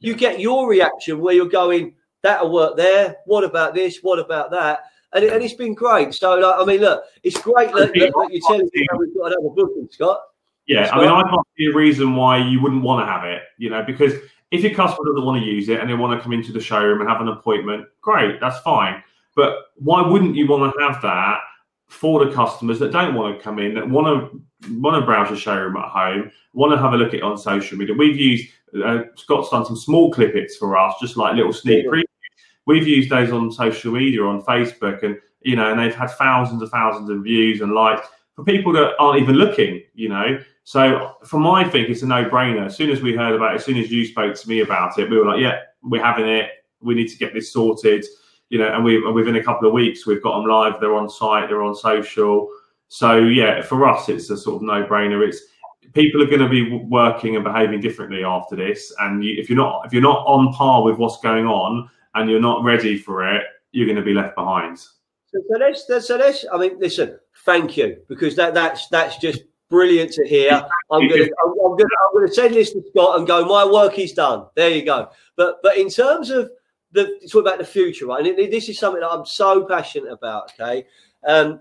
you 0.00 0.14
get 0.14 0.40
your 0.40 0.66
reaction 0.66 1.20
where 1.20 1.34
you're 1.34 1.46
going, 1.46 1.94
"That'll 2.22 2.50
work 2.50 2.78
there. 2.78 3.16
What 3.26 3.44
about 3.44 3.74
this? 3.74 3.98
What 4.00 4.18
about 4.18 4.50
that?" 4.52 4.84
And, 5.14 5.24
it, 5.24 5.32
and 5.32 5.42
it's 5.42 5.54
been 5.54 5.74
great. 5.74 6.14
So, 6.14 6.34
like, 6.34 6.54
I 6.58 6.64
mean, 6.64 6.80
look, 6.80 7.04
it's 7.22 7.40
great 7.40 7.72
that, 7.72 7.92
that, 7.94 7.94
that 7.94 8.28
you're 8.30 8.40
telling 8.46 8.70
me 8.72 8.86
we've 8.98 9.14
got 9.14 9.32
another 9.32 9.54
booking, 9.54 9.88
Scott. 9.90 10.20
Yeah, 10.66 10.86
Scott. 10.86 10.98
I 10.98 11.02
mean, 11.02 11.10
I 11.10 11.22
can't 11.22 11.46
see 11.58 11.66
a 11.66 11.74
reason 11.74 12.16
why 12.16 12.38
you 12.38 12.60
wouldn't 12.62 12.82
want 12.82 13.06
to 13.06 13.12
have 13.12 13.24
it, 13.24 13.42
you 13.58 13.70
know, 13.70 13.82
because 13.82 14.14
if 14.50 14.62
your 14.62 14.74
customer 14.74 15.08
doesn't 15.08 15.24
want 15.24 15.42
to 15.42 15.46
use 15.46 15.68
it 15.68 15.80
and 15.80 15.88
they 15.88 15.94
want 15.94 16.18
to 16.18 16.22
come 16.22 16.32
into 16.32 16.52
the 16.52 16.60
showroom 16.60 17.00
and 17.00 17.08
have 17.08 17.20
an 17.20 17.28
appointment, 17.28 17.86
great, 18.00 18.40
that's 18.40 18.60
fine. 18.60 19.02
But 19.34 19.56
why 19.76 20.06
wouldn't 20.06 20.36
you 20.36 20.46
want 20.46 20.72
to 20.72 20.82
have 20.82 21.02
that 21.02 21.40
for 21.88 22.24
the 22.24 22.32
customers 22.32 22.78
that 22.78 22.92
don't 22.92 23.14
want 23.14 23.36
to 23.36 23.42
come 23.42 23.58
in, 23.58 23.74
that 23.74 23.88
want 23.88 24.06
to 24.06 24.42
want 24.74 25.00
to 25.00 25.04
browse 25.04 25.30
the 25.30 25.36
showroom 25.36 25.76
at 25.76 25.88
home, 25.88 26.30
want 26.52 26.72
to 26.72 26.78
have 26.78 26.92
a 26.92 26.96
look 26.96 27.08
at 27.08 27.14
it 27.14 27.22
on 27.22 27.36
social 27.36 27.76
media? 27.78 27.94
We've 27.94 28.16
used 28.16 28.48
uh, 28.84 29.04
Scott's 29.16 29.50
done 29.50 29.64
some 29.64 29.76
small 29.76 30.12
clippets 30.12 30.52
for 30.58 30.76
us, 30.76 30.94
just 31.00 31.16
like 31.16 31.34
little 31.34 31.52
sneak 31.52 31.86
previews 31.86 32.04
we've 32.66 32.86
used 32.86 33.10
those 33.10 33.32
on 33.32 33.50
social 33.50 33.92
media 33.92 34.22
on 34.22 34.42
Facebook, 34.42 35.02
and 35.02 35.16
you 35.40 35.56
know, 35.56 35.70
and 35.70 35.78
they've 35.78 35.94
had 35.94 36.10
thousands 36.10 36.62
and 36.62 36.70
thousands 36.70 37.10
of 37.10 37.22
views 37.22 37.60
and 37.60 37.72
likes 37.72 38.06
for 38.34 38.44
people 38.44 38.72
that 38.72 38.94
aren't 38.98 39.20
even 39.20 39.36
looking. 39.36 39.82
You 39.94 40.08
know, 40.08 40.38
so 40.64 41.14
for 41.24 41.40
my 41.40 41.64
think, 41.64 41.88
it's 41.88 42.02
a 42.02 42.06
no-brainer. 42.06 42.66
As 42.66 42.76
soon 42.76 42.90
as 42.90 43.02
we 43.02 43.14
heard 43.14 43.34
about 43.34 43.52
it, 43.52 43.56
as 43.56 43.64
soon 43.64 43.78
as 43.78 43.90
you 43.90 44.04
spoke 44.04 44.34
to 44.34 44.48
me 44.48 44.60
about 44.60 44.98
it, 44.98 45.10
we 45.10 45.18
were 45.18 45.26
like, 45.26 45.40
yeah, 45.40 45.60
we're 45.82 46.02
having 46.02 46.28
it. 46.28 46.50
We 46.80 46.94
need 46.94 47.08
to 47.08 47.18
get 47.18 47.34
this 47.34 47.52
sorted. 47.52 48.04
You 48.48 48.58
know, 48.58 48.72
and 48.72 48.84
we 48.84 49.00
within 49.12 49.36
a 49.36 49.42
couple 49.42 49.66
of 49.66 49.74
weeks 49.74 50.06
we've 50.06 50.22
got 50.22 50.36
them 50.36 50.48
live. 50.48 50.74
They're 50.80 50.94
on 50.94 51.08
site. 51.08 51.48
They're 51.48 51.62
on 51.62 51.74
social. 51.74 52.48
So 52.88 53.16
yeah, 53.16 53.62
for 53.62 53.88
us, 53.88 54.08
it's 54.10 54.28
a 54.28 54.36
sort 54.36 54.56
of 54.56 54.62
no-brainer. 54.62 55.26
It's 55.26 55.40
people 55.94 56.22
are 56.22 56.26
going 56.26 56.40
to 56.40 56.48
be 56.48 56.70
working 56.70 57.36
and 57.36 57.44
behaving 57.44 57.80
differently 57.80 58.24
after 58.24 58.56
this, 58.56 58.92
and 59.00 59.24
you, 59.24 59.34
if 59.38 59.48
you're 59.48 59.56
not 59.56 59.86
if 59.86 59.92
you're 59.92 60.02
not 60.02 60.26
on 60.26 60.52
par 60.52 60.82
with 60.82 60.96
what's 60.98 61.18
going 61.20 61.46
on, 61.46 61.88
and 62.14 62.30
you're 62.30 62.40
not 62.40 62.64
ready 62.64 62.98
for 62.98 63.26
it, 63.34 63.42
you're 63.72 63.86
going 63.86 63.96
to 63.96 64.02
be 64.02 64.14
left 64.14 64.34
behind. 64.34 64.78
So, 64.78 65.40
so 65.48 65.58
let's, 65.58 66.06
so 66.06 66.16
let's, 66.16 66.44
I 66.52 66.58
mean, 66.58 66.78
listen, 66.78 67.18
thank 67.44 67.76
you 67.76 67.98
because 68.08 68.36
that 68.36 68.54
that's 68.54 68.88
that's 68.88 69.16
just 69.16 69.42
brilliant 69.70 70.12
to 70.12 70.26
hear. 70.26 70.64
I'm 70.90 71.08
going 71.08 71.24
to 71.26 71.34
I'm, 71.44 71.54
going 71.54 71.78
to 71.78 71.96
I'm 72.06 72.14
going 72.14 72.28
to 72.28 72.34
send 72.34 72.54
this 72.54 72.72
to 72.72 72.82
Scott 72.90 73.18
and 73.18 73.26
go. 73.26 73.44
My 73.46 73.64
work 73.64 73.98
is 73.98 74.12
done. 74.12 74.46
There 74.54 74.70
you 74.70 74.84
go. 74.84 75.08
But 75.36 75.60
but 75.62 75.78
in 75.78 75.88
terms 75.88 76.30
of 76.30 76.50
the 76.92 77.18
talk 77.30 77.42
about 77.42 77.58
the 77.58 77.64
future, 77.64 78.06
right? 78.06 78.24
And 78.24 78.52
this 78.52 78.68
is 78.68 78.78
something 78.78 79.00
that 79.00 79.10
I'm 79.10 79.24
so 79.24 79.64
passionate 79.64 80.12
about. 80.12 80.52
Okay. 80.52 80.86
Um, 81.26 81.60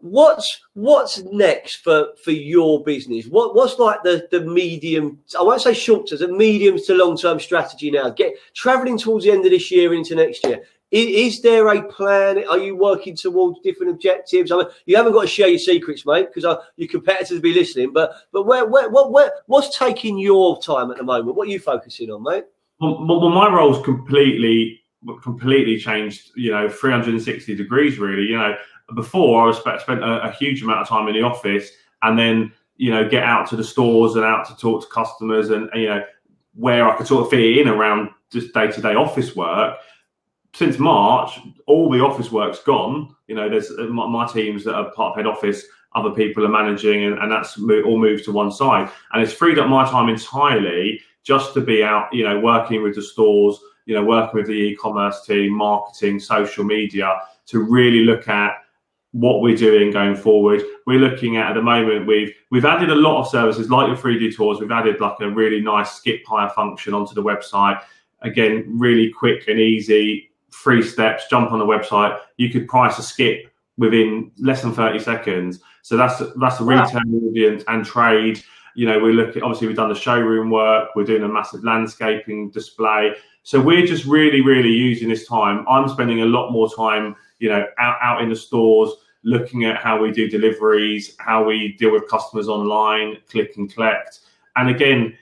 what's 0.00 0.60
what's 0.74 1.22
next 1.24 1.76
for 1.76 2.08
for 2.22 2.30
your 2.30 2.82
business? 2.84 3.26
What 3.26 3.54
what's 3.54 3.78
like 3.78 4.02
the 4.02 4.28
the 4.30 4.40
medium 4.40 5.18
i 5.38 5.42
won't 5.42 5.60
say 5.60 5.74
short 5.74 6.08
term 6.08 6.18
the 6.18 6.28
medium 6.28 6.78
to 6.78 6.94
long 6.94 7.16
term 7.16 7.40
strategy 7.40 7.90
now? 7.90 8.10
Get 8.10 8.34
traveling 8.54 8.98
towards 8.98 9.24
the 9.24 9.32
end 9.32 9.44
of 9.44 9.50
this 9.50 9.70
year 9.70 9.94
into 9.94 10.14
next 10.14 10.44
year. 10.44 10.62
Is, 10.90 11.34
is, 11.34 11.42
there 11.42 11.68
a 11.68 11.82
plan? 11.82 12.44
Are 12.48 12.56
you 12.56 12.74
working 12.74 13.14
towards 13.14 13.60
different 13.60 13.92
objectives? 13.92 14.50
I 14.50 14.56
mean 14.56 14.66
you 14.86 14.96
haven't 14.96 15.12
got 15.12 15.22
to 15.22 15.26
share 15.26 15.48
your 15.48 15.58
secrets 15.58 16.06
mate 16.06 16.28
because 16.28 16.44
uh, 16.44 16.62
your 16.76 16.88
competitors 16.88 17.30
will 17.32 17.40
be 17.40 17.54
listening 17.54 17.92
but 17.92 18.12
but 18.32 18.46
where, 18.46 18.66
where 18.66 18.88
what 18.88 19.12
where, 19.12 19.32
what's 19.46 19.76
taking 19.76 20.18
your 20.18 20.60
time 20.62 20.90
at 20.90 20.96
the 20.96 21.04
moment? 21.04 21.36
What 21.36 21.48
are 21.48 21.50
you 21.50 21.60
focusing 21.60 22.10
on 22.10 22.22
mate? 22.22 22.44
Well, 22.80 23.04
well 23.06 23.30
my 23.30 23.52
role's 23.52 23.84
completely 23.84 24.80
completely 25.22 25.78
changed 25.78 26.32
you 26.34 26.50
know 26.50 26.68
360 26.68 27.54
degrees 27.54 27.98
really 27.98 28.24
you 28.24 28.36
know 28.36 28.56
before 28.94 29.48
I 29.48 29.78
spent 29.78 30.02
a, 30.02 30.28
a, 30.28 30.32
huge 30.32 30.62
amount 30.62 30.80
of 30.80 30.88
time 30.88 31.08
in 31.08 31.14
the 31.14 31.22
office 31.22 31.70
and 32.02 32.18
then 32.18 32.52
you 32.76 32.90
know 32.90 33.08
get 33.08 33.22
out 33.22 33.48
to 33.50 33.56
the 33.56 33.64
stores 33.64 34.14
and 34.14 34.24
out 34.24 34.46
to 34.48 34.56
talk 34.56 34.82
to 34.82 34.88
customers 34.88 35.50
and, 35.50 35.68
and 35.72 35.82
you 35.82 35.88
know 35.88 36.02
where 36.54 36.88
I 36.88 36.96
could 36.96 37.06
sort 37.06 37.24
of 37.24 37.30
fit 37.30 37.58
in 37.58 37.68
around 37.68 38.10
just 38.30 38.52
day 38.52 38.70
to 38.70 38.80
day 38.80 38.94
office 38.94 39.36
work. 39.36 39.78
Since 40.54 40.78
March, 40.78 41.38
all 41.66 41.90
the 41.90 42.00
office 42.00 42.32
work's 42.32 42.60
gone. 42.60 43.14
You 43.26 43.34
know, 43.34 43.48
there's 43.48 43.70
uh, 43.70 43.84
my, 43.84 44.06
my 44.06 44.26
teams 44.26 44.64
that 44.64 44.74
are 44.74 44.90
part 44.92 45.12
of 45.12 45.16
head 45.16 45.26
office. 45.26 45.64
Other 45.94 46.10
people 46.10 46.44
are 46.44 46.50
managing, 46.50 47.04
and, 47.04 47.18
and 47.18 47.30
that's 47.30 47.58
all 47.58 47.98
moved 47.98 48.24
to 48.24 48.32
one 48.32 48.50
side. 48.50 48.90
And 49.12 49.22
it's 49.22 49.32
freed 49.32 49.58
up 49.58 49.68
my 49.68 49.88
time 49.88 50.08
entirely 50.08 51.00
just 51.22 51.54
to 51.54 51.60
be 51.60 51.82
out, 51.82 52.12
you 52.12 52.24
know, 52.24 52.40
working 52.40 52.82
with 52.82 52.94
the 52.94 53.02
stores, 53.02 53.58
you 53.86 53.94
know, 53.94 54.04
working 54.04 54.38
with 54.38 54.46
the 54.46 54.52
e-commerce 54.52 55.24
team, 55.24 55.52
marketing, 55.52 56.18
social 56.18 56.64
media, 56.64 57.20
to 57.46 57.60
really 57.60 58.04
look 58.04 58.28
at 58.28 58.56
what 59.12 59.40
we're 59.40 59.56
doing 59.56 59.90
going 59.90 60.14
forward. 60.14 60.62
We're 60.86 60.98
looking 60.98 61.36
at 61.36 61.50
at 61.50 61.54
the 61.54 61.62
moment 61.62 62.06
we've 62.06 62.34
we've 62.50 62.64
added 62.64 62.90
a 62.90 62.94
lot 62.94 63.20
of 63.20 63.28
services 63.28 63.70
like 63.70 63.88
your 63.88 63.96
3D 63.96 64.36
tours. 64.36 64.60
We've 64.60 64.70
added 64.70 65.00
like 65.00 65.16
a 65.20 65.30
really 65.30 65.60
nice 65.60 65.92
skip 65.92 66.22
hire 66.26 66.50
function 66.50 66.94
onto 66.94 67.14
the 67.14 67.22
website. 67.22 67.82
Again, 68.22 68.64
really 68.66 69.10
quick 69.10 69.48
and 69.48 69.58
easy, 69.58 70.30
three 70.52 70.82
steps. 70.82 71.24
Jump 71.30 71.52
on 71.52 71.58
the 71.58 71.64
website. 71.64 72.18
You 72.36 72.50
could 72.50 72.68
price 72.68 72.98
a 72.98 73.02
skip 73.02 73.50
within 73.78 74.30
less 74.38 74.62
than 74.62 74.74
30 74.74 74.98
seconds. 74.98 75.60
So 75.82 75.96
that's 75.96 76.22
that's 76.36 76.58
the 76.58 76.64
retail 76.64 77.00
audience 77.28 77.64
and 77.68 77.84
trade. 77.84 78.42
You 78.74 78.86
know, 78.86 78.98
we're 79.00 79.12
looking. 79.12 79.42
Obviously, 79.42 79.68
we've 79.68 79.76
done 79.76 79.88
the 79.88 79.94
showroom 79.94 80.50
work. 80.50 80.90
We're 80.94 81.04
doing 81.04 81.22
a 81.22 81.28
massive 81.28 81.64
landscaping 81.64 82.50
display. 82.50 83.14
So 83.42 83.58
we're 83.58 83.86
just 83.86 84.04
really, 84.04 84.42
really 84.42 84.68
using 84.68 85.08
this 85.08 85.26
time. 85.26 85.64
I'm 85.68 85.88
spending 85.88 86.20
a 86.20 86.26
lot 86.26 86.50
more 86.50 86.68
time, 86.74 87.16
you 87.38 87.48
know, 87.48 87.66
out, 87.78 87.96
out 88.02 88.22
in 88.22 88.28
the 88.28 88.36
stores, 88.36 88.90
looking 89.24 89.64
at 89.64 89.76
how 89.76 90.00
we 90.00 90.10
do 90.10 90.28
deliveries, 90.28 91.14
how 91.18 91.44
we 91.44 91.76
deal 91.78 91.92
with 91.92 92.08
customers 92.08 92.48
online, 92.48 93.18
click 93.30 93.56
and 93.56 93.72
collect. 93.72 94.20
And 94.56 94.70
again, 94.70 95.16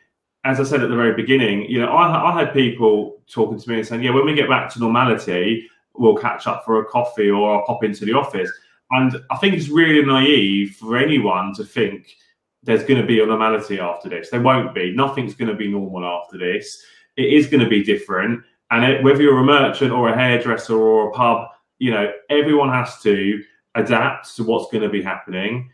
as 0.44 0.60
I 0.60 0.64
said 0.64 0.82
at 0.82 0.90
the 0.90 0.96
very 0.96 1.14
beginning, 1.14 1.68
you 1.68 1.80
know, 1.80 1.88
I, 1.88 2.30
I 2.30 2.38
had 2.38 2.52
people 2.52 3.18
talking 3.28 3.58
to 3.58 3.70
me 3.70 3.78
and 3.78 3.86
saying, 3.86 4.02
"Yeah, 4.02 4.12
when 4.12 4.24
we 4.24 4.34
get 4.34 4.48
back 4.48 4.72
to 4.72 4.78
normality, 4.78 5.68
we'll 5.94 6.16
catch 6.16 6.46
up 6.46 6.64
for 6.64 6.80
a 6.80 6.84
coffee 6.84 7.30
or 7.30 7.56
I'll 7.56 7.66
pop 7.66 7.82
into 7.84 8.04
the 8.04 8.12
office." 8.12 8.50
And 8.92 9.16
I 9.30 9.36
think 9.38 9.54
it's 9.54 9.68
really 9.68 10.06
naive 10.06 10.76
for 10.76 10.96
anyone 10.96 11.52
to 11.54 11.64
think 11.64 12.14
there's 12.62 12.84
going 12.84 13.00
to 13.00 13.06
be 13.06 13.20
a 13.20 13.26
normality 13.26 13.80
after 13.80 14.08
this. 14.08 14.30
There 14.30 14.40
won't 14.40 14.74
be. 14.74 14.94
Nothing's 14.94 15.34
going 15.34 15.50
to 15.50 15.56
be 15.56 15.68
normal 15.68 16.04
after 16.04 16.38
this 16.38 16.84
it 17.16 17.32
is 17.32 17.46
going 17.46 17.62
to 17.62 17.68
be 17.68 17.82
different. 17.82 18.42
And 18.70 18.84
it, 18.84 19.02
whether 19.02 19.22
you're 19.22 19.38
a 19.38 19.44
merchant 19.44 19.92
or 19.92 20.08
a 20.08 20.16
hairdresser 20.16 20.76
or 20.76 21.08
a 21.08 21.12
pub, 21.12 21.48
you 21.78 21.90
know, 21.90 22.10
everyone 22.30 22.70
has 22.70 23.00
to 23.02 23.42
adapt 23.74 24.34
to 24.36 24.44
what's 24.44 24.70
going 24.70 24.82
to 24.82 24.88
be 24.88 25.02
happening. 25.02 25.70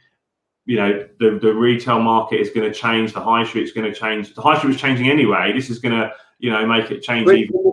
You 0.65 0.77
know, 0.77 1.09
the, 1.19 1.39
the 1.41 1.53
retail 1.53 2.01
market 2.01 2.41
is 2.41 2.51
going 2.51 2.71
to 2.71 2.77
change. 2.77 3.13
The 3.13 3.21
high 3.21 3.45
street 3.45 3.65
is 3.65 3.73
going 3.73 3.93
to 3.93 3.99
change. 3.99 4.35
The 4.35 4.43
high 4.43 4.59
street 4.59 4.71
was 4.71 4.81
changing 4.81 5.09
anyway. 5.11 5.53
This 5.53 5.71
is 5.71 5.79
going 5.79 5.95
to, 5.95 6.13
you 6.39 6.51
know, 6.51 6.65
make 6.67 6.91
it 6.91 7.03
change 7.03 7.25
Britain, 7.25 7.45
even. 7.45 7.73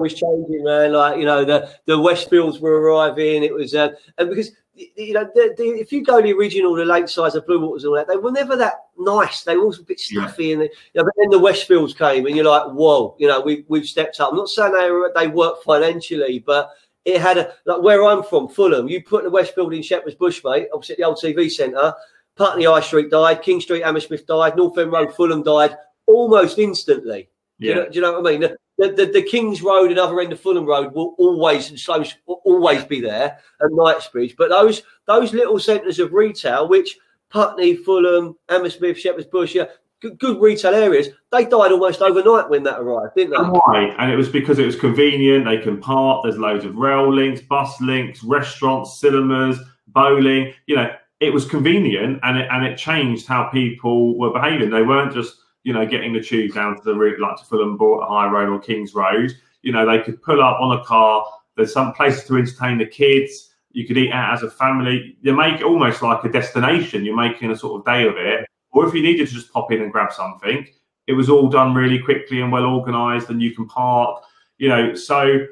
was 0.00 0.14
changing, 0.14 0.64
man. 0.64 0.92
Like 0.92 1.18
you 1.18 1.24
know, 1.24 1.44
the 1.44 1.70
the 1.86 1.96
Westfields 1.96 2.60
were 2.60 2.80
arriving. 2.80 3.42
It 3.42 3.52
was, 3.52 3.74
uh, 3.74 3.90
and 4.16 4.28
because 4.28 4.52
you 4.96 5.12
know, 5.12 5.28
the, 5.34 5.54
the, 5.56 5.64
if 5.64 5.90
you 5.90 6.04
go 6.04 6.22
the 6.22 6.32
original, 6.32 6.74
the 6.74 6.84
late 6.84 7.08
size 7.08 7.34
of 7.34 7.46
Blue 7.46 7.60
Waters 7.60 7.82
and 7.82 7.90
all 7.90 7.96
that, 7.96 8.06
they 8.06 8.16
were 8.16 8.30
never 8.30 8.56
that 8.56 8.74
nice. 8.96 9.42
They 9.42 9.56
were 9.56 9.62
always 9.62 9.80
a 9.80 9.82
bit 9.82 9.98
stuffy, 9.98 10.46
yeah. 10.46 10.52
and 10.54 10.62
you 10.62 10.70
know, 10.94 11.04
but 11.04 11.14
then 11.16 11.30
the 11.30 11.40
Westfields 11.40 11.96
came, 11.96 12.26
and 12.26 12.36
you're 12.36 12.44
like, 12.44 12.70
whoa, 12.72 13.16
you 13.18 13.26
know, 13.26 13.40
we 13.40 13.64
we've 13.68 13.86
stepped 13.86 14.20
up. 14.20 14.30
I'm 14.30 14.36
not 14.36 14.48
saying 14.48 14.72
they 14.72 14.90
were, 14.90 15.12
they 15.14 15.26
work 15.26 15.62
financially, 15.64 16.38
but 16.38 16.70
it 17.08 17.20
had 17.20 17.38
a 17.38 17.54
like 17.64 17.82
where 17.82 18.04
I'm 18.04 18.22
from, 18.22 18.48
Fulham. 18.48 18.88
You 18.88 19.02
put 19.02 19.24
the 19.24 19.30
Westfield 19.30 19.72
in, 19.72 19.82
Shepherd's 19.82 20.14
Bush, 20.14 20.42
mate, 20.44 20.68
opposite 20.72 20.98
the 20.98 21.04
old 21.04 21.16
TV 21.16 21.50
centre. 21.50 21.94
Putney 22.36 22.66
High 22.66 22.80
Street 22.80 23.10
died, 23.10 23.42
King 23.42 23.60
Street, 23.60 23.82
Hammersmith 23.82 24.26
died, 24.26 24.56
North 24.56 24.78
End 24.78 24.92
Road, 24.92 25.14
Fulham 25.14 25.42
died 25.42 25.76
almost 26.06 26.58
instantly. 26.58 27.30
Yeah. 27.58 27.66
Do, 27.66 27.68
you 27.68 27.74
know, 27.74 27.88
do 27.90 27.94
you 27.94 28.00
know 28.02 28.20
what 28.20 28.34
I 28.34 28.38
mean? 28.38 28.50
the, 28.78 28.92
the, 28.92 29.06
the, 29.06 29.22
Kings 29.22 29.60
Road 29.60 29.90
and 29.90 29.98
other 29.98 30.20
end 30.20 30.32
of 30.32 30.40
Fulham 30.40 30.64
Road 30.64 30.94
will 30.94 31.14
always 31.18 31.70
and 31.70 31.80
so 31.80 32.04
always 32.26 32.84
be 32.84 33.00
there, 33.00 33.38
and 33.60 33.74
Knightsbridge. 33.74 34.36
But 34.36 34.50
those 34.50 34.82
those 35.06 35.32
little 35.32 35.58
centres 35.58 35.98
of 35.98 36.12
retail, 36.12 36.68
which 36.68 36.96
Putney, 37.30 37.74
Fulham, 37.74 38.36
Hammersmith, 38.48 38.98
Shepherd's 38.98 39.26
Bush, 39.26 39.54
yeah, 39.54 39.64
good, 40.00 40.18
good, 40.18 40.40
retail 40.40 40.74
areas, 40.74 41.08
they 41.32 41.44
died 41.44 41.72
almost 41.72 42.02
overnight 42.02 42.48
when 42.48 42.62
that 42.64 42.80
arrived, 42.80 43.14
didn't 43.16 43.30
they? 43.30 43.58
Right, 43.66 43.94
and 43.98 44.10
it 44.10 44.16
was 44.16 44.28
because 44.28 44.58
it 44.58 44.66
was 44.66 44.76
convenient. 44.76 45.44
They 45.44 45.58
can 45.58 45.78
park. 45.78 46.22
There's 46.22 46.38
loads 46.38 46.64
of 46.64 46.76
rail 46.76 47.12
links, 47.12 47.40
bus 47.40 47.80
links, 47.80 48.22
restaurants, 48.22 49.00
cinemas, 49.00 49.58
bowling. 49.88 50.54
You 50.66 50.76
know, 50.76 50.90
it 51.20 51.32
was 51.32 51.44
convenient, 51.44 52.20
and 52.22 52.38
it 52.38 52.48
and 52.50 52.64
it 52.64 52.76
changed 52.76 53.26
how 53.26 53.48
people 53.48 54.18
were 54.18 54.32
behaving. 54.32 54.70
They 54.70 54.82
weren't 54.82 55.12
just 55.12 55.36
you 55.68 55.74
know, 55.74 55.84
getting 55.84 56.14
the 56.14 56.20
tube 56.22 56.54
down 56.54 56.76
to 56.76 56.82
the 56.82 56.94
route 56.94 57.20
like 57.20 57.36
to 57.36 57.44
Fulham 57.44 57.78
High 57.78 58.26
Road 58.30 58.48
or 58.48 58.58
Kings 58.58 58.94
Road. 58.94 59.32
You 59.60 59.72
know, 59.72 59.84
they 59.84 60.02
could 60.02 60.22
pull 60.22 60.40
up 60.40 60.58
on 60.60 60.78
a 60.78 60.82
car. 60.84 61.26
There's 61.56 61.74
some 61.74 61.92
places 61.92 62.24
to 62.24 62.36
entertain 62.36 62.78
the 62.78 62.86
kids. 62.86 63.50
You 63.72 63.86
could 63.86 63.98
eat 63.98 64.10
out 64.10 64.32
as 64.32 64.42
a 64.42 64.50
family. 64.50 65.18
You 65.20 65.36
make 65.36 65.60
it 65.60 65.64
almost 65.64 66.00
like 66.00 66.24
a 66.24 66.30
destination. 66.30 67.04
You're 67.04 67.16
making 67.16 67.50
a 67.50 67.56
sort 67.56 67.80
of 67.80 67.84
day 67.84 68.06
of 68.06 68.16
it. 68.16 68.48
Or 68.78 68.88
if 68.88 68.94
you 68.94 69.02
needed 69.02 69.28
to 69.28 69.34
just 69.34 69.52
pop 69.52 69.72
in 69.72 69.82
and 69.82 69.92
grab 69.92 70.12
something, 70.12 70.66
it 71.06 71.12
was 71.12 71.28
all 71.28 71.48
done 71.48 71.74
really 71.74 71.98
quickly 71.98 72.40
and 72.40 72.52
well 72.52 72.66
organised, 72.66 73.30
and 73.30 73.42
you 73.42 73.54
can 73.54 73.66
park. 73.66 74.22
You 74.58 74.68
know, 74.68 74.94
so 74.94 75.46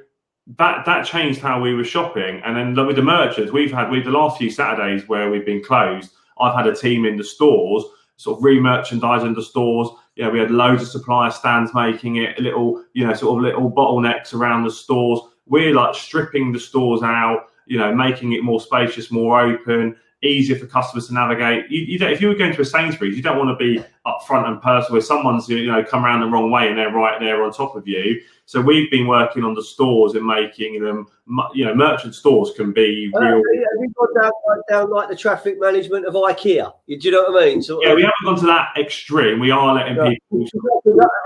that 0.58 0.84
that 0.86 1.06
changed 1.06 1.40
how 1.40 1.60
we 1.60 1.74
were 1.74 1.84
shopping. 1.84 2.40
And 2.44 2.56
then 2.56 2.86
with 2.86 2.96
the 2.96 3.02
merchants, 3.02 3.52
we've 3.52 3.72
had 3.72 3.90
with 3.90 4.04
the 4.04 4.10
last 4.10 4.38
few 4.38 4.50
Saturdays 4.50 5.08
where 5.08 5.30
we've 5.30 5.46
been 5.46 5.62
closed. 5.62 6.10
I've 6.38 6.54
had 6.54 6.66
a 6.66 6.74
team 6.74 7.04
in 7.04 7.16
the 7.16 7.24
stores 7.24 7.84
sort 8.16 8.38
of 8.38 8.44
re-merchandising 8.44 9.34
the 9.34 9.42
stores. 9.42 9.88
You 10.16 10.24
know, 10.24 10.30
we 10.30 10.38
had 10.38 10.50
loads 10.50 10.82
of 10.82 10.88
supplier 10.88 11.30
stands 11.30 11.74
making 11.74 12.16
it, 12.16 12.38
little, 12.38 12.82
you 12.94 13.06
know, 13.06 13.14
sort 13.14 13.38
of 13.38 13.44
little 13.44 13.70
bottlenecks 13.70 14.34
around 14.34 14.64
the 14.64 14.70
stores. 14.70 15.20
We're 15.46 15.74
like 15.74 15.94
stripping 15.94 16.52
the 16.52 16.58
stores 16.58 17.02
out, 17.02 17.48
you 17.66 17.78
know, 17.78 17.94
making 17.94 18.32
it 18.32 18.42
more 18.42 18.60
spacious, 18.60 19.10
more 19.10 19.40
open, 19.40 19.96
easier 20.28 20.58
for 20.58 20.66
customers 20.66 21.08
to 21.08 21.14
navigate. 21.14 21.70
You, 21.70 21.82
you 21.82 22.06
if 22.06 22.20
you 22.20 22.28
were 22.28 22.34
going 22.34 22.54
to 22.54 22.60
a 22.60 22.64
Sainsbury's, 22.64 23.16
you 23.16 23.22
don't 23.22 23.38
want 23.38 23.56
to 23.56 23.64
be 23.64 23.82
up 24.04 24.22
front 24.26 24.46
and 24.46 24.60
personal 24.60 24.94
with 24.94 25.04
someone's 25.04 25.48
you 25.48 25.70
know 25.70 25.82
come 25.84 26.04
around 26.04 26.20
the 26.20 26.26
wrong 26.26 26.50
way 26.50 26.68
and 26.68 26.78
they're 26.78 26.90
right 26.92 27.20
there 27.20 27.42
on 27.42 27.52
top 27.52 27.76
of 27.76 27.86
you. 27.86 28.20
So 28.48 28.60
we've 28.60 28.88
been 28.92 29.08
working 29.08 29.42
on 29.42 29.54
the 29.54 29.62
stores 29.62 30.14
and 30.14 30.24
making 30.24 30.80
them, 30.80 31.08
you 31.52 31.64
know, 31.64 31.74
merchant 31.74 32.14
stores 32.14 32.52
can 32.54 32.72
be 32.72 33.10
uh, 33.16 33.18
real. 33.18 33.34
Have 33.34 33.42
you 33.80 33.92
gone 33.98 34.22
down, 34.22 34.32
down 34.68 34.90
like 34.90 35.08
the 35.08 35.16
traffic 35.16 35.58
management 35.58 36.06
of 36.06 36.14
IKEA? 36.14 36.72
Do 36.86 36.94
you 36.94 37.10
know 37.10 37.24
what 37.24 37.42
I 37.42 37.46
mean? 37.46 37.60
So, 37.60 37.82
yeah, 37.82 37.94
we 37.94 38.02
haven't 38.02 38.14
gone 38.24 38.38
to 38.38 38.46
that 38.46 38.68
extreme. 38.78 39.40
We 39.40 39.50
are 39.50 39.74
letting 39.74 39.96
yeah. 39.96 40.10
people. 40.30 40.46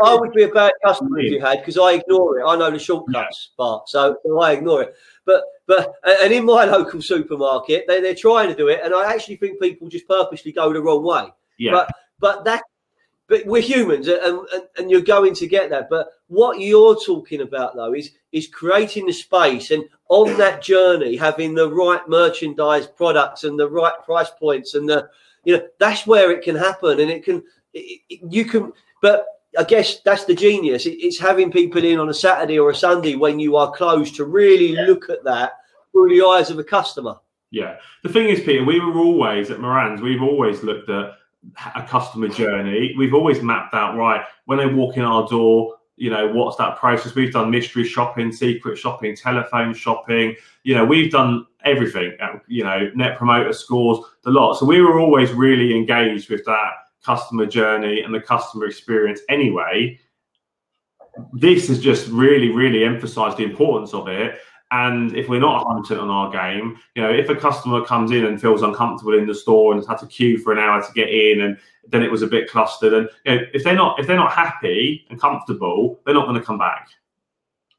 I 0.03 0.15
would 0.15 0.33
be 0.33 0.45
a 0.45 0.49
bad 0.49 0.73
customer 0.83 1.19
if 1.19 1.31
you 1.31 1.43
had 1.43 1.59
because 1.59 1.77
I 1.77 1.93
ignore 1.93 2.39
it. 2.39 2.45
I 2.47 2.57
know 2.57 2.71
the 2.71 2.79
shortcuts 2.79 3.51
yeah. 3.53 3.63
part, 3.63 3.91
so, 3.91 4.17
so 4.25 4.41
I 4.41 4.53
ignore 4.53 4.85
it. 4.85 4.95
But 5.27 5.45
but 5.67 5.93
and 6.23 6.33
in 6.33 6.47
my 6.47 6.65
local 6.77 7.03
supermarket, 7.03 7.85
they 7.87 8.01
they're 8.01 8.15
trying 8.15 8.49
to 8.49 8.57
do 8.57 8.69
it, 8.69 8.81
and 8.83 8.95
I 8.95 9.13
actually 9.13 9.37
think 9.37 9.61
people 9.61 9.89
just 9.89 10.09
purposely 10.09 10.53
go 10.53 10.73
the 10.73 10.81
wrong 10.81 11.05
way. 11.05 11.29
Yeah. 11.59 11.73
But 11.73 11.91
but 12.19 12.45
that 12.45 12.63
but 13.31 13.47
we're 13.47 13.63
humans 13.63 14.09
uh, 14.09 14.19
and, 14.25 14.39
and, 14.53 14.63
and, 14.77 14.91
you're 14.91 15.01
going 15.01 15.33
to 15.33 15.47
get 15.47 15.71
that 15.71 15.89
but 15.89 16.09
what 16.27 16.61
you're 16.61 16.99
talking 17.01 17.41
about 17.41 17.75
though 17.77 17.95
is 17.95 18.11
is 18.33 18.49
creating 18.49 19.07
the 19.07 19.13
space 19.13 19.71
and 19.71 19.85
on 20.09 20.37
that 20.37 20.61
journey 20.61 21.17
having 21.17 21.55
the 21.55 21.73
right 21.73 22.07
merchandise 22.09 22.87
products 22.87 23.45
and 23.45 23.59
the 23.59 23.71
right 23.71 23.95
price 24.05 24.31
points 24.39 24.75
and 24.75 24.87
the 24.87 25.09
you 25.45 25.57
know 25.57 25.67
that's 25.79 26.07
where 26.07 26.31
it 26.31 26.43
can 26.43 26.57
happen. 26.57 27.01
And 27.01 27.11
it 27.11 27.25
can 27.25 27.43
it, 27.73 28.01
you 28.09 28.45
can 28.45 28.73
but 29.01 29.27
i 29.59 29.65
guess 29.65 30.01
that's 30.01 30.25
the 30.25 30.35
genius. 30.35 30.87
It, 30.87 30.99
it's 30.99 31.19
having 31.19 31.51
people 31.51 31.85
in 31.85 31.99
on 31.99 32.09
a 32.09 32.15
saturday 32.15 32.59
or 32.59 32.71
a 32.71 32.75
sunday 32.75 33.17
when 33.17 33.39
you 33.39 33.57
are 33.57 33.73
closed 33.73 34.17
to 34.17 34.25
really 34.25 34.75
yeah. 34.75 34.83
look 34.83 35.09
at 35.09 35.25
that 35.25 35.53
through 35.93 36.11
the 36.11 36.25
eyes 36.25 36.51
of 36.51 36.59
a 36.59 36.65
customer. 36.65 37.17
Yeah. 37.51 37.77
The 38.03 38.11
thing 38.11 38.29
is 38.29 38.41
peter 38.41 38.65
we 38.65 38.81
were 38.81 38.99
always 38.99 39.51
at 39.51 39.61
moran's 39.61 40.01
we've 40.01 40.23
always 40.23 40.63
looked 40.63 40.91
at 40.91 41.15
a 41.75 41.83
customer 41.83 42.29
journey. 42.29 42.95
We've 42.97 43.15
always 43.15 43.43
mapped 43.43 43.75
out 43.75 43.97
right 43.97 44.25
when 44.45 44.59
they 44.59 44.67
walk 44.67 44.97
in 44.97 45.03
our 45.03 45.27
door. 45.29 45.77
You 45.97 46.11
know 46.11 46.33
what's 46.33 46.57
that 46.57 46.79
process? 46.79 47.15
We've 47.15 47.33
done 47.33 47.51
mystery 47.51 47.85
shopping, 47.85 48.33
secret 48.33 48.79
shopping, 48.79 49.15
telephone 49.17 49.75
shopping. 49.75 50.37
You 50.63 50.75
know 50.75 50.85
we've 50.85 51.11
done 51.11 51.47
everything. 51.65 52.17
Uh, 52.21 52.39
you 52.47 52.65
know 52.65 52.91
net 52.95 53.19
promoter 53.19 53.53
scores, 53.53 53.99
the 54.23 54.31
lot. 54.31 54.55
So 54.55 54.67
we 54.67 54.81
were 54.81 54.99
always 54.99 55.33
really 55.33 55.77
engaged 55.77 56.31
with 56.31 56.45
that 56.47 56.73
customer 57.05 57.47
journey 57.47 58.01
and 58.01 58.15
the 58.15 58.21
customer 58.21 58.67
experience. 58.67 59.21
Anyway, 59.29 59.99
this 61.33 61.69
has 61.69 61.81
just 61.81 62.09
really, 62.09 62.51
really 62.51 62.85
emphasised 62.85 63.37
the 63.37 63.45
importance 63.45 63.95
of 63.95 64.09
it 64.09 64.39
and 64.71 65.17
if 65.17 65.29
we're 65.29 65.41
not 65.41 65.65
100% 65.67 66.01
on 66.01 66.09
our 66.11 66.31
game, 66.31 66.79
you 66.95 67.03
know, 67.03 67.11
if 67.11 67.29
a 67.29 67.35
customer 67.35 67.85
comes 67.85 68.13
in 68.13 68.25
and 68.25 68.41
feels 68.41 68.63
uncomfortable 68.63 69.19
in 69.19 69.27
the 69.27 69.35
store 69.35 69.73
and 69.73 69.81
has 69.81 69.89
had 69.89 69.99
to 69.99 70.07
queue 70.07 70.39
for 70.39 70.53
an 70.53 70.59
hour 70.59 70.81
to 70.81 70.93
get 70.93 71.09
in, 71.09 71.41
and 71.41 71.59
then 71.89 72.03
it 72.03 72.11
was 72.11 72.23
a 72.23 72.27
bit 72.27 72.49
clustered, 72.49 72.93
and 72.93 73.09
you 73.25 73.35
know, 73.35 73.43
if 73.53 73.65
they're 73.65 73.75
not 73.75 73.99
if 73.99 74.07
they're 74.07 74.17
not 74.17 74.33
happy 74.33 75.07
and 75.11 75.21
comfortable, 75.21 76.01
they're 76.05 76.15
not 76.15 76.27
going 76.27 76.39
to 76.39 76.45
come 76.45 76.59
back. 76.59 76.89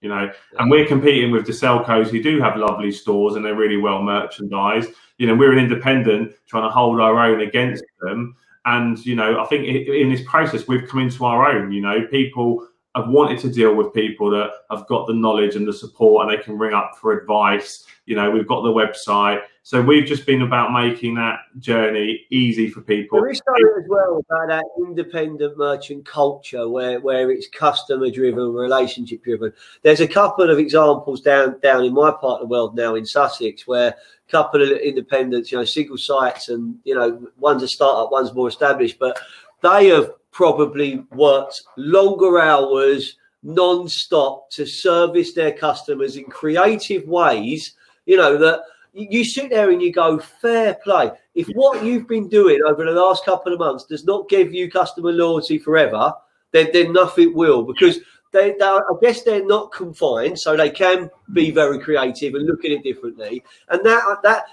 You 0.01 0.09
know, 0.09 0.31
and 0.57 0.71
we're 0.71 0.87
competing 0.87 1.31
with 1.31 1.45
the 1.45 1.51
Selcos 1.51 2.07
who 2.07 2.23
do 2.23 2.41
have 2.41 2.57
lovely 2.57 2.91
stores 2.91 3.35
and 3.35 3.45
they're 3.45 3.55
really 3.55 3.77
well 3.77 4.01
merchandised. 4.01 4.89
You 5.19 5.27
know, 5.27 5.35
we're 5.35 5.53
an 5.53 5.59
independent 5.59 6.33
trying 6.47 6.63
to 6.63 6.73
hold 6.73 6.99
our 6.99 7.19
own 7.23 7.41
against 7.41 7.83
them. 8.01 8.35
And 8.65 9.03
you 9.05 9.15
know, 9.15 9.39
I 9.39 9.45
think 9.45 9.65
in 9.67 10.09
this 10.09 10.23
process 10.25 10.67
we've 10.67 10.87
come 10.89 11.01
into 11.01 11.23
our 11.23 11.47
own. 11.47 11.71
You 11.71 11.81
know, 11.81 12.07
people 12.07 12.67
I've 12.93 13.07
wanted 13.07 13.39
to 13.39 13.49
deal 13.49 13.73
with 13.73 13.93
people 13.93 14.29
that 14.31 14.51
have 14.69 14.85
got 14.87 15.07
the 15.07 15.13
knowledge 15.13 15.55
and 15.55 15.65
the 15.65 15.71
support 15.71 16.27
and 16.27 16.37
they 16.37 16.43
can 16.43 16.57
ring 16.57 16.73
up 16.73 16.97
for 16.99 17.17
advice. 17.17 17.85
You 18.05 18.15
know, 18.15 18.29
we've 18.29 18.47
got 18.47 18.63
the 18.63 18.69
website. 18.69 19.41
So 19.63 19.81
we've 19.81 20.05
just 20.05 20.25
been 20.25 20.41
about 20.41 20.73
making 20.73 21.15
that 21.15 21.39
journey 21.59 22.25
easy 22.31 22.69
for 22.69 22.81
people. 22.81 23.21
There 23.21 23.29
is 23.29 23.41
something 23.45 23.83
as 23.83 23.87
well 23.87 24.21
about 24.27 24.49
that 24.49 24.65
independent 24.79 25.57
merchant 25.57 26.05
culture 26.05 26.67
where, 26.67 26.99
where 26.99 27.31
it's 27.31 27.47
customer 27.47 28.09
driven, 28.09 28.53
relationship 28.53 29.23
driven. 29.23 29.53
There's 29.83 30.01
a 30.01 30.07
couple 30.07 30.49
of 30.49 30.59
examples 30.59 31.21
down 31.21 31.59
down 31.61 31.85
in 31.85 31.93
my 31.93 32.11
part 32.11 32.41
of 32.41 32.41
the 32.41 32.47
world 32.47 32.75
now 32.75 32.95
in 32.95 33.05
Sussex 33.05 33.65
where 33.65 33.89
a 33.89 34.31
couple 34.31 34.63
of 34.63 34.69
independents, 34.69 35.51
you 35.51 35.57
know, 35.57 35.63
single 35.63 35.97
sites 35.97 36.49
and, 36.49 36.75
you 36.83 36.95
know, 36.95 37.25
one's 37.37 37.63
a 37.63 37.67
startup, 37.67 38.11
one's 38.11 38.33
more 38.33 38.49
established, 38.49 38.99
but 38.99 39.17
they 39.61 39.87
have 39.87 40.11
probably 40.31 41.03
worked 41.11 41.61
longer 41.77 42.39
hours 42.39 43.17
non-stop 43.43 44.49
to 44.51 44.65
service 44.65 45.33
their 45.33 45.51
customers 45.51 46.15
in 46.15 46.23
creative 46.25 47.07
ways 47.07 47.73
you 48.05 48.15
know 48.15 48.37
that 48.37 48.61
you 48.93 49.23
sit 49.23 49.49
there 49.49 49.69
and 49.69 49.81
you 49.81 49.91
go 49.91 50.19
fair 50.19 50.75
play. 50.75 51.11
If 51.33 51.47
what 51.49 51.83
you've 51.83 52.07
been 52.07 52.27
doing 52.27 52.59
over 52.67 52.83
the 52.83 52.91
last 52.91 53.23
couple 53.23 53.53
of 53.53 53.59
months 53.59 53.85
does 53.85 54.05
not 54.05 54.27
give 54.27 54.53
you 54.53 54.69
customer 54.69 55.11
loyalty 55.11 55.57
forever, 55.57 56.13
then 56.51 56.69
then 56.73 56.91
nothing 56.91 57.33
will 57.33 57.63
because 57.63 57.99
they, 58.33 58.51
they 58.51 58.65
I 58.65 58.81
guess 59.01 59.23
they're 59.23 59.45
not 59.45 59.71
confined, 59.71 60.39
so 60.39 60.57
they 60.57 60.69
can 60.69 61.09
be 61.33 61.51
mm. 61.51 61.55
very 61.55 61.79
creative 61.79 62.33
and 62.33 62.45
look 62.45 62.65
at 62.65 62.71
it 62.71 62.83
differently. 62.83 63.43
And 63.69 63.85
that 63.85 64.17
that 64.23 64.45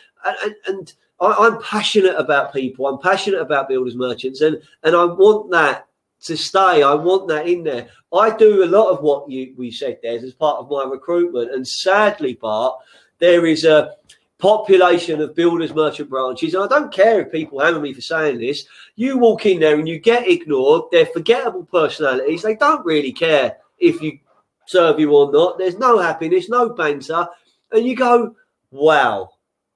and, 0.45 0.55
and 0.67 0.95
I, 1.21 1.47
am 1.47 1.63
passionate 1.63 2.17
about 2.17 2.53
people. 2.53 2.87
I'm 2.87 3.01
passionate 3.01 3.41
about 3.41 3.69
builders 3.69 3.97
merchants, 3.97 4.41
and 4.41 4.61
and 4.83 4.95
I 4.95 5.05
want 5.05 5.51
that 5.51 5.87
to 6.23 6.37
stay. 6.37 6.83
I 6.83 6.95
want 6.95 7.29
that 7.29 7.49
in 7.49 7.65
there. 7.65 7.89
I 8.13 8.35
do 8.37 8.65
a 8.65 8.67
lot 8.67 8.91
of 8.91 9.03
what 9.03 9.29
you 9.31 9.55
we 9.57 9.71
said 9.71 9.99
there 10.03 10.17
as 10.17 10.33
part 10.33 10.59
of 10.59 10.71
my 10.71 10.85
recruitment, 10.85 11.53
and 11.53 11.67
sadly, 11.67 12.35
Bart, 12.35 12.79
there 13.19 13.47
is 13.47 13.65
a 13.65 13.97
population 14.39 15.21
of 15.21 15.35
builders 15.35 15.75
merchant 15.75 16.09
branches, 16.09 16.55
and 16.55 16.63
I 16.63 16.69
don't 16.69 16.93
care 16.93 17.21
if 17.21 17.33
people 17.33 17.61
hammer 17.61 17.81
me 17.81 17.93
for 17.93 18.01
saying 18.01 18.39
this. 18.39 18.67
You 18.95 19.19
walk 19.19 19.47
in 19.47 19.61
there 19.61 19.79
and 19.79 19.89
you 19.89 19.99
get 19.99 20.29
ignored. 20.29 20.85
They're 20.93 21.07
forgettable 21.07 21.65
personalities. 21.65 22.43
They 22.43 22.55
don't 22.55 22.87
really 22.87 23.13
care 23.13 23.57
if 23.79 24.01
you 24.01 24.19
serve 24.67 25.01
you 25.01 25.13
or 25.15 25.33
not. 25.33 25.59
There's 25.59 25.79
no 25.79 25.99
happiness, 25.99 26.49
no 26.49 26.71
banter, 26.71 27.27
and 27.73 27.87
you 27.87 27.97
go, 27.97 28.37
wow. 28.71 29.31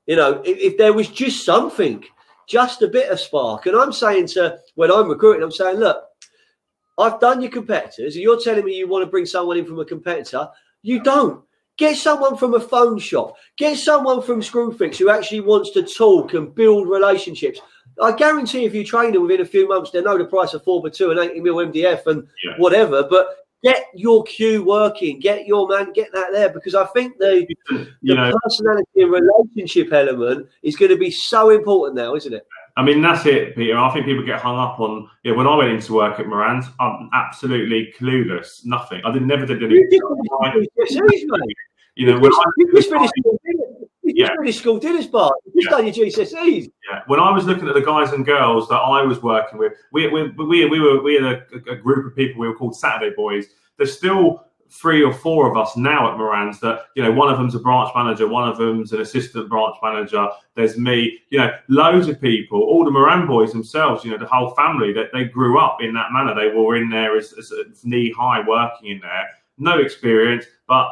You 0.06 0.16
know, 0.16 0.42
if, 0.44 0.58
if 0.58 0.78
there 0.78 0.92
was 0.92 1.08
just 1.08 1.44
something, 1.44 2.04
just 2.48 2.82
a 2.82 2.88
bit 2.88 3.10
of 3.10 3.20
spark. 3.20 3.66
And 3.66 3.76
I'm 3.76 3.92
saying 3.92 4.28
to 4.28 4.58
when 4.74 4.90
I'm 4.90 5.08
recruiting, 5.08 5.42
I'm 5.42 5.52
saying, 5.52 5.78
look, 5.78 6.04
I've 6.98 7.20
done 7.20 7.40
your 7.40 7.50
competitors, 7.50 8.14
and 8.14 8.22
you're 8.22 8.40
telling 8.40 8.64
me 8.64 8.76
you 8.76 8.88
want 8.88 9.04
to 9.04 9.10
bring 9.10 9.26
someone 9.26 9.56
in 9.56 9.64
from 9.64 9.80
a 9.80 9.84
competitor. 9.84 10.48
You 10.82 11.02
don't. 11.02 11.42
Get 11.78 11.96
someone 11.96 12.36
from 12.36 12.54
a 12.54 12.60
phone 12.60 12.98
shop. 12.98 13.34
Get 13.56 13.78
someone 13.78 14.20
from 14.20 14.42
Screwfix 14.42 14.96
who 14.96 15.08
actually 15.08 15.40
wants 15.40 15.70
to 15.70 15.82
talk 15.82 16.34
and 16.34 16.54
build 16.54 16.88
relationships. 16.88 17.60
I 18.00 18.12
guarantee 18.12 18.64
if 18.64 18.74
you 18.74 18.84
train 18.84 19.12
them 19.12 19.22
within 19.22 19.40
a 19.40 19.46
few 19.46 19.66
months, 19.66 19.90
they 19.90 20.02
know 20.02 20.18
the 20.18 20.26
price 20.26 20.52
of 20.52 20.64
4 20.64 20.82
by 20.82 20.90
2 20.90 21.10
and 21.10 21.20
80 21.20 21.40
mil 21.40 21.56
MDF 21.56 22.06
and 22.06 22.28
yeah. 22.44 22.54
whatever. 22.58 23.04
But 23.08 23.41
get 23.62 23.86
your 23.94 24.24
queue 24.24 24.64
working, 24.64 25.20
get 25.20 25.46
your 25.46 25.68
man, 25.68 25.92
get 25.92 26.12
that 26.12 26.32
there 26.32 26.48
because 26.48 26.74
I 26.74 26.86
think 26.86 27.18
the, 27.18 27.46
the 28.02 28.14
know, 28.14 28.32
personality 28.42 28.86
and 28.96 29.12
relationship 29.12 29.92
element 29.92 30.48
is 30.62 30.76
going 30.76 30.90
to 30.90 30.96
be 30.96 31.10
so 31.10 31.50
important 31.50 31.96
now, 31.96 32.14
isn't 32.14 32.32
it? 32.32 32.46
I 32.76 32.82
mean, 32.82 33.02
that's 33.02 33.26
it, 33.26 33.54
Peter. 33.54 33.76
I 33.76 33.92
think 33.92 34.06
people 34.06 34.24
get 34.24 34.40
hung 34.40 34.58
up 34.58 34.80
on. 34.80 35.08
Yeah, 35.24 35.32
when 35.32 35.46
I 35.46 35.54
went 35.54 35.72
into 35.72 35.92
work 35.92 36.18
at 36.18 36.26
Moran's, 36.26 36.66
I'm 36.80 37.10
absolutely 37.12 37.92
clueless. 37.98 38.64
Nothing. 38.64 39.02
I 39.04 39.12
did 39.12 39.22
never 39.22 39.44
did 39.44 39.62
anything. 39.62 39.88
You 41.94 42.06
know, 42.06 42.18
when 42.18 42.32
I, 42.32 42.50
you 42.56 42.72
just 42.74 42.88
finished 42.88 43.12
school 43.18 43.38
dinners. 43.44 43.60
You 43.60 43.61
yeah. 44.04 44.50
school 44.50 44.78
dinners, 44.78 45.06
Bart. 45.06 45.34
You 45.46 45.62
just 45.62 45.70
yeah. 45.70 45.76
done 45.76 45.86
your 45.86 46.06
GCSEs. 46.06 46.70
Yeah. 46.90 47.00
When 47.06 47.20
I 47.20 47.30
was 47.30 47.44
looking 47.44 47.68
at 47.68 47.74
the 47.74 47.82
guys 47.82 48.12
and 48.12 48.24
girls 48.24 48.68
that 48.68 48.76
I 48.76 49.02
was 49.02 49.22
working 49.22 49.58
with, 49.58 49.72
we 49.92 50.08
we 50.08 50.30
we, 50.30 50.66
we 50.66 50.80
were 50.80 51.02
we 51.02 51.14
had 51.14 51.24
a, 51.24 51.42
a 51.70 51.76
group 51.76 52.06
of 52.06 52.16
people. 52.16 52.40
We 52.40 52.48
were 52.48 52.56
called 52.56 52.76
Saturday 52.76 53.14
Boys. 53.14 53.46
There's 53.78 53.96
still 53.96 54.44
three 54.72 55.02
or 55.02 55.12
four 55.12 55.50
of 55.50 55.56
us 55.56 55.76
now 55.76 56.10
at 56.10 56.16
Moran's 56.16 56.58
that, 56.60 56.86
you 56.96 57.02
know, 57.02 57.12
one 57.12 57.30
of 57.30 57.36
them's 57.36 57.54
a 57.54 57.58
branch 57.58 57.90
manager, 57.94 58.26
one 58.26 58.48
of 58.48 58.56
them's 58.56 58.92
an 58.92 59.02
assistant 59.02 59.48
branch 59.50 59.76
manager. 59.82 60.28
There's 60.54 60.78
me, 60.78 61.20
you 61.28 61.38
know, 61.38 61.50
loads 61.68 62.08
of 62.08 62.18
people, 62.20 62.58
all 62.62 62.82
the 62.82 62.90
Moran 62.90 63.26
boys 63.26 63.52
themselves, 63.52 64.02
you 64.02 64.10
know, 64.10 64.16
the 64.16 64.26
whole 64.26 64.54
family 64.54 64.92
that 64.94 65.08
they 65.12 65.24
grew 65.24 65.58
up 65.58 65.82
in 65.82 65.92
that 65.92 66.10
manner. 66.10 66.34
They 66.34 66.56
were 66.56 66.76
in 66.76 66.88
there 66.88 67.18
as, 67.18 67.34
as 67.38 67.52
knee 67.84 68.12
high 68.16 68.40
working 68.46 68.92
in 68.92 69.00
there, 69.00 69.28
no 69.58 69.78
experience, 69.78 70.46
but, 70.66 70.88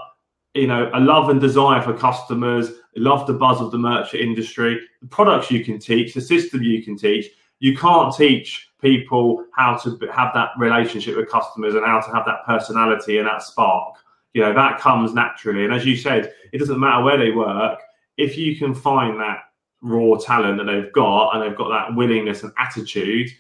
you 0.53 0.67
know, 0.67 0.91
a 0.93 1.01
love 1.01 1.31
and 1.31 1.41
desire 1.41 1.81
for 1.81 1.95
customers, 1.95 2.73
love 2.97 3.27
the 3.27 3.33
buzz 3.33 3.61
of 3.61 3.71
the 3.71 3.79
merchant 3.79 4.23
industry, 4.23 4.81
the 5.01 5.09
products 5.09 5.51
you 5.51 5.65
can 5.65 5.79
teach, 5.79 6.15
the 6.15 6.21
system 6.21 6.63
you 6.63 6.83
can 6.83 6.97
teach. 6.97 7.27
You 7.61 7.77
can't 7.77 8.15
teach 8.15 8.69
people 8.81 9.45
how 9.55 9.77
to 9.77 9.91
have 10.13 10.33
that 10.35 10.51
relationship 10.59 11.17
with 11.17 11.31
customers 11.31 11.75
and 11.75 11.85
how 11.85 12.01
to 12.01 12.11
have 12.13 12.25
that 12.27 12.45
personality 12.47 13.19
and 13.19 13.27
that 13.27 13.43
spark. 13.43 13.97
You 14.33 14.43
know, 14.43 14.55
that 14.55 14.81
comes 14.81 15.13
naturally. 15.13 15.65
And 15.65 15.75
as 15.75 15.85
you 15.85 15.97
said, 15.97 16.33
it 16.53 16.59
doesn't 16.59 16.81
matter 16.81 17.03
where 17.03 17.19
they 17.19 17.31
work, 17.31 17.81
if 18.17 18.37
you 18.37 18.57
can 18.57 18.75
find 18.75 19.21
that 19.21 19.45
raw 19.83 20.17
talent 20.17 20.59
that 20.59 20.65
they've 20.65 20.93
got 20.93 21.35
and 21.35 21.43
they've 21.43 21.57
got 21.57 21.69
that 21.69 21.95
willingness 21.95 22.43
and 22.43 22.53
attitude, 22.59 23.31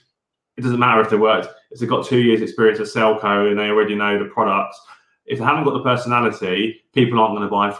it 0.56 0.62
doesn't 0.62 0.78
matter 0.78 1.00
if 1.00 1.10
they 1.10 1.16
worked, 1.16 1.48
if 1.70 1.80
they've 1.80 1.88
got 1.88 2.06
two 2.06 2.20
years 2.20 2.42
experience 2.42 2.80
at 2.80 2.86
Selco 2.86 3.50
and 3.50 3.58
they 3.58 3.68
already 3.68 3.94
know 3.94 4.18
the 4.18 4.30
products. 4.30 4.80
If 5.26 5.38
they 5.38 5.44
haven't 5.44 5.64
got 5.64 5.74
the 5.74 5.82
personality, 5.82 6.82
people 6.92 7.20
aren't 7.20 7.36
going 7.36 7.48
to 7.48 7.50
buy 7.50 7.76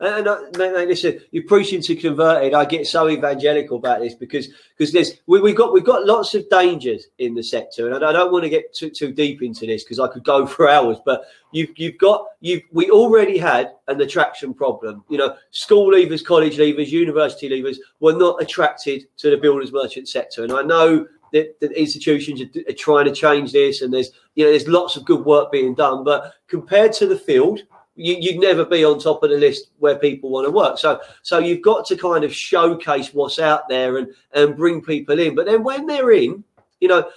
Uh, 0.00 0.14
and, 0.16 0.26
and 0.26 0.56
mate, 0.56 0.72
mate, 0.72 0.88
listen, 0.88 1.20
you're 1.30 1.44
preaching 1.44 1.82
to 1.82 1.94
converted. 1.94 2.54
I 2.54 2.64
get 2.64 2.86
so 2.86 3.08
evangelical 3.08 3.76
about 3.76 4.00
this 4.00 4.14
because 4.14 4.48
because 4.76 4.92
there's 4.92 5.12
we, 5.26 5.40
we've 5.40 5.56
got 5.56 5.74
we've 5.74 5.84
got 5.84 6.06
lots 6.06 6.34
of 6.34 6.48
dangers 6.48 7.06
in 7.18 7.34
the 7.34 7.42
sector, 7.42 7.86
and 7.86 8.02
I, 8.02 8.08
I 8.08 8.12
don't 8.12 8.32
want 8.32 8.44
to 8.44 8.48
get 8.48 8.74
too, 8.74 8.88
too 8.88 9.12
deep 9.12 9.42
into 9.42 9.66
this 9.66 9.84
because 9.84 10.00
I 10.00 10.08
could 10.08 10.24
go 10.24 10.46
for 10.46 10.68
hours. 10.70 10.96
But 11.04 11.24
you've 11.52 11.70
you've 11.76 11.98
got 11.98 12.24
you 12.40 12.62
we 12.72 12.90
already 12.90 13.36
had 13.36 13.72
an 13.88 14.00
attraction 14.00 14.54
problem. 14.54 15.04
You 15.10 15.18
know, 15.18 15.36
school 15.50 15.92
leavers, 15.92 16.24
college 16.24 16.56
leavers, 16.56 16.88
university 16.88 17.50
leavers 17.50 17.76
were 18.00 18.14
not 18.14 18.40
attracted 18.42 19.06
to 19.18 19.28
the 19.28 19.36
builders 19.36 19.70
merchant 19.70 20.08
sector, 20.08 20.44
and 20.44 20.52
I 20.52 20.62
know 20.62 21.06
that, 21.34 21.60
that 21.60 21.72
institutions 21.72 22.40
are, 22.40 22.70
are 22.70 22.74
trying 22.74 23.04
to 23.04 23.12
change 23.12 23.52
this, 23.52 23.82
and 23.82 23.92
there's 23.92 24.12
you 24.34 24.44
know 24.44 24.50
there's 24.50 24.66
lots 24.66 24.96
of 24.96 25.04
good 25.04 25.26
work 25.26 25.52
being 25.52 25.74
done, 25.74 26.04
but 26.04 26.32
compared 26.48 26.94
to 26.94 27.06
the 27.06 27.18
field 27.18 27.60
you, 28.00 28.32
would 28.32 28.40
never 28.40 28.64
be 28.64 28.84
on 28.84 28.98
top 28.98 29.22
of 29.22 29.30
the 29.30 29.36
list 29.36 29.70
where 29.78 29.96
people 29.96 30.30
want 30.30 30.46
to 30.46 30.50
work. 30.50 30.78
So, 30.78 31.00
so 31.22 31.38
you've 31.38 31.62
got 31.62 31.86
to 31.86 31.96
kind 31.96 32.24
of 32.24 32.34
showcase 32.34 33.12
what's 33.12 33.38
out 33.38 33.68
there 33.68 33.98
and 33.98 34.08
and 34.32 34.56
bring 34.56 34.80
people 34.82 35.18
in. 35.18 35.34
But 35.34 35.46
then 35.46 35.62
when 35.62 35.86
they're 35.86 36.12
in, 36.12 36.42
you 36.80 36.88
know, 36.88 37.10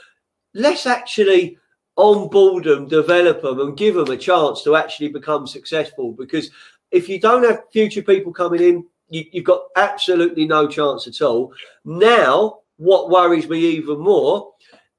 let's 0.53 0.85
actually 0.85 1.57
onboard 1.95 2.65
them, 2.65 2.87
develop 2.87 3.41
them, 3.41 3.59
and 3.59 3.77
give 3.77 3.95
them 3.95 4.09
a 4.09 4.17
chance 4.17 4.63
to 4.63 4.75
actually 4.75 5.09
become 5.09 5.47
successful. 5.47 6.11
Because 6.11 6.51
if 6.91 7.07
you 7.07 7.19
don't 7.19 7.43
have 7.43 7.63
future 7.71 8.01
people 8.01 8.33
coming 8.33 8.61
in, 8.61 8.85
you, 9.09 9.25
you've 9.31 9.45
got 9.45 9.63
absolutely 9.75 10.45
no 10.45 10.67
chance 10.67 11.07
at 11.07 11.21
all. 11.21 11.53
Now, 11.85 12.59
what 12.77 13.09
worries 13.09 13.47
me 13.47 13.59
even 13.59 13.99
more 13.99 14.51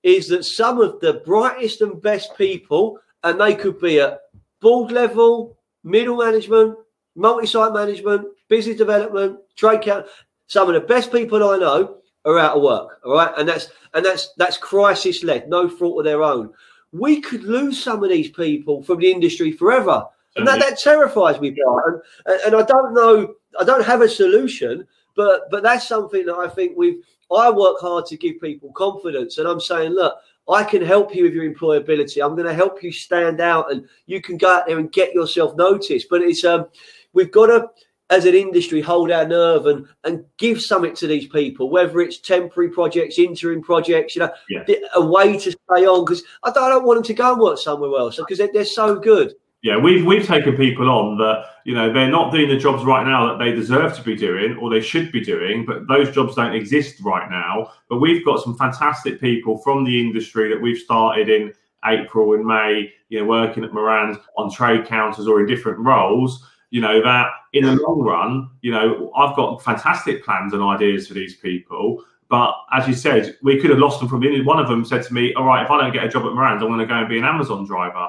is 0.02 0.28
that 0.28 0.44
some 0.44 0.80
of 0.80 1.00
the 1.00 1.14
brightest 1.24 1.80
and 1.80 2.00
best 2.00 2.36
people, 2.38 2.98
and 3.22 3.40
they 3.40 3.54
could 3.54 3.80
be 3.80 4.00
at 4.00 4.20
board 4.60 4.92
level, 4.92 5.58
middle 5.84 6.16
management, 6.16 6.76
multi-site 7.14 7.72
management, 7.72 8.26
business 8.48 8.76
development, 8.76 9.38
trade 9.56 9.82
count. 9.82 10.06
Some 10.46 10.68
of 10.68 10.74
the 10.74 10.80
best 10.80 11.12
people 11.12 11.48
I 11.48 11.58
know 11.58 11.98
are 12.24 12.38
out 12.38 12.56
of 12.56 12.62
work. 12.62 13.00
All 13.04 13.14
right, 13.14 13.32
and 13.38 13.48
that's 13.48 13.68
and 13.94 14.04
that's 14.04 14.32
that's 14.36 14.56
crisis 14.56 15.22
led, 15.22 15.48
no 15.48 15.68
fault 15.68 15.98
of 15.98 16.04
their 16.04 16.22
own. 16.22 16.50
We 16.92 17.20
could 17.20 17.42
lose 17.42 17.82
some 17.82 18.02
of 18.02 18.10
these 18.10 18.30
people 18.30 18.82
from 18.82 18.98
the 18.98 19.10
industry 19.10 19.52
forever, 19.52 20.06
and 20.36 20.46
that, 20.46 20.60
that 20.60 20.78
terrifies 20.78 21.40
me. 21.40 21.48
And, 21.48 22.00
and 22.46 22.54
I 22.54 22.62
don't 22.62 22.94
know, 22.94 23.34
I 23.58 23.64
don't 23.64 23.84
have 23.84 24.00
a 24.00 24.08
solution, 24.08 24.86
but 25.16 25.50
but 25.50 25.62
that's 25.62 25.88
something 25.88 26.26
that 26.26 26.36
I 26.36 26.48
think 26.48 26.76
we've. 26.76 27.02
I 27.34 27.50
work 27.50 27.80
hard 27.80 28.06
to 28.06 28.16
give 28.16 28.40
people 28.40 28.70
confidence, 28.72 29.38
and 29.38 29.48
I'm 29.48 29.58
saying, 29.60 29.92
look, 29.92 30.14
I 30.48 30.64
can 30.64 30.82
help 30.82 31.14
you 31.14 31.24
with 31.24 31.32
your 31.32 31.50
employability. 31.50 32.24
I'm 32.24 32.36
going 32.36 32.48
to 32.48 32.54
help 32.54 32.82
you 32.82 32.92
stand 32.92 33.40
out, 33.40 33.72
and 33.72 33.88
you 34.06 34.20
can 34.20 34.36
go 34.36 34.50
out 34.50 34.66
there 34.66 34.78
and 34.78 34.92
get 34.92 35.14
yourself 35.14 35.56
noticed. 35.56 36.08
But 36.10 36.22
it's 36.22 36.44
um, 36.44 36.66
we've 37.12 37.32
got 37.32 37.46
to, 37.46 37.70
as 38.10 38.26
an 38.26 38.34
industry, 38.34 38.80
hold 38.82 39.10
our 39.10 39.26
nerve 39.26 39.66
and 39.66 39.86
and 40.04 40.24
give 40.36 40.60
something 40.60 40.94
to 40.96 41.06
these 41.06 41.26
people, 41.28 41.70
whether 41.70 42.00
it's 42.00 42.18
temporary 42.18 42.70
projects, 42.70 43.18
interim 43.18 43.62
projects, 43.62 44.14
you 44.14 44.20
know, 44.20 44.32
yeah. 44.50 44.64
a 44.94 45.04
way 45.04 45.38
to 45.38 45.50
stay 45.50 45.86
on. 45.86 46.04
Because 46.04 46.22
I 46.42 46.50
don't, 46.50 46.64
I 46.64 46.68
don't 46.68 46.84
want 46.84 46.98
them 46.98 47.04
to 47.04 47.14
go 47.14 47.32
and 47.32 47.40
work 47.40 47.58
somewhere 47.58 47.98
else 47.98 48.16
because 48.16 48.38
they're, 48.38 48.50
they're 48.52 48.64
so 48.64 48.98
good 48.98 49.34
yeah, 49.64 49.78
we've 49.78 50.04
we've 50.04 50.26
taken 50.26 50.58
people 50.58 50.90
on 50.90 51.16
that 51.16 51.46
you 51.64 51.74
know 51.74 51.90
they're 51.90 52.10
not 52.10 52.30
doing 52.30 52.50
the 52.50 52.58
jobs 52.58 52.84
right 52.84 53.06
now 53.06 53.26
that 53.26 53.42
they 53.42 53.50
deserve 53.50 53.96
to 53.96 54.02
be 54.02 54.14
doing 54.14 54.58
or 54.58 54.68
they 54.68 54.82
should 54.82 55.10
be 55.10 55.24
doing, 55.24 55.64
but 55.64 55.88
those 55.88 56.14
jobs 56.14 56.34
don't 56.34 56.54
exist 56.54 57.00
right 57.02 57.30
now. 57.30 57.72
But 57.88 57.96
we've 57.96 58.22
got 58.26 58.44
some 58.44 58.58
fantastic 58.58 59.22
people 59.22 59.56
from 59.56 59.84
the 59.84 59.98
industry 59.98 60.50
that 60.50 60.60
we've 60.60 60.76
started 60.76 61.30
in 61.30 61.54
April 61.86 62.34
and 62.34 62.44
May, 62.44 62.92
you 63.08 63.18
know, 63.18 63.24
working 63.24 63.64
at 63.64 63.72
Moran's 63.72 64.18
on 64.36 64.52
trade 64.52 64.84
counters 64.84 65.26
or 65.26 65.40
in 65.40 65.46
different 65.46 65.78
roles. 65.78 66.46
You 66.68 66.82
know 66.82 67.02
that 67.02 67.28
in 67.54 67.64
the 67.64 67.72
long 67.72 68.02
run, 68.02 68.50
you 68.60 68.70
know, 68.70 69.10
I've 69.16 69.34
got 69.34 69.64
fantastic 69.64 70.22
plans 70.22 70.52
and 70.52 70.62
ideas 70.62 71.08
for 71.08 71.14
these 71.14 71.36
people. 71.36 72.04
But 72.28 72.54
as 72.74 72.86
you 72.86 72.92
said, 72.92 73.38
we 73.42 73.58
could 73.58 73.70
have 73.70 73.78
lost 73.78 74.00
them 74.00 74.10
from 74.10 74.22
One 74.44 74.58
of 74.58 74.68
them 74.68 74.84
said 74.84 75.04
to 75.04 75.14
me, 75.14 75.32
"All 75.34 75.46
right, 75.46 75.64
if 75.64 75.70
I 75.70 75.80
don't 75.80 75.92
get 75.92 76.04
a 76.04 76.08
job 76.08 76.26
at 76.26 76.32
Moran's, 76.32 76.62
I'm 76.62 76.68
going 76.68 76.80
to 76.80 76.86
go 76.86 76.96
and 76.96 77.08
be 77.08 77.18
an 77.18 77.24
Amazon 77.24 77.64
driver." 77.64 78.08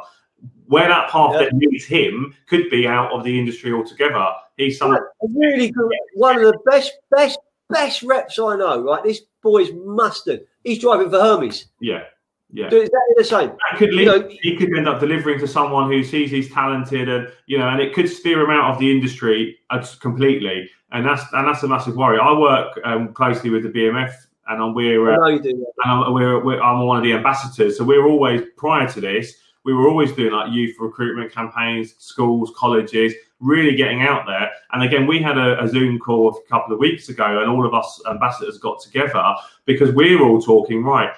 Where 0.67 0.87
that 0.87 1.09
path 1.09 1.31
yeah. 1.33 1.39
that 1.39 1.53
needs 1.53 1.85
him 1.85 2.33
could 2.47 2.69
be 2.69 2.87
out 2.87 3.11
of 3.11 3.23
the 3.23 3.37
industry 3.37 3.71
altogether. 3.71 4.27
He's 4.57 4.77
someone 4.77 4.99
really 5.21 5.71
good, 5.71 5.91
one 6.15 6.37
of 6.37 6.43
the 6.43 6.57
best, 6.69 6.93
best, 7.11 7.39
best 7.69 8.03
reps 8.03 8.39
I 8.39 8.55
know. 8.55 8.81
Right, 8.81 9.03
this 9.03 9.21
boy's 9.43 9.71
mustard. 9.73 10.45
He's 10.63 10.79
driving 10.79 11.09
for 11.09 11.19
Hermes. 11.19 11.67
Yeah, 11.79 12.03
Yeah, 12.51 12.69
do 12.69 12.77
exactly 12.77 13.15
the 13.17 13.23
same. 13.23 13.49
That 13.49 13.77
could 13.77 13.93
lead, 13.93 14.05
you 14.05 14.19
know, 14.19 14.29
he 14.41 14.55
could 14.55 14.75
end 14.75 14.87
up 14.87 14.99
delivering 14.99 15.39
to 15.39 15.47
someone 15.47 15.91
who 15.91 16.03
sees 16.03 16.31
he's 16.31 16.51
talented, 16.51 17.09
and 17.09 17.27
you 17.47 17.57
know, 17.57 17.67
and 17.67 17.81
it 17.81 17.93
could 17.93 18.09
steer 18.09 18.41
him 18.41 18.49
out 18.49 18.71
of 18.71 18.79
the 18.79 18.91
industry 18.91 19.57
completely. 19.99 20.69
And 20.91 21.05
that's 21.05 21.23
and 21.33 21.47
that's 21.47 21.63
a 21.63 21.67
massive 21.67 21.97
worry. 21.97 22.17
I 22.19 22.31
work 22.31 22.79
um, 22.85 23.13
closely 23.13 23.49
with 23.49 23.63
the 23.63 23.69
BMF, 23.69 24.13
and 24.47 24.75
we're 24.75 25.11
uh, 25.11 25.27
and 25.27 25.67
I'm, 25.83 26.13
we're, 26.13 26.43
we're, 26.43 26.61
I'm 26.61 26.85
one 26.85 26.97
of 26.97 27.03
the 27.03 27.13
ambassadors. 27.13 27.77
So 27.77 27.83
we're 27.83 28.07
always 28.07 28.43
prior 28.57 28.87
to 28.89 29.01
this, 29.01 29.35
we 29.65 29.73
were 29.73 29.89
always 29.89 30.11
doing 30.13 30.31
like 30.31 30.53
youth 30.53 30.77
recruitment 30.79 31.33
campaigns, 31.33 31.95
schools, 31.97 32.53
colleges, 32.55 33.13
really 33.39 33.75
getting 33.75 34.03
out 34.03 34.25
there. 34.27 34.51
And 34.71 34.83
again, 34.83 35.07
we 35.07 35.21
had 35.21 35.37
a, 35.37 35.61
a, 35.61 35.67
Zoom 35.67 35.99
call 35.99 36.29
a 36.29 36.49
couple 36.49 36.73
of 36.73 36.79
weeks 36.79 37.09
ago, 37.09 37.41
and 37.41 37.49
all 37.49 37.65
of 37.65 37.73
us 37.73 37.99
ambassadors 38.09 38.59
got 38.59 38.79
together 38.79 39.35
because 39.65 39.91
we 39.91 40.15
were 40.15 40.27
all 40.27 40.41
talking, 40.41 40.83
right, 40.83 41.11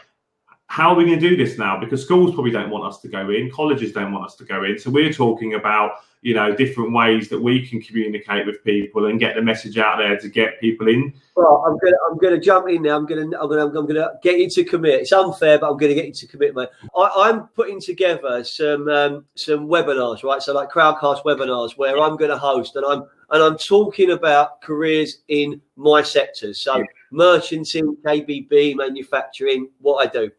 how 0.68 0.90
are 0.90 0.96
we 0.96 1.06
going 1.06 1.20
to 1.20 1.30
do 1.30 1.36
this 1.36 1.58
now? 1.58 1.78
Because 1.78 2.02
schools 2.02 2.34
probably 2.34 2.52
don't 2.52 2.70
want 2.70 2.86
us 2.86 3.00
to 3.02 3.10
go 3.10 3.30
in, 3.30 3.52
colleges 3.52 3.92
don't 3.92 4.12
want 4.14 4.26
us 4.26 4.36
to 4.38 4.46
go 4.46 4.64
in. 4.64 4.80
So 4.80 4.90
we're 4.90 5.14
talking 5.14 5.54
about, 5.54 6.00
you 6.22 6.34
know, 6.34 6.54
different 6.56 6.94
ways 6.94 7.30
that 7.30 7.40
we 7.40 7.66
can 7.66 7.82
communicate 7.82 8.46
with 8.46 8.64
people 8.64 9.06
and 9.06 9.20
get 9.20 9.36
the 9.36 9.42
message 9.42 9.78
out 9.78 9.98
there 9.98 10.18
to 10.18 10.30
get 10.30 10.60
people 10.60 10.88
in. 10.88 11.14
Well, 11.36 11.64
I'm 11.66 11.78
gonna 11.78 11.98
I'm 12.10 12.18
gonna 12.18 12.40
jump 12.40 12.68
in 12.70 12.82
now. 12.82 12.98
I'm 12.98 13.06
gonna 13.06 13.22
I'm 13.40 13.50
gonna 13.50 13.66
I'm 13.68 13.86
gonna 13.86 14.10
get 14.24 14.40
you 14.40 14.50
to 14.50 14.64
commit. 14.64 15.02
It's 15.02 15.12
unfair, 15.12 15.60
but 15.60 15.72
I'm 15.72 15.78
gonna 15.78 15.94
get 15.94 16.08
you 16.08 16.14
to 16.14 16.28
commit, 16.28 16.56
mate. 16.56 16.70
I, 16.98 17.30
am 17.30 17.48
putting 17.50 17.80
together 17.80 18.44
some 18.44 18.90
um, 18.90 19.26
some 19.36 19.68
webinars, 19.68 20.24
right? 20.24 20.42
So 20.42 20.54
like 20.54 20.72
crowdcast 20.72 21.24
webinars 21.24 21.78
where 21.78 22.00
I'm 22.00 22.18
gonna 22.18 22.38
host 22.38 22.76
and 22.76 22.86
I'm 22.86 23.06
and 23.30 23.44
I'm 23.44 23.58
talking 23.58 24.12
about 24.12 24.62
careers 24.62 25.20
in 25.28 25.62
my 25.76 26.02
sectors. 26.02 26.60
So 26.62 26.78
yeah. 26.78 26.86
merchanting, 27.12 27.96
KBB, 28.04 28.76
manufacturing, 28.76 29.70
what 29.80 30.08
I 30.08 30.12
do. 30.12 30.32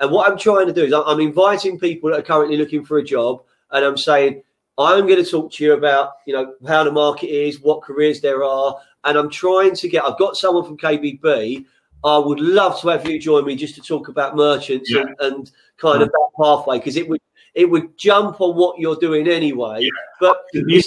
And 0.00 0.10
what 0.10 0.30
I'm 0.30 0.38
trying 0.38 0.66
to 0.66 0.72
do 0.72 0.84
is 0.84 0.92
I'm 0.92 1.20
inviting 1.20 1.78
people 1.78 2.10
that 2.10 2.20
are 2.20 2.22
currently 2.22 2.56
looking 2.56 2.84
for 2.84 2.98
a 2.98 3.04
job, 3.04 3.42
and 3.70 3.84
I'm 3.84 3.96
saying 3.96 4.42
I'm 4.78 5.06
going 5.06 5.22
to 5.22 5.30
talk 5.30 5.52
to 5.52 5.64
you 5.64 5.72
about 5.72 6.12
you 6.26 6.34
know 6.34 6.54
how 6.66 6.84
the 6.84 6.92
market 6.92 7.28
is, 7.28 7.60
what 7.60 7.82
careers 7.82 8.20
there 8.20 8.44
are, 8.44 8.76
and 9.04 9.16
I'm 9.16 9.30
trying 9.30 9.74
to 9.74 9.88
get. 9.88 10.04
I've 10.04 10.18
got 10.18 10.36
someone 10.36 10.64
from 10.64 10.76
KBB. 10.76 11.64
I 12.04 12.18
would 12.18 12.40
love 12.40 12.80
to 12.82 12.88
have 12.88 13.08
you 13.08 13.18
join 13.18 13.44
me 13.44 13.56
just 13.56 13.74
to 13.76 13.80
talk 13.80 14.08
about 14.08 14.36
merchants 14.36 14.90
yeah. 14.90 15.00
and, 15.00 15.16
and, 15.20 15.50
kind 15.78 16.02
of 16.02 16.08
that 16.08 16.28
pathway 16.40 16.78
because 16.78 16.96
it 16.96 17.08
would 17.08 17.20
it 17.54 17.68
would 17.68 17.98
jump 17.98 18.40
on 18.40 18.54
what 18.54 18.78
you're 18.78 18.96
doing 18.96 19.28
anyway. 19.28 19.80
Yeah. 19.80 19.90
But 20.20 20.38
you 20.52 20.80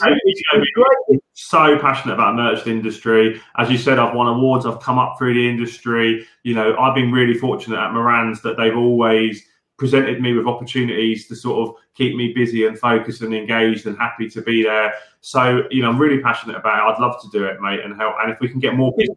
so 1.33 1.79
passionate 1.79 2.13
about 2.13 2.35
merchant 2.35 2.67
industry. 2.67 3.41
As 3.57 3.69
you 3.71 3.77
said, 3.77 3.97
I've 3.97 4.15
won 4.15 4.27
awards. 4.27 4.65
I've 4.65 4.79
come 4.79 4.99
up 4.99 5.17
through 5.17 5.33
the 5.33 5.49
industry. 5.49 6.27
You 6.43 6.53
know, 6.53 6.77
I've 6.77 6.93
been 6.93 7.11
really 7.11 7.33
fortunate 7.33 7.79
at 7.79 7.91
Moran's 7.91 8.41
that 8.43 8.57
they've 8.57 8.75
always 8.75 9.43
presented 9.80 10.21
me 10.21 10.34
with 10.34 10.45
opportunities 10.45 11.27
to 11.27 11.36
sort 11.36 11.67
of 11.67 11.75
keep 11.95 12.15
me 12.15 12.34
busy 12.34 12.67
and 12.67 12.77
focused 12.77 13.21
and 13.21 13.34
engaged 13.34 13.88
and 13.88 13.97
happy 13.97 14.30
to 14.30 14.41
be 14.41 14.61
there. 14.61 14.93
So, 15.21 15.63
you 15.71 15.82
know, 15.82 15.89
I'm 15.89 15.97
really 15.97 16.21
passionate 16.21 16.57
about 16.57 16.77
it. 16.77 16.93
I'd 16.93 17.01
love 17.01 17.19
to 17.23 17.30
do 17.30 17.45
it, 17.45 17.59
mate, 17.61 17.80
and 17.80 17.95
help. 17.95 18.15
And 18.21 18.32
if 18.32 18.39
we 18.39 18.49
can 18.49 18.59
get 18.59 18.75
more 18.75 18.93
people, 18.93 19.15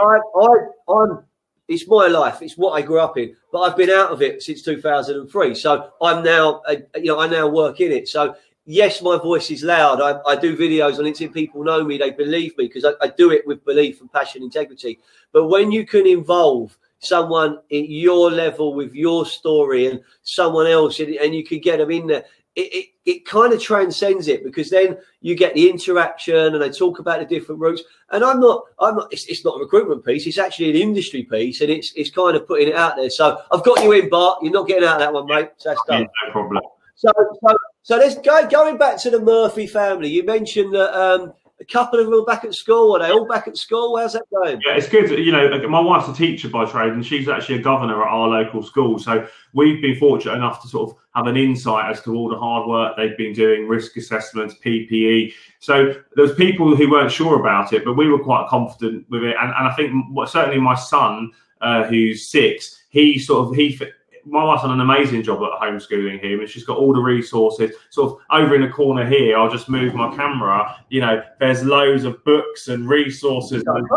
I, 0.00 0.04
I, 0.04 0.18
I, 0.40 0.92
I'm 0.92 1.24
it's 1.68 1.88
my 1.88 2.06
life. 2.06 2.42
It's 2.42 2.58
what 2.58 2.72
I 2.72 2.82
grew 2.82 3.00
up 3.00 3.16
in. 3.16 3.34
But 3.50 3.60
I've 3.60 3.76
been 3.76 3.90
out 3.90 4.10
of 4.10 4.20
it 4.20 4.42
since 4.42 4.62
2003. 4.62 5.54
So 5.54 5.90
I'm 6.02 6.22
now, 6.22 6.60
uh, 6.68 6.76
you 6.96 7.06
know, 7.06 7.20
I 7.20 7.26
now 7.28 7.48
work 7.48 7.80
in 7.80 7.92
it. 7.92 8.08
So 8.08 8.34
yes, 8.64 9.00
my 9.00 9.16
voice 9.16 9.50
is 9.50 9.62
loud. 9.62 10.00
I, 10.00 10.20
I 10.30 10.36
do 10.36 10.56
videos 10.56 10.98
on 10.98 11.04
LinkedIn. 11.04 11.32
People 11.32 11.64
know 11.64 11.84
me. 11.84 11.98
They 11.98 12.10
believe 12.10 12.56
me 12.58 12.66
because 12.66 12.84
I, 12.84 12.92
I 13.00 13.08
do 13.08 13.30
it 13.30 13.46
with 13.46 13.64
belief 13.64 14.00
and 14.00 14.12
passion, 14.12 14.42
integrity. 14.42 14.98
But 15.32 15.48
when 15.48 15.72
you 15.72 15.86
can 15.86 16.06
involve 16.06 16.76
someone 17.02 17.58
at 17.70 17.88
your 17.88 18.30
level 18.30 18.74
with 18.74 18.94
your 18.94 19.26
story 19.26 19.86
and 19.86 20.00
someone 20.22 20.66
else, 20.66 21.00
and, 21.00 21.14
and 21.16 21.34
you 21.34 21.44
can 21.44 21.58
get 21.58 21.78
them 21.78 21.90
in 21.90 22.06
there, 22.06 22.24
it, 22.54 22.60
it, 22.60 22.86
it 23.04 23.24
kind 23.24 23.52
of 23.52 23.60
transcends 23.60 24.28
it 24.28 24.44
because 24.44 24.70
then 24.70 24.96
you 25.20 25.34
get 25.34 25.54
the 25.54 25.68
interaction 25.68 26.36
and 26.36 26.62
they 26.62 26.70
talk 26.70 26.98
about 26.98 27.18
the 27.18 27.24
different 27.24 27.60
routes. 27.60 27.82
And 28.10 28.22
I'm 28.22 28.40
not, 28.40 28.64
I'm 28.78 28.96
not, 28.96 29.12
it's, 29.12 29.24
it's 29.26 29.44
not 29.44 29.56
a 29.56 29.60
recruitment 29.60 30.04
piece. 30.04 30.26
It's 30.26 30.38
actually 30.38 30.70
an 30.70 30.76
industry 30.76 31.24
piece 31.24 31.60
and 31.60 31.70
it's, 31.70 31.92
it's 31.96 32.10
kind 32.10 32.36
of 32.36 32.46
putting 32.46 32.68
it 32.68 32.76
out 32.76 32.96
there. 32.96 33.10
So 33.10 33.40
I've 33.50 33.64
got 33.64 33.82
you 33.82 33.92
in, 33.92 34.08
Bart. 34.08 34.38
You're 34.42 34.52
not 34.52 34.68
getting 34.68 34.84
out 34.84 34.96
of 34.96 35.00
that 35.00 35.12
one, 35.12 35.26
mate. 35.26 35.50
So 35.56 35.70
that's 35.70 35.82
done. 35.88 36.02
no 36.02 36.32
problem. 36.32 36.62
So, 36.94 37.10
so, 37.44 37.56
so 37.82 37.96
let's 37.96 38.16
go, 38.18 38.46
going 38.48 38.76
back 38.76 38.98
to 38.98 39.10
the 39.10 39.20
Murphy 39.20 39.66
family. 39.66 40.08
You 40.08 40.24
mentioned 40.24 40.74
that, 40.74 40.94
um, 40.94 41.32
a 41.62 41.72
couple 41.72 42.00
of 42.00 42.06
them 42.06 42.14
are 42.14 42.24
back 42.24 42.44
at 42.44 42.54
school. 42.54 42.96
Are 42.96 42.98
they 42.98 43.12
all 43.12 43.26
back 43.26 43.46
at 43.46 43.56
school? 43.56 43.96
How's 43.96 44.14
that 44.14 44.24
going? 44.30 44.60
Yeah, 44.66 44.74
it's 44.74 44.88
good. 44.88 45.10
You 45.10 45.30
know, 45.30 45.68
my 45.68 45.80
wife's 45.80 46.08
a 46.08 46.12
teacher 46.12 46.48
by 46.48 46.64
trade, 46.64 46.92
and 46.92 47.06
she's 47.06 47.28
actually 47.28 47.60
a 47.60 47.62
governor 47.62 48.02
at 48.02 48.08
our 48.08 48.28
local 48.28 48.62
school. 48.62 48.98
So 48.98 49.26
we've 49.52 49.80
been 49.80 49.96
fortunate 49.96 50.34
enough 50.34 50.60
to 50.62 50.68
sort 50.68 50.90
of 50.90 50.96
have 51.14 51.28
an 51.28 51.36
insight 51.36 51.88
as 51.90 52.02
to 52.02 52.14
all 52.14 52.28
the 52.28 52.36
hard 52.36 52.68
work 52.68 52.96
they've 52.96 53.16
been 53.16 53.32
doing, 53.32 53.68
risk 53.68 53.96
assessments, 53.96 54.56
PPE. 54.64 55.32
So 55.60 55.94
there's 56.16 56.34
people 56.34 56.74
who 56.74 56.90
weren't 56.90 57.12
sure 57.12 57.38
about 57.38 57.72
it, 57.72 57.84
but 57.84 57.94
we 57.94 58.08
were 58.08 58.22
quite 58.22 58.48
confident 58.48 59.08
with 59.08 59.22
it. 59.22 59.36
And, 59.38 59.52
and 59.56 59.68
I 59.68 59.72
think 59.74 59.92
certainly 60.28 60.60
my 60.60 60.74
son, 60.74 61.30
uh, 61.60 61.84
who's 61.84 62.26
six, 62.28 62.82
he 62.88 63.20
sort 63.20 63.48
of 63.48 63.54
he 63.54 63.78
my 64.24 64.44
wife's 64.44 64.62
done 64.62 64.72
an 64.72 64.80
amazing 64.80 65.22
job 65.22 65.42
at 65.42 65.60
homeschooling 65.60 66.20
him, 66.22 66.40
and 66.40 66.48
she's 66.48 66.64
got 66.64 66.78
all 66.78 66.92
the 66.92 67.00
resources. 67.00 67.74
Sort 67.90 68.12
of 68.12 68.18
over 68.30 68.54
in 68.54 68.62
the 68.62 68.68
corner 68.68 69.08
here, 69.08 69.36
I'll 69.36 69.50
just 69.50 69.68
move 69.68 69.94
my 69.94 70.14
camera. 70.14 70.76
You 70.88 71.00
know, 71.00 71.22
there's 71.40 71.64
loads 71.64 72.04
of 72.04 72.22
books 72.24 72.68
and 72.68 72.88
resources 72.88 73.62
and 73.66 73.88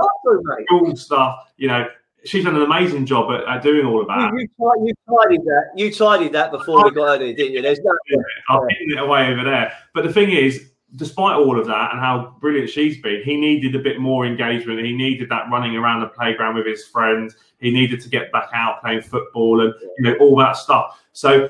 cool 0.69 0.95
stuff. 0.95 1.51
You 1.57 1.67
know, 1.67 1.88
she's 2.26 2.43
done 2.43 2.55
an 2.55 2.63
amazing 2.63 3.05
job 3.05 3.32
at, 3.32 3.47
at 3.47 3.63
doing 3.63 3.86
all 3.86 4.01
of 4.01 4.07
that. 4.07 4.32
You, 4.34 4.39
you, 4.39 4.86
you, 4.86 4.93
tidied 5.07 5.41
that. 5.41 5.63
You 5.76 5.93
tidied 5.93 6.34
that 6.34 6.51
before 6.51 6.84
we 6.84 6.91
got 6.91 7.21
in, 7.21 7.36
didn't 7.36 7.53
you? 7.53 7.61
There's 7.61 7.80
no. 7.80 7.93
Yeah, 8.09 8.17
I've 8.49 8.61
hidden 8.69 8.97
it 8.97 9.03
away 9.03 9.28
over 9.28 9.43
there. 9.43 9.73
But 9.93 10.03
the 10.03 10.13
thing 10.13 10.32
is, 10.32 10.71
despite 10.96 11.36
all 11.36 11.60
of 11.60 11.68
that 11.68 11.91
and 11.91 12.00
how 12.00 12.36
brilliant 12.39 12.70
she's 12.70 13.02
been, 13.02 13.22
he 13.24 13.38
needed 13.38 13.76
a 13.76 13.80
bit 13.80 14.00
more 14.00 14.26
engagement. 14.26 14.86
He 14.86 14.93
needed 14.93 15.30
that 15.30 15.50
running 15.52 15.76
around 15.76 16.02
the 16.02 16.08
playground 16.08 16.56
with 16.56 16.66
his 16.66 16.86
friends. 16.86 17.36
He 17.60 17.72
needed 17.72 18.02
to 18.02 18.10
get 18.10 18.32
back 18.32 18.50
out 18.54 18.82
playing 18.82 19.02
football 19.02 19.62
and 19.62 19.74
you 19.98 20.04
know 20.04 20.16
all 20.20 20.36
that 20.38 20.58
stuff. 20.58 21.00
So. 21.14 21.50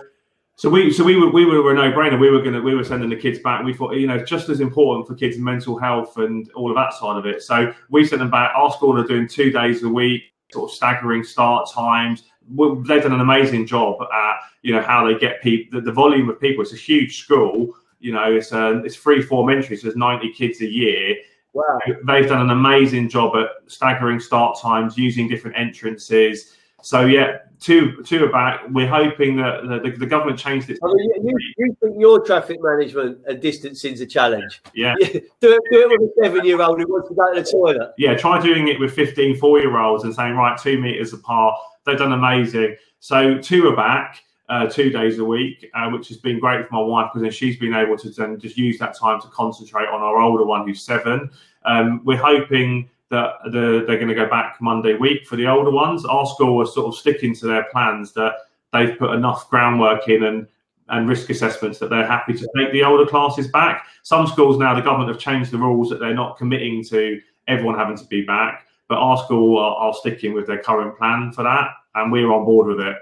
So 0.58 0.70
we, 0.70 0.90
so 0.94 1.04
we 1.04 1.18
were, 1.18 1.30
we 1.30 1.46
were 1.46 1.74
a 1.74 1.76
no-brainer. 1.76 2.18
We 2.18 2.30
were 2.30 2.42
gonna, 2.42 2.62
we 2.62 2.76
were 2.76 2.86
sending 2.86 3.10
the 3.10 3.18
kids 3.18 3.40
back. 3.40 3.66
We 3.66 3.74
thought, 3.74 3.94
you 3.98 4.08
know, 4.08 4.24
just 4.24 4.48
as 4.48 4.62
important 4.62 5.06
for 5.06 5.14
kids' 5.14 5.38
mental 5.38 5.78
health 5.78 6.16
and 6.16 6.50
all 6.54 6.70
of 6.70 6.78
that 6.78 6.94
side 6.94 7.18
of 7.18 7.26
it. 7.26 7.44
So 7.44 7.74
we 7.90 8.06
sent 8.06 8.20
them 8.20 8.32
back. 8.32 8.54
Our 8.56 8.72
school 8.72 8.98
are 8.98 9.06
doing 9.06 9.28
two 9.28 9.52
days 9.52 9.84
a 9.84 9.90
week, 9.90 10.24
sort 10.54 10.72
of 10.72 10.74
staggering 10.74 11.26
start 11.26 11.70
times. 11.70 12.24
They've 12.48 13.04
done 13.04 13.12
an 13.12 13.20
amazing 13.20 13.68
job 13.68 14.02
at, 14.04 14.36
you 14.62 14.74
know, 14.74 14.82
how 14.82 15.06
they 15.06 15.20
get 15.20 15.42
people. 15.42 15.82
The, 15.82 15.88
the 15.88 15.92
volume 15.92 16.30
of 16.30 16.40
people. 16.40 16.62
It's 16.62 16.72
a 16.72 16.78
huge 16.78 17.24
school, 17.24 17.76
you 18.06 18.14
know, 18.14 18.32
it's 18.32 18.52
a, 18.52 18.84
it's 18.86 18.96
free 18.96 19.20
form 19.20 19.50
entry, 19.50 19.76
so 19.76 19.88
there's 19.88 19.96
90 19.96 20.32
kids 20.34 20.62
a 20.62 20.68
year. 20.68 21.16
Wow. 21.54 21.80
They've 22.06 22.28
done 22.28 22.42
an 22.42 22.52
amazing 22.52 23.10
job 23.10 23.36
at 23.36 23.48
staggering 23.66 24.20
start 24.20 24.60
times, 24.62 24.96
using 24.96 25.28
different 25.28 25.58
entrances. 25.58 26.54
So 26.84 27.06
yeah, 27.06 27.40
two 27.60 28.04
two 28.04 28.26
are 28.26 28.32
back. 28.32 28.62
We're 28.70 28.88
hoping 28.88 29.38
that 29.38 29.64
the, 29.64 29.90
the, 29.90 29.98
the 29.98 30.06
government 30.06 30.38
changed 30.38 30.70
its. 30.70 30.80
I 30.84 30.88
mean, 30.88 31.26
you, 31.26 31.38
you, 31.58 31.78
think 31.82 31.96
your 32.00 32.24
traffic 32.24 32.58
management 32.62 33.22
and 33.26 33.42
distancing 33.42 33.94
is 33.94 34.02
a 34.02 34.06
challenge? 34.06 34.62
Yeah. 34.76 34.94
do, 35.00 35.08
it, 35.12 35.42
do 35.42 35.90
it 35.90 36.00
with 36.00 36.12
a 36.12 36.24
seven 36.24 36.46
year 36.46 36.62
old 36.62 36.80
who 36.80 36.86
wants 36.88 37.10
to 37.10 37.16
go 37.16 37.34
to 37.34 37.42
the 37.42 37.50
toilet. 37.50 37.94
Yeah, 37.98 38.16
try 38.16 38.40
doing 38.40 38.68
it 38.68 38.80
with 38.80 38.94
15 38.94 39.38
four 39.38 39.58
year 39.58 39.76
olds 39.80 40.04
and 40.04 40.14
saying 40.14 40.36
right 40.36 40.60
two 40.62 40.80
meters 40.80 41.12
apart. 41.12 41.56
They've 41.88 41.98
done 41.98 42.12
amazing. 42.12 42.76
So 43.00 43.40
two 43.40 43.68
are 43.68 43.76
back 43.76 44.22
uh, 44.50 44.68
two 44.68 44.90
days 44.90 45.18
a 45.20 45.26
week, 45.26 45.70
uh, 45.74 45.90
which 45.90 46.08
has 46.08 46.18
been 46.18 46.40
great 46.40 46.68
for 46.68 46.76
my 46.76 46.82
wife 46.82 47.10
because 47.12 47.24
then 47.24 47.32
she's 47.32 47.58
been 47.58 47.74
able 47.74 47.98
to 47.98 48.10
then 48.10 48.40
just 48.40 48.58
use 48.58 48.78
that 48.78 48.96
time 48.98 49.20
to 49.22 49.28
concentrate 49.30 49.88
on 49.88 50.02
our 50.02 50.22
older 50.22 50.46
one 50.46 50.68
who's 50.68 50.84
seven. 50.84 51.30
Um, 51.64 52.02
we're 52.04 52.18
hoping 52.18 52.90
that 53.10 53.34
the, 53.46 53.84
they're 53.88 53.98
going 53.98 54.08
to 54.08 54.16
go 54.16 54.30
back 54.30 54.58
Monday 54.62 54.96
week 54.96 55.26
for 55.26 55.36
the 55.36 55.48
older 55.48 55.72
ones. 55.72 56.06
Our 56.06 56.26
school 56.28 56.62
are 56.62 56.66
sort 56.66 56.88
of 56.88 56.96
sticking 56.96 57.34
to 57.36 57.48
their 57.48 57.64
plans 57.66 58.14
that 58.14 58.34
they've 58.72 58.98
put 58.98 59.12
enough 59.12 59.50
groundwork 59.50 60.08
in 60.08 60.24
and 60.24 60.48
and 60.90 61.10
risk 61.10 61.32
assessments 61.32 61.80
that 61.80 61.90
they're 61.90 62.06
happy 62.06 62.32
to 62.34 62.48
take 62.56 62.72
the 62.72 62.84
older 62.84 63.08
classes 63.08 63.48
back. 63.48 63.88
Some 64.04 64.28
schools 64.28 64.60
now, 64.60 64.76
the 64.76 64.84
government 64.84 65.10
have 65.10 65.18
changed 65.18 65.50
the 65.50 65.58
rules 65.58 65.90
that 65.90 66.00
they're 66.00 66.14
not 66.14 66.38
committing 66.38 66.84
to 66.86 67.20
everyone 67.48 67.76
having 67.76 67.98
to 67.98 68.06
be 68.06 68.22
back, 68.22 68.68
but 68.88 69.00
our 69.00 69.18
school 69.18 69.58
are, 69.58 69.76
are 69.78 69.96
sticking 69.96 70.32
with 70.32 70.46
their 70.46 70.60
current 70.62 70.96
plan 70.96 71.32
for 71.32 71.42
that, 71.42 71.72
and 71.96 72.12
we're 72.12 72.32
on 72.32 72.46
board 72.46 72.68
with 72.68 72.86
it 72.86 72.98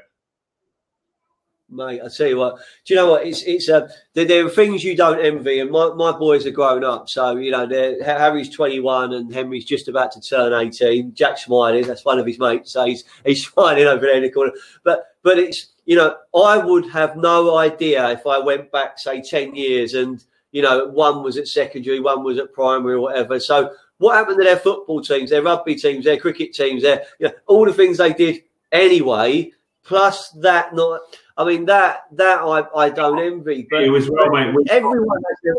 mate. 1.75 2.01
I 2.03 2.07
tell 2.07 2.27
you 2.27 2.37
what. 2.37 2.57
Do 2.85 2.93
you 2.93 2.95
know 2.95 3.11
what? 3.11 3.25
It's 3.25 3.43
it's 3.43 3.69
uh, 3.69 3.87
there, 4.13 4.25
there, 4.25 4.45
are 4.45 4.49
things 4.49 4.83
you 4.83 4.95
don't 4.95 5.19
envy, 5.19 5.59
and 5.59 5.71
my, 5.71 5.89
my 5.93 6.11
boys 6.11 6.45
are 6.45 6.51
grown 6.51 6.83
up. 6.83 7.09
So 7.09 7.35
you 7.37 7.51
know, 7.51 7.67
Harry's 8.03 8.49
twenty 8.49 8.79
one, 8.79 9.13
and 9.13 9.33
Henry's 9.33 9.65
just 9.65 9.87
about 9.87 10.11
to 10.13 10.21
turn 10.21 10.53
eighteen. 10.53 11.13
Jack's 11.13 11.45
smiling. 11.45 11.85
That's 11.85 12.05
one 12.05 12.19
of 12.19 12.25
his 12.25 12.39
mates. 12.39 12.71
So 12.71 12.85
he's 12.85 13.03
he's 13.25 13.45
smiling 13.51 13.85
over 13.85 14.01
there 14.01 14.17
in 14.17 14.23
the 14.23 14.31
corner. 14.31 14.53
But 14.83 15.05
but 15.23 15.37
it's 15.39 15.67
you 15.85 15.95
know, 15.95 16.15
I 16.35 16.57
would 16.57 16.89
have 16.89 17.17
no 17.17 17.57
idea 17.57 18.09
if 18.11 18.25
I 18.25 18.39
went 18.39 18.71
back 18.71 18.99
say 18.99 19.21
ten 19.21 19.55
years, 19.55 19.93
and 19.93 20.23
you 20.51 20.61
know, 20.61 20.87
one 20.87 21.23
was 21.23 21.37
at 21.37 21.47
secondary, 21.47 21.99
one 21.99 22.23
was 22.23 22.37
at 22.37 22.53
primary, 22.53 22.95
or 22.95 23.01
whatever. 23.01 23.39
So 23.39 23.73
what 23.97 24.15
happened 24.15 24.37
to 24.37 24.43
their 24.43 24.57
football 24.57 25.01
teams, 25.01 25.29
their 25.29 25.41
rugby 25.41 25.75
teams, 25.75 26.05
their 26.05 26.17
cricket 26.17 26.53
teams, 26.53 26.83
their 26.83 27.03
you 27.19 27.27
know, 27.27 27.33
all 27.47 27.65
the 27.65 27.73
things 27.73 27.97
they 27.97 28.13
did 28.13 28.43
anyway 28.71 29.51
plus 29.83 30.29
that 30.31 30.73
not. 30.73 31.01
I 31.37 31.45
mean 31.45 31.65
that 31.65 32.03
that 32.13 32.39
I, 32.41 32.63
I 32.75 32.89
don't 32.89 33.19
envy, 33.19 33.67
but 33.69 33.83
It 33.83 33.89
was 33.89 34.09
well, 34.09 34.29
mate. 34.29 34.55
Everyone 34.69 35.19
has 35.29 35.55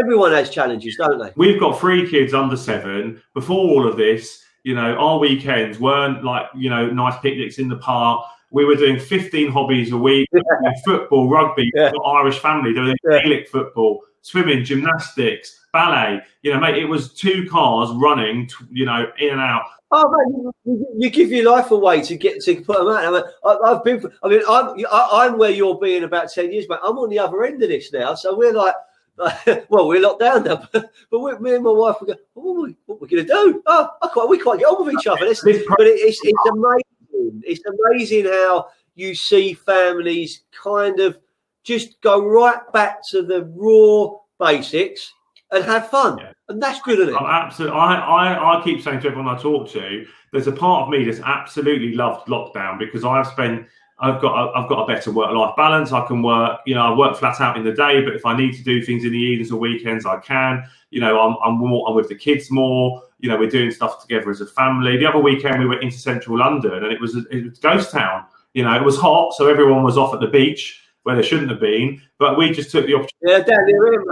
everyone 0.00 0.32
has 0.32 0.50
challenges, 0.50 0.96
don't 0.96 1.18
they? 1.18 1.32
We've 1.36 1.58
got 1.58 1.78
three 1.80 2.08
kids 2.08 2.34
under 2.34 2.56
seven. 2.56 3.20
Before 3.34 3.58
all 3.58 3.88
of 3.88 3.96
this, 3.96 4.44
you 4.62 4.74
know, 4.74 4.94
our 4.96 5.18
weekends 5.18 5.80
weren't 5.80 6.24
like, 6.24 6.46
you 6.54 6.70
know, 6.70 6.88
nice 6.90 7.18
picnics 7.20 7.58
in 7.58 7.68
the 7.68 7.76
park. 7.78 8.24
We 8.50 8.64
were 8.64 8.76
doing 8.76 8.98
15 8.98 9.50
hobbies 9.50 9.92
a 9.92 9.96
week 9.96 10.28
football, 10.84 11.28
rugby, 11.28 11.70
Yeah. 11.74 11.90
Irish 12.06 12.38
family 12.38 12.72
doing 12.72 12.96
Yeah. 13.08 13.22
Gaelic 13.22 13.48
football, 13.48 14.02
swimming, 14.22 14.64
gymnastics, 14.64 15.66
ballet. 15.72 16.20
You 16.42 16.52
know, 16.52 16.60
mate, 16.60 16.76
it 16.76 16.86
was 16.86 17.14
two 17.14 17.48
cars 17.50 17.90
running, 17.94 18.46
t- 18.46 18.54
you 18.70 18.84
know, 18.84 19.06
in 19.18 19.30
and 19.30 19.40
out. 19.40 19.64
Oh 19.90 20.10
man, 20.10 20.52
you, 20.64 20.86
you 20.98 21.10
give 21.10 21.30
your 21.30 21.50
life 21.50 21.70
away 21.70 22.02
to 22.02 22.16
get 22.16 22.42
to 22.42 22.60
put 22.60 22.78
them 22.78 22.88
out. 22.88 23.04
I 23.04 23.10
mean, 23.10 23.22
I, 23.44 23.56
I've 23.70 23.84
been. 23.84 24.04
I 24.22 24.28
mean, 24.28 24.42
I'm 24.48 24.84
I, 24.90 25.08
I'm 25.12 25.38
where 25.38 25.50
you're 25.50 25.78
being 25.78 26.04
about 26.04 26.30
ten 26.30 26.52
years, 26.52 26.68
mate. 26.68 26.80
I'm 26.82 26.98
on 26.98 27.08
the 27.08 27.18
other 27.18 27.42
end 27.44 27.62
of 27.62 27.68
this 27.68 27.92
now, 27.92 28.14
so 28.14 28.36
we're 28.36 28.52
like. 28.52 28.74
well, 29.68 29.88
we're 29.88 30.00
locked 30.00 30.20
down 30.20 30.44
now, 30.44 30.62
but, 30.72 30.92
but 31.10 31.42
me 31.42 31.52
and 31.52 31.64
my 31.64 31.72
wife, 31.72 31.96
we 32.00 32.06
go, 32.06 32.14
oh, 32.36 32.52
what, 32.52 32.70
what 32.86 33.00
we 33.00 33.08
going 33.08 33.26
to 33.26 33.28
do? 33.28 33.60
Oh, 33.66 33.88
I 34.00 34.06
quite, 34.06 34.28
we 34.28 34.38
can't 34.38 34.60
get 34.60 34.66
on 34.66 34.86
with 34.86 34.94
each 34.94 35.08
other. 35.08 35.24
It's, 35.24 35.42
but 35.42 35.50
it, 35.50 35.66
it's, 35.98 36.20
it's 36.22 36.38
amazing. 36.52 37.42
It's 37.44 37.60
amazing 37.66 38.26
how 38.26 38.68
you 38.94 39.16
see 39.16 39.54
families 39.54 40.42
kind 40.62 41.00
of 41.00 41.18
just 41.64 42.00
go 42.00 42.24
right 42.24 42.60
back 42.72 43.00
to 43.10 43.22
the 43.22 43.44
raw 43.56 44.18
basics 44.38 45.12
and 45.52 45.64
have 45.64 45.88
fun. 45.88 46.18
Yeah. 46.18 46.32
And 46.48 46.62
that's 46.62 46.80
good, 46.82 46.98
isn't 47.00 47.14
it? 47.14 47.18
Oh, 47.20 47.24
I'm 47.24 47.46
absolutely. 47.46 47.78
I, 47.78 47.94
I, 47.96 48.58
I 48.60 48.64
keep 48.64 48.82
saying 48.82 49.00
to 49.00 49.08
everyone 49.08 49.34
I 49.34 49.40
talk 49.40 49.68
to, 49.70 50.06
there's 50.32 50.46
a 50.46 50.52
part 50.52 50.84
of 50.84 50.88
me 50.90 51.04
that's 51.04 51.20
absolutely 51.20 51.94
loved 51.94 52.26
lockdown 52.28 52.78
because 52.78 53.04
I've 53.04 53.26
spent, 53.26 53.66
I've 53.98 54.20
got, 54.20 54.34
a, 54.34 54.56
I've 54.56 54.68
got 54.68 54.84
a 54.84 54.86
better 54.86 55.10
work-life 55.10 55.56
balance. 55.56 55.92
I 55.92 56.06
can 56.06 56.22
work, 56.22 56.60
you 56.66 56.74
know, 56.74 56.82
I 56.82 56.96
work 56.96 57.16
flat 57.16 57.40
out 57.40 57.56
in 57.56 57.64
the 57.64 57.72
day, 57.72 58.02
but 58.02 58.14
if 58.14 58.24
I 58.24 58.36
need 58.36 58.54
to 58.54 58.62
do 58.62 58.82
things 58.82 59.04
in 59.04 59.12
the 59.12 59.18
evenings 59.18 59.50
or 59.50 59.58
weekends, 59.58 60.06
I 60.06 60.18
can. 60.18 60.64
You 60.90 61.00
know, 61.00 61.20
I'm, 61.20 61.36
I'm 61.44 61.58
more, 61.58 61.88
I'm 61.88 61.94
with 61.94 62.08
the 62.08 62.14
kids 62.14 62.50
more. 62.50 63.02
You 63.18 63.28
know, 63.28 63.36
we're 63.36 63.50
doing 63.50 63.70
stuff 63.70 64.00
together 64.00 64.30
as 64.30 64.40
a 64.40 64.46
family. 64.46 64.96
The 64.96 65.06
other 65.06 65.18
weekend 65.18 65.58
we 65.60 65.66
went 65.66 65.82
into 65.82 65.98
central 65.98 66.38
London 66.38 66.84
and 66.84 66.92
it 66.92 67.00
was, 67.00 67.16
it 67.16 67.44
was 67.44 67.58
ghost 67.58 67.90
town. 67.90 68.24
You 68.54 68.64
know, 68.64 68.74
it 68.74 68.82
was 68.82 68.96
hot, 68.96 69.34
so 69.34 69.48
everyone 69.48 69.82
was 69.82 69.98
off 69.98 70.14
at 70.14 70.20
the 70.20 70.26
beach 70.26 70.82
where 71.04 71.16
they 71.16 71.22
shouldn't 71.22 71.50
have 71.50 71.60
been. 71.60 72.00
But 72.18 72.36
we 72.36 72.50
just 72.50 72.70
took 72.70 72.86
the 72.86 72.94
opportunity 72.94 73.14
Yeah, 73.22 73.38
down 73.40 73.58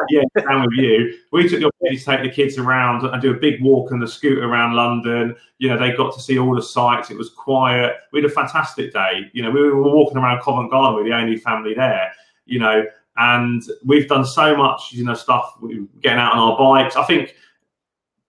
yeah, 0.08 0.42
down 0.42 0.62
with 0.62 0.78
you. 0.78 1.18
We 1.32 1.48
took 1.48 1.60
the 1.60 1.66
opportunity 1.66 1.98
to 1.98 2.04
take 2.04 2.22
the 2.22 2.30
kids 2.30 2.58
around 2.58 3.04
and 3.04 3.20
do 3.20 3.32
a 3.32 3.38
big 3.38 3.62
walk 3.62 3.92
on 3.92 4.00
the 4.00 4.08
scooter 4.08 4.44
around 4.44 4.74
London. 4.74 5.36
You 5.58 5.68
know, 5.68 5.78
they 5.78 5.92
got 5.92 6.14
to 6.14 6.20
see 6.20 6.38
all 6.38 6.54
the 6.54 6.62
sights. 6.62 7.10
It 7.10 7.18
was 7.18 7.30
quiet. 7.30 7.96
We 8.12 8.20
had 8.20 8.30
a 8.30 8.34
fantastic 8.34 8.92
day. 8.92 9.30
You 9.32 9.42
know, 9.42 9.50
we 9.50 9.60
were 9.60 9.82
walking 9.82 10.16
around 10.16 10.42
Covent 10.42 10.70
Garden 10.70 10.96
with 10.96 11.06
the 11.06 11.16
only 11.16 11.36
family 11.36 11.74
there. 11.74 12.12
You 12.46 12.60
know, 12.60 12.84
and 13.16 13.62
we've 13.84 14.08
done 14.08 14.24
so 14.24 14.56
much, 14.56 14.92
you 14.92 15.04
know, 15.04 15.14
stuff. 15.14 15.58
Getting 16.00 16.18
out 16.18 16.32
on 16.32 16.38
our 16.38 16.58
bikes. 16.58 16.96
I 16.96 17.04
think 17.04 17.34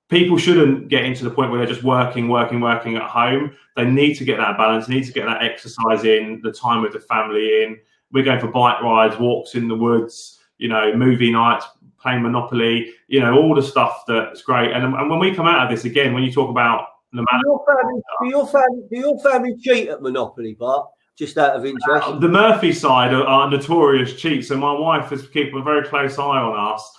people 0.10 0.38
shouldn't 0.38 0.88
get 0.88 1.05
into 1.05 1.24
the 1.24 1.32
point 1.32 1.51
where 1.51 1.60
they're 1.60 1.74
just 1.74 1.84
working, 1.84 2.30
working, 2.30 2.62
working 2.62 2.95
at 2.95 3.03
home. 3.03 3.55
They 3.76 3.86
need 3.86 4.16
to 4.16 4.26
get 4.26 4.38
that 4.38 4.58
balance. 4.58 4.88
They 4.88 4.95
need 4.95 5.05
to 5.05 5.14
get 5.14 5.26
that 5.26 5.43
exercise 5.43 6.03
in, 6.05 6.41
the 6.41 6.51
time 6.51 6.82
with 6.82 6.93
the 6.93 6.99
family 6.99 7.64
in. 7.64 7.80
We're 8.12 8.24
going 8.24 8.39
for 8.39 8.47
bike 8.47 8.82
rides, 8.82 9.18
walks 9.20 9.55
in 9.55 9.68
the 9.68 9.76
woods, 9.76 10.39
you 10.58 10.70
know, 10.70 10.93
movie 10.95 11.32
nights, 11.32 11.66
playing 12.01 12.22
Monopoly, 12.24 12.93
you 13.08 13.20
know, 13.20 13.36
all 13.36 13.53
the 13.55 13.62
stuff 13.62 14.03
that's 14.08 14.41
great. 14.41 14.72
And, 14.72 14.84
and 14.84 15.10
when 15.10 15.20
we 15.20 15.34
come 15.36 15.47
out 15.47 15.66
of 15.66 15.70
this 15.76 15.86
again, 15.86 16.14
when 16.14 16.24
you 16.24 16.32
talk 16.32 16.49
about 16.49 16.88
the 17.14 17.20
Do 17.20 17.38
your 17.45 17.66
family, 17.66 18.01
do 18.22 18.28
your 18.30 18.47
family, 18.47 18.84
do 18.91 18.99
your 18.99 19.20
family 19.20 19.55
cheat 19.62 19.89
at 19.89 20.01
Monopoly, 20.01 20.53
Bart? 20.53 20.88
Just 21.18 21.38
out 21.38 21.55
of 21.55 21.66
interest. 21.66 22.22
the 22.22 22.30
Murphy 22.30 22.72
side 22.72 23.12
are, 23.12 23.24
are 23.26 23.49
notorious 23.49 24.14
cheats. 24.14 24.49
So 24.49 24.58
my 24.58 24.72
wife 24.72 25.10
has 25.10 25.28
kept 25.28 25.55
a 25.55 25.62
very 25.64 25.84
close 25.84 26.20
eye 26.20 26.22
on 26.22 26.74
us. 26.74 26.91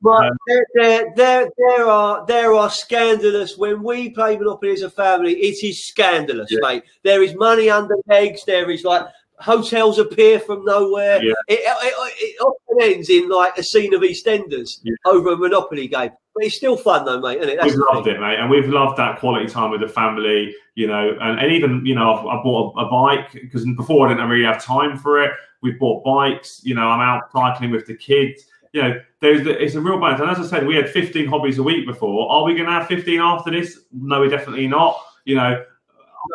But 0.00 0.26
Um, 0.26 0.36
there, 0.46 0.66
there, 0.74 1.12
there, 1.16 1.50
there 1.58 1.86
are 1.86 2.24
there 2.26 2.54
are 2.54 2.70
scandalous. 2.70 3.56
When 3.58 3.82
we 3.82 4.10
play 4.10 4.36
Monopoly 4.38 4.72
as 4.72 4.82
a 4.82 4.90
family, 4.90 5.34
it 5.34 5.62
is 5.62 5.84
scandalous, 5.84 6.48
Yeah. 6.50 6.58
mate. 6.62 6.84
There 7.02 7.22
is 7.22 7.34
money 7.34 7.68
under 7.70 7.96
legs. 8.08 8.44
There 8.44 8.70
is 8.70 8.84
like 8.84 9.06
hotels 9.40 9.98
appear 9.98 10.38
from 10.40 10.64
nowhere. 10.64 11.22
Yeah. 11.22 11.32
It, 11.48 11.60
it, 11.60 12.14
it 12.20 12.40
often 12.40 12.76
ends 12.80 13.10
in 13.10 13.28
like 13.28 13.56
a 13.58 13.62
scene 13.62 13.94
of 13.94 14.02
EastEnders 14.02 14.80
Yeah. 14.82 14.94
over 15.04 15.32
a 15.32 15.36
Monopoly 15.36 15.88
game. 15.88 16.10
But 16.34 16.44
it's 16.44 16.56
still 16.56 16.76
fun 16.76 17.04
though, 17.04 17.20
mate. 17.20 17.38
Isn't 17.38 17.50
it? 17.50 17.56
That's 17.56 17.70
we've 17.74 17.84
loved 17.92 18.04
thing. 18.06 18.16
it, 18.16 18.20
mate, 18.20 18.38
and 18.38 18.50
we've 18.50 18.68
loved 18.68 18.98
that 18.98 19.18
quality 19.18 19.46
time 19.46 19.70
with 19.70 19.80
the 19.80 19.88
family. 19.88 20.54
You 20.74 20.86
know, 20.86 21.16
and, 21.20 21.40
and 21.40 21.52
even 21.52 21.84
you 21.86 21.94
know, 21.94 22.12
I've, 22.14 22.26
I 22.26 22.42
bought 22.42 22.74
a, 22.76 22.80
a 22.80 22.90
bike 22.90 23.32
because 23.32 23.64
before 23.76 24.06
I 24.08 24.12
didn't 24.12 24.28
really 24.28 24.44
have 24.44 24.62
time 24.62 24.98
for 24.98 25.22
it. 25.22 25.32
We've 25.62 25.78
bought 25.78 26.04
bikes. 26.04 26.60
You 26.64 26.74
know, 26.74 26.86
I'm 26.88 27.00
out 27.00 27.32
cycling 27.32 27.70
with 27.70 27.86
the 27.86 27.94
kids. 27.96 28.44
You 28.72 28.82
know, 28.82 29.00
there's 29.20 29.42
the, 29.42 29.60
it's 29.62 29.74
a 29.74 29.80
real 29.80 29.98
balance. 29.98 30.20
And 30.20 30.30
as 30.30 30.38
I 30.38 30.46
said, 30.46 30.66
we 30.66 30.76
had 30.76 30.90
15 30.90 31.26
hobbies 31.26 31.56
a 31.56 31.62
week 31.62 31.86
before. 31.86 32.30
Are 32.30 32.44
we 32.44 32.52
going 32.52 32.66
to 32.66 32.72
have 32.72 32.86
15 32.86 33.20
after 33.20 33.50
this? 33.50 33.80
No, 33.90 34.20
we're 34.20 34.28
definitely 34.28 34.66
not. 34.68 35.00
You 35.24 35.36
know, 35.36 35.64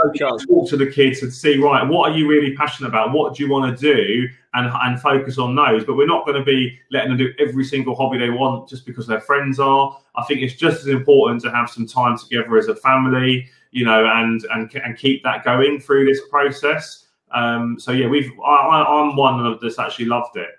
No 0.03 0.37
talk 0.37 0.69
to 0.69 0.77
the 0.77 0.87
kids 0.87 1.21
and 1.23 1.33
see 1.33 1.57
right 1.57 1.87
what 1.87 2.11
are 2.11 2.17
you 2.17 2.27
really 2.27 2.55
passionate 2.55 2.89
about? 2.89 3.11
What 3.11 3.35
do 3.35 3.43
you 3.43 3.49
want 3.49 3.77
to 3.77 3.93
do? 3.93 4.27
And 4.53 4.69
and 4.73 4.99
focus 4.99 5.37
on 5.37 5.55
those. 5.55 5.85
But 5.85 5.95
we're 5.95 6.07
not 6.07 6.25
going 6.25 6.37
to 6.37 6.43
be 6.43 6.79
letting 6.91 7.09
them 7.09 7.17
do 7.17 7.33
every 7.39 7.63
single 7.63 7.95
hobby 7.95 8.17
they 8.17 8.29
want 8.29 8.67
just 8.67 8.85
because 8.85 9.07
their 9.07 9.21
friends 9.21 9.59
are. 9.59 9.97
I 10.15 10.23
think 10.25 10.41
it's 10.41 10.55
just 10.55 10.81
as 10.81 10.87
important 10.87 11.41
to 11.43 11.51
have 11.51 11.69
some 11.69 11.87
time 11.87 12.17
together 12.17 12.57
as 12.57 12.67
a 12.67 12.75
family 12.75 13.49
you 13.71 13.85
know 13.85 14.05
and 14.05 14.45
and 14.51 14.73
and 14.75 14.97
keep 14.97 15.23
that 15.23 15.43
going 15.43 15.79
through 15.79 16.05
this 16.05 16.21
process. 16.29 17.07
Um 17.33 17.79
so 17.79 17.91
yeah 17.91 18.07
we've 18.07 18.31
I, 18.45 18.83
i'm 18.83 19.15
one 19.15 19.45
of 19.45 19.59
that's 19.59 19.79
actually 19.79 20.05
loved 20.05 20.37
it. 20.37 20.49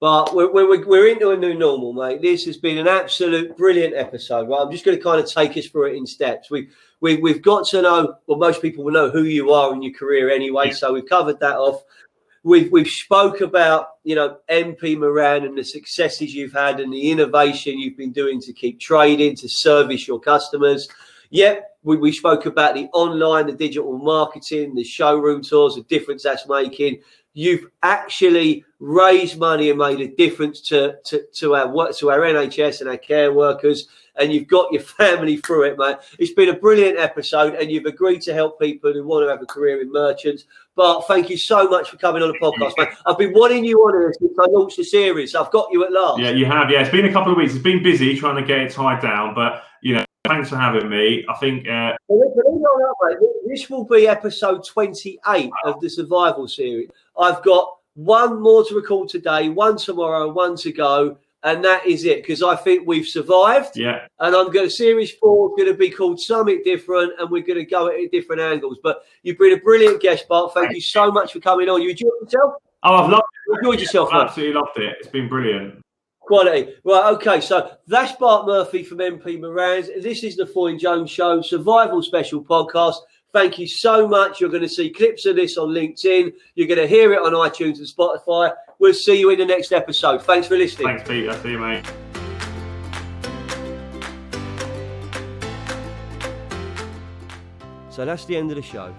But 0.00 0.32
we're, 0.32 0.52
we're, 0.52 0.86
we're 0.86 1.08
into 1.08 1.30
a 1.30 1.36
new 1.36 1.54
normal, 1.54 1.92
mate. 1.92 2.22
This 2.22 2.44
has 2.44 2.56
been 2.56 2.78
an 2.78 2.86
absolute 2.86 3.56
brilliant 3.56 3.94
episode. 3.96 4.48
Right, 4.48 4.60
I'm 4.60 4.70
just 4.70 4.84
going 4.84 4.96
to 4.96 5.02
kind 5.02 5.20
of 5.20 5.28
take 5.28 5.56
us 5.56 5.66
through 5.66 5.86
it 5.86 5.96
in 5.96 6.06
steps. 6.06 6.52
We, 6.52 6.68
we, 7.00 7.16
we've 7.16 7.42
got 7.42 7.66
to 7.68 7.82
know, 7.82 8.16
well, 8.26 8.38
most 8.38 8.60
people 8.60 8.84
will 8.84 8.92
know 8.92 9.10
who 9.10 9.24
you 9.24 9.52
are 9.52 9.72
in 9.72 9.82
your 9.82 9.92
career 9.92 10.30
anyway. 10.30 10.68
Yeah. 10.68 10.74
So 10.74 10.92
we've 10.92 11.08
covered 11.08 11.40
that 11.40 11.56
off. 11.56 11.82
We've, 12.44 12.70
we've 12.72 12.88
spoke 12.88 13.40
about, 13.40 13.90
you 14.04 14.14
know, 14.14 14.38
MP 14.50 14.98
Moran 14.98 15.44
and 15.44 15.56
the 15.56 15.64
successes 15.64 16.34
you've 16.34 16.52
had 16.52 16.80
and 16.80 16.92
the 16.92 17.10
innovation 17.10 17.78
you've 17.78 17.96
been 17.96 18.12
doing 18.12 18.40
to 18.42 18.52
keep 18.52 18.80
trading, 18.80 19.36
to 19.36 19.48
service 19.48 20.08
your 20.08 20.20
customers. 20.20 20.88
Yep, 21.30 21.78
we, 21.82 21.96
we 21.96 22.12
spoke 22.12 22.46
about 22.46 22.74
the 22.74 22.88
online, 22.92 23.46
the 23.46 23.52
digital 23.52 23.98
marketing, 23.98 24.74
the 24.74 24.84
showroom 24.84 25.42
tours, 25.42 25.74
the 25.74 25.82
difference 25.82 26.22
that's 26.22 26.48
making. 26.48 27.00
You've 27.38 27.66
actually 27.84 28.64
raised 28.80 29.38
money 29.38 29.70
and 29.70 29.78
made 29.78 30.00
a 30.00 30.08
difference 30.08 30.60
to, 30.62 30.96
to, 31.04 31.22
to 31.34 31.54
our 31.54 31.68
work, 31.72 31.96
to 31.98 32.10
our 32.10 32.18
NHS 32.18 32.80
and 32.80 32.90
our 32.90 32.96
care 32.96 33.32
workers, 33.32 33.86
and 34.16 34.32
you've 34.32 34.48
got 34.48 34.72
your 34.72 34.82
family 34.98 35.36
through 35.36 35.66
it, 35.66 35.78
mate. 35.78 35.98
It's 36.18 36.32
been 36.32 36.48
a 36.48 36.54
brilliant 36.54 36.98
episode, 36.98 37.54
and 37.54 37.70
you've 37.70 37.86
agreed 37.86 38.22
to 38.22 38.34
help 38.34 38.58
people 38.58 38.92
who 38.92 39.06
want 39.06 39.24
to 39.24 39.30
have 39.30 39.40
a 39.40 39.46
career 39.46 39.80
in 39.80 39.92
merchants. 39.92 40.46
Bart, 40.74 41.04
thank 41.06 41.30
you 41.30 41.36
so 41.36 41.68
much 41.68 41.90
for 41.90 41.96
coming 41.96 42.24
on 42.24 42.28
the 42.32 42.38
podcast, 42.40 42.72
mate. 42.76 42.88
I've 43.06 43.18
been 43.18 43.32
wanting 43.32 43.64
you 43.64 43.78
on 43.82 43.94
here 43.94 44.12
since 44.18 44.36
I 44.36 44.46
launched 44.46 44.76
the 44.78 44.82
series. 44.82 45.36
I've 45.36 45.52
got 45.52 45.68
you 45.70 45.84
at 45.84 45.92
last. 45.92 46.18
yeah 46.18 46.30
you 46.30 46.44
have 46.44 46.72
yeah 46.72 46.80
it's 46.80 46.90
been 46.90 47.04
a 47.04 47.12
couple 47.12 47.30
of 47.30 47.38
weeks 47.38 47.54
it's 47.54 47.62
been 47.62 47.84
busy 47.84 48.16
trying 48.16 48.34
to 48.34 48.42
get 48.42 48.58
it 48.58 48.72
tied 48.72 49.00
down 49.00 49.32
but 49.36 49.62
thanks 50.28 50.48
for 50.48 50.56
having 50.56 50.88
me 50.88 51.24
i 51.28 51.34
think 51.36 51.66
uh, 51.68 51.92
Believe 52.08 52.32
it 52.36 52.44
or 52.46 52.58
not, 52.80 52.96
mate, 53.02 53.18
this 53.46 53.68
will 53.68 53.84
be 53.84 54.06
episode 54.06 54.64
28 54.64 55.50
of 55.64 55.80
the 55.80 55.90
survival 55.90 56.48
series. 56.48 56.88
I've 57.18 57.42
got 57.42 57.76
one 57.94 58.40
more 58.40 58.64
to 58.64 58.74
record 58.74 59.08
today, 59.08 59.48
one 59.48 59.76
tomorrow, 59.76 60.32
one 60.32 60.56
to 60.56 60.72
go, 60.72 61.18
and 61.42 61.64
that 61.64 61.86
is 61.86 62.04
it 62.04 62.22
because 62.22 62.42
I 62.42 62.56
think 62.56 62.86
we've 62.86 63.06
survived. 63.06 63.76
yeah 63.76 64.06
And 64.20 64.34
I'm 64.34 64.50
going 64.50 64.66
to 64.66 64.70
series 64.70 65.10
four 65.12 65.50
going 65.50 65.66
to 65.66 65.74
be 65.74 65.90
called 65.90 66.20
something 66.20 66.62
different, 66.64 67.12
and 67.18 67.30
we're 67.30 67.42
going 67.42 67.58
to 67.58 67.64
go 67.64 67.88
at 67.88 67.94
it 67.94 68.12
different 68.12 68.40
angles. 68.40 68.78
But 68.82 69.02
you've 69.22 69.38
been 69.38 69.52
a 69.52 69.60
brilliant 69.60 70.00
guest, 70.00 70.28
Bart. 70.28 70.54
Thank 70.54 70.74
you 70.74 70.80
so 70.80 71.10
much 71.10 71.32
for 71.32 71.40
coming 71.40 71.68
on. 71.68 71.82
You 71.82 71.90
enjoyed 71.90 72.12
yourself? 72.22 72.54
oh 72.84 72.96
i've 72.96 73.10
loved 73.10 73.24
You 73.46 73.54
enjoyed 73.56 73.80
yourself, 73.80 74.08
I've 74.12 74.28
absolutely 74.28 74.54
loved 74.54 74.78
it 74.78 74.96
it's 75.00 75.08
been 75.08 75.28
brilliant 75.28 75.82
Quality. 76.28 76.74
Right, 76.84 77.12
okay, 77.14 77.40
so 77.40 77.72
that's 77.86 78.12
Bart 78.12 78.46
Murphy 78.46 78.82
from 78.82 78.98
MP 78.98 79.40
Morans. 79.40 79.88
This 80.02 80.22
is 80.22 80.36
the 80.36 80.44
Foyne 80.44 80.78
Jones 80.78 81.10
Show, 81.10 81.40
Survival 81.40 82.02
Special 82.02 82.44
Podcast. 82.44 82.96
Thank 83.32 83.58
you 83.58 83.66
so 83.66 84.06
much. 84.06 84.38
You're 84.38 84.50
going 84.50 84.62
to 84.62 84.68
see 84.68 84.90
clips 84.90 85.24
of 85.24 85.36
this 85.36 85.56
on 85.56 85.70
LinkedIn. 85.70 86.34
You're 86.54 86.68
going 86.68 86.80
to 86.80 86.86
hear 86.86 87.14
it 87.14 87.20
on 87.20 87.32
iTunes 87.32 87.78
and 87.78 87.86
Spotify. 87.86 88.52
We'll 88.78 88.92
see 88.92 89.18
you 89.18 89.30
in 89.30 89.38
the 89.38 89.46
next 89.46 89.72
episode. 89.72 90.22
Thanks 90.22 90.46
for 90.46 90.58
listening. 90.58 90.88
thanks 90.88 91.08
pete 91.08 91.28
i'll 91.28 91.42
see 91.42 91.52
you 91.52 91.58
mate 91.58 91.84
So 97.90 98.04
that's 98.04 98.26
the 98.26 98.36
end 98.36 98.50
of 98.50 98.56
the 98.56 98.62
show. 98.62 98.94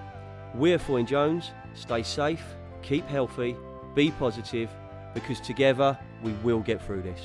We're 0.53 0.77
Foyne 0.77 1.05
Jones. 1.05 1.51
Stay 1.73 2.03
safe, 2.03 2.43
keep 2.81 3.07
healthy, 3.07 3.55
be 3.95 4.11
positive, 4.11 4.69
because 5.13 5.39
together 5.39 5.97
we 6.23 6.33
will 6.43 6.59
get 6.59 6.81
through 6.81 7.01
this. 7.01 7.19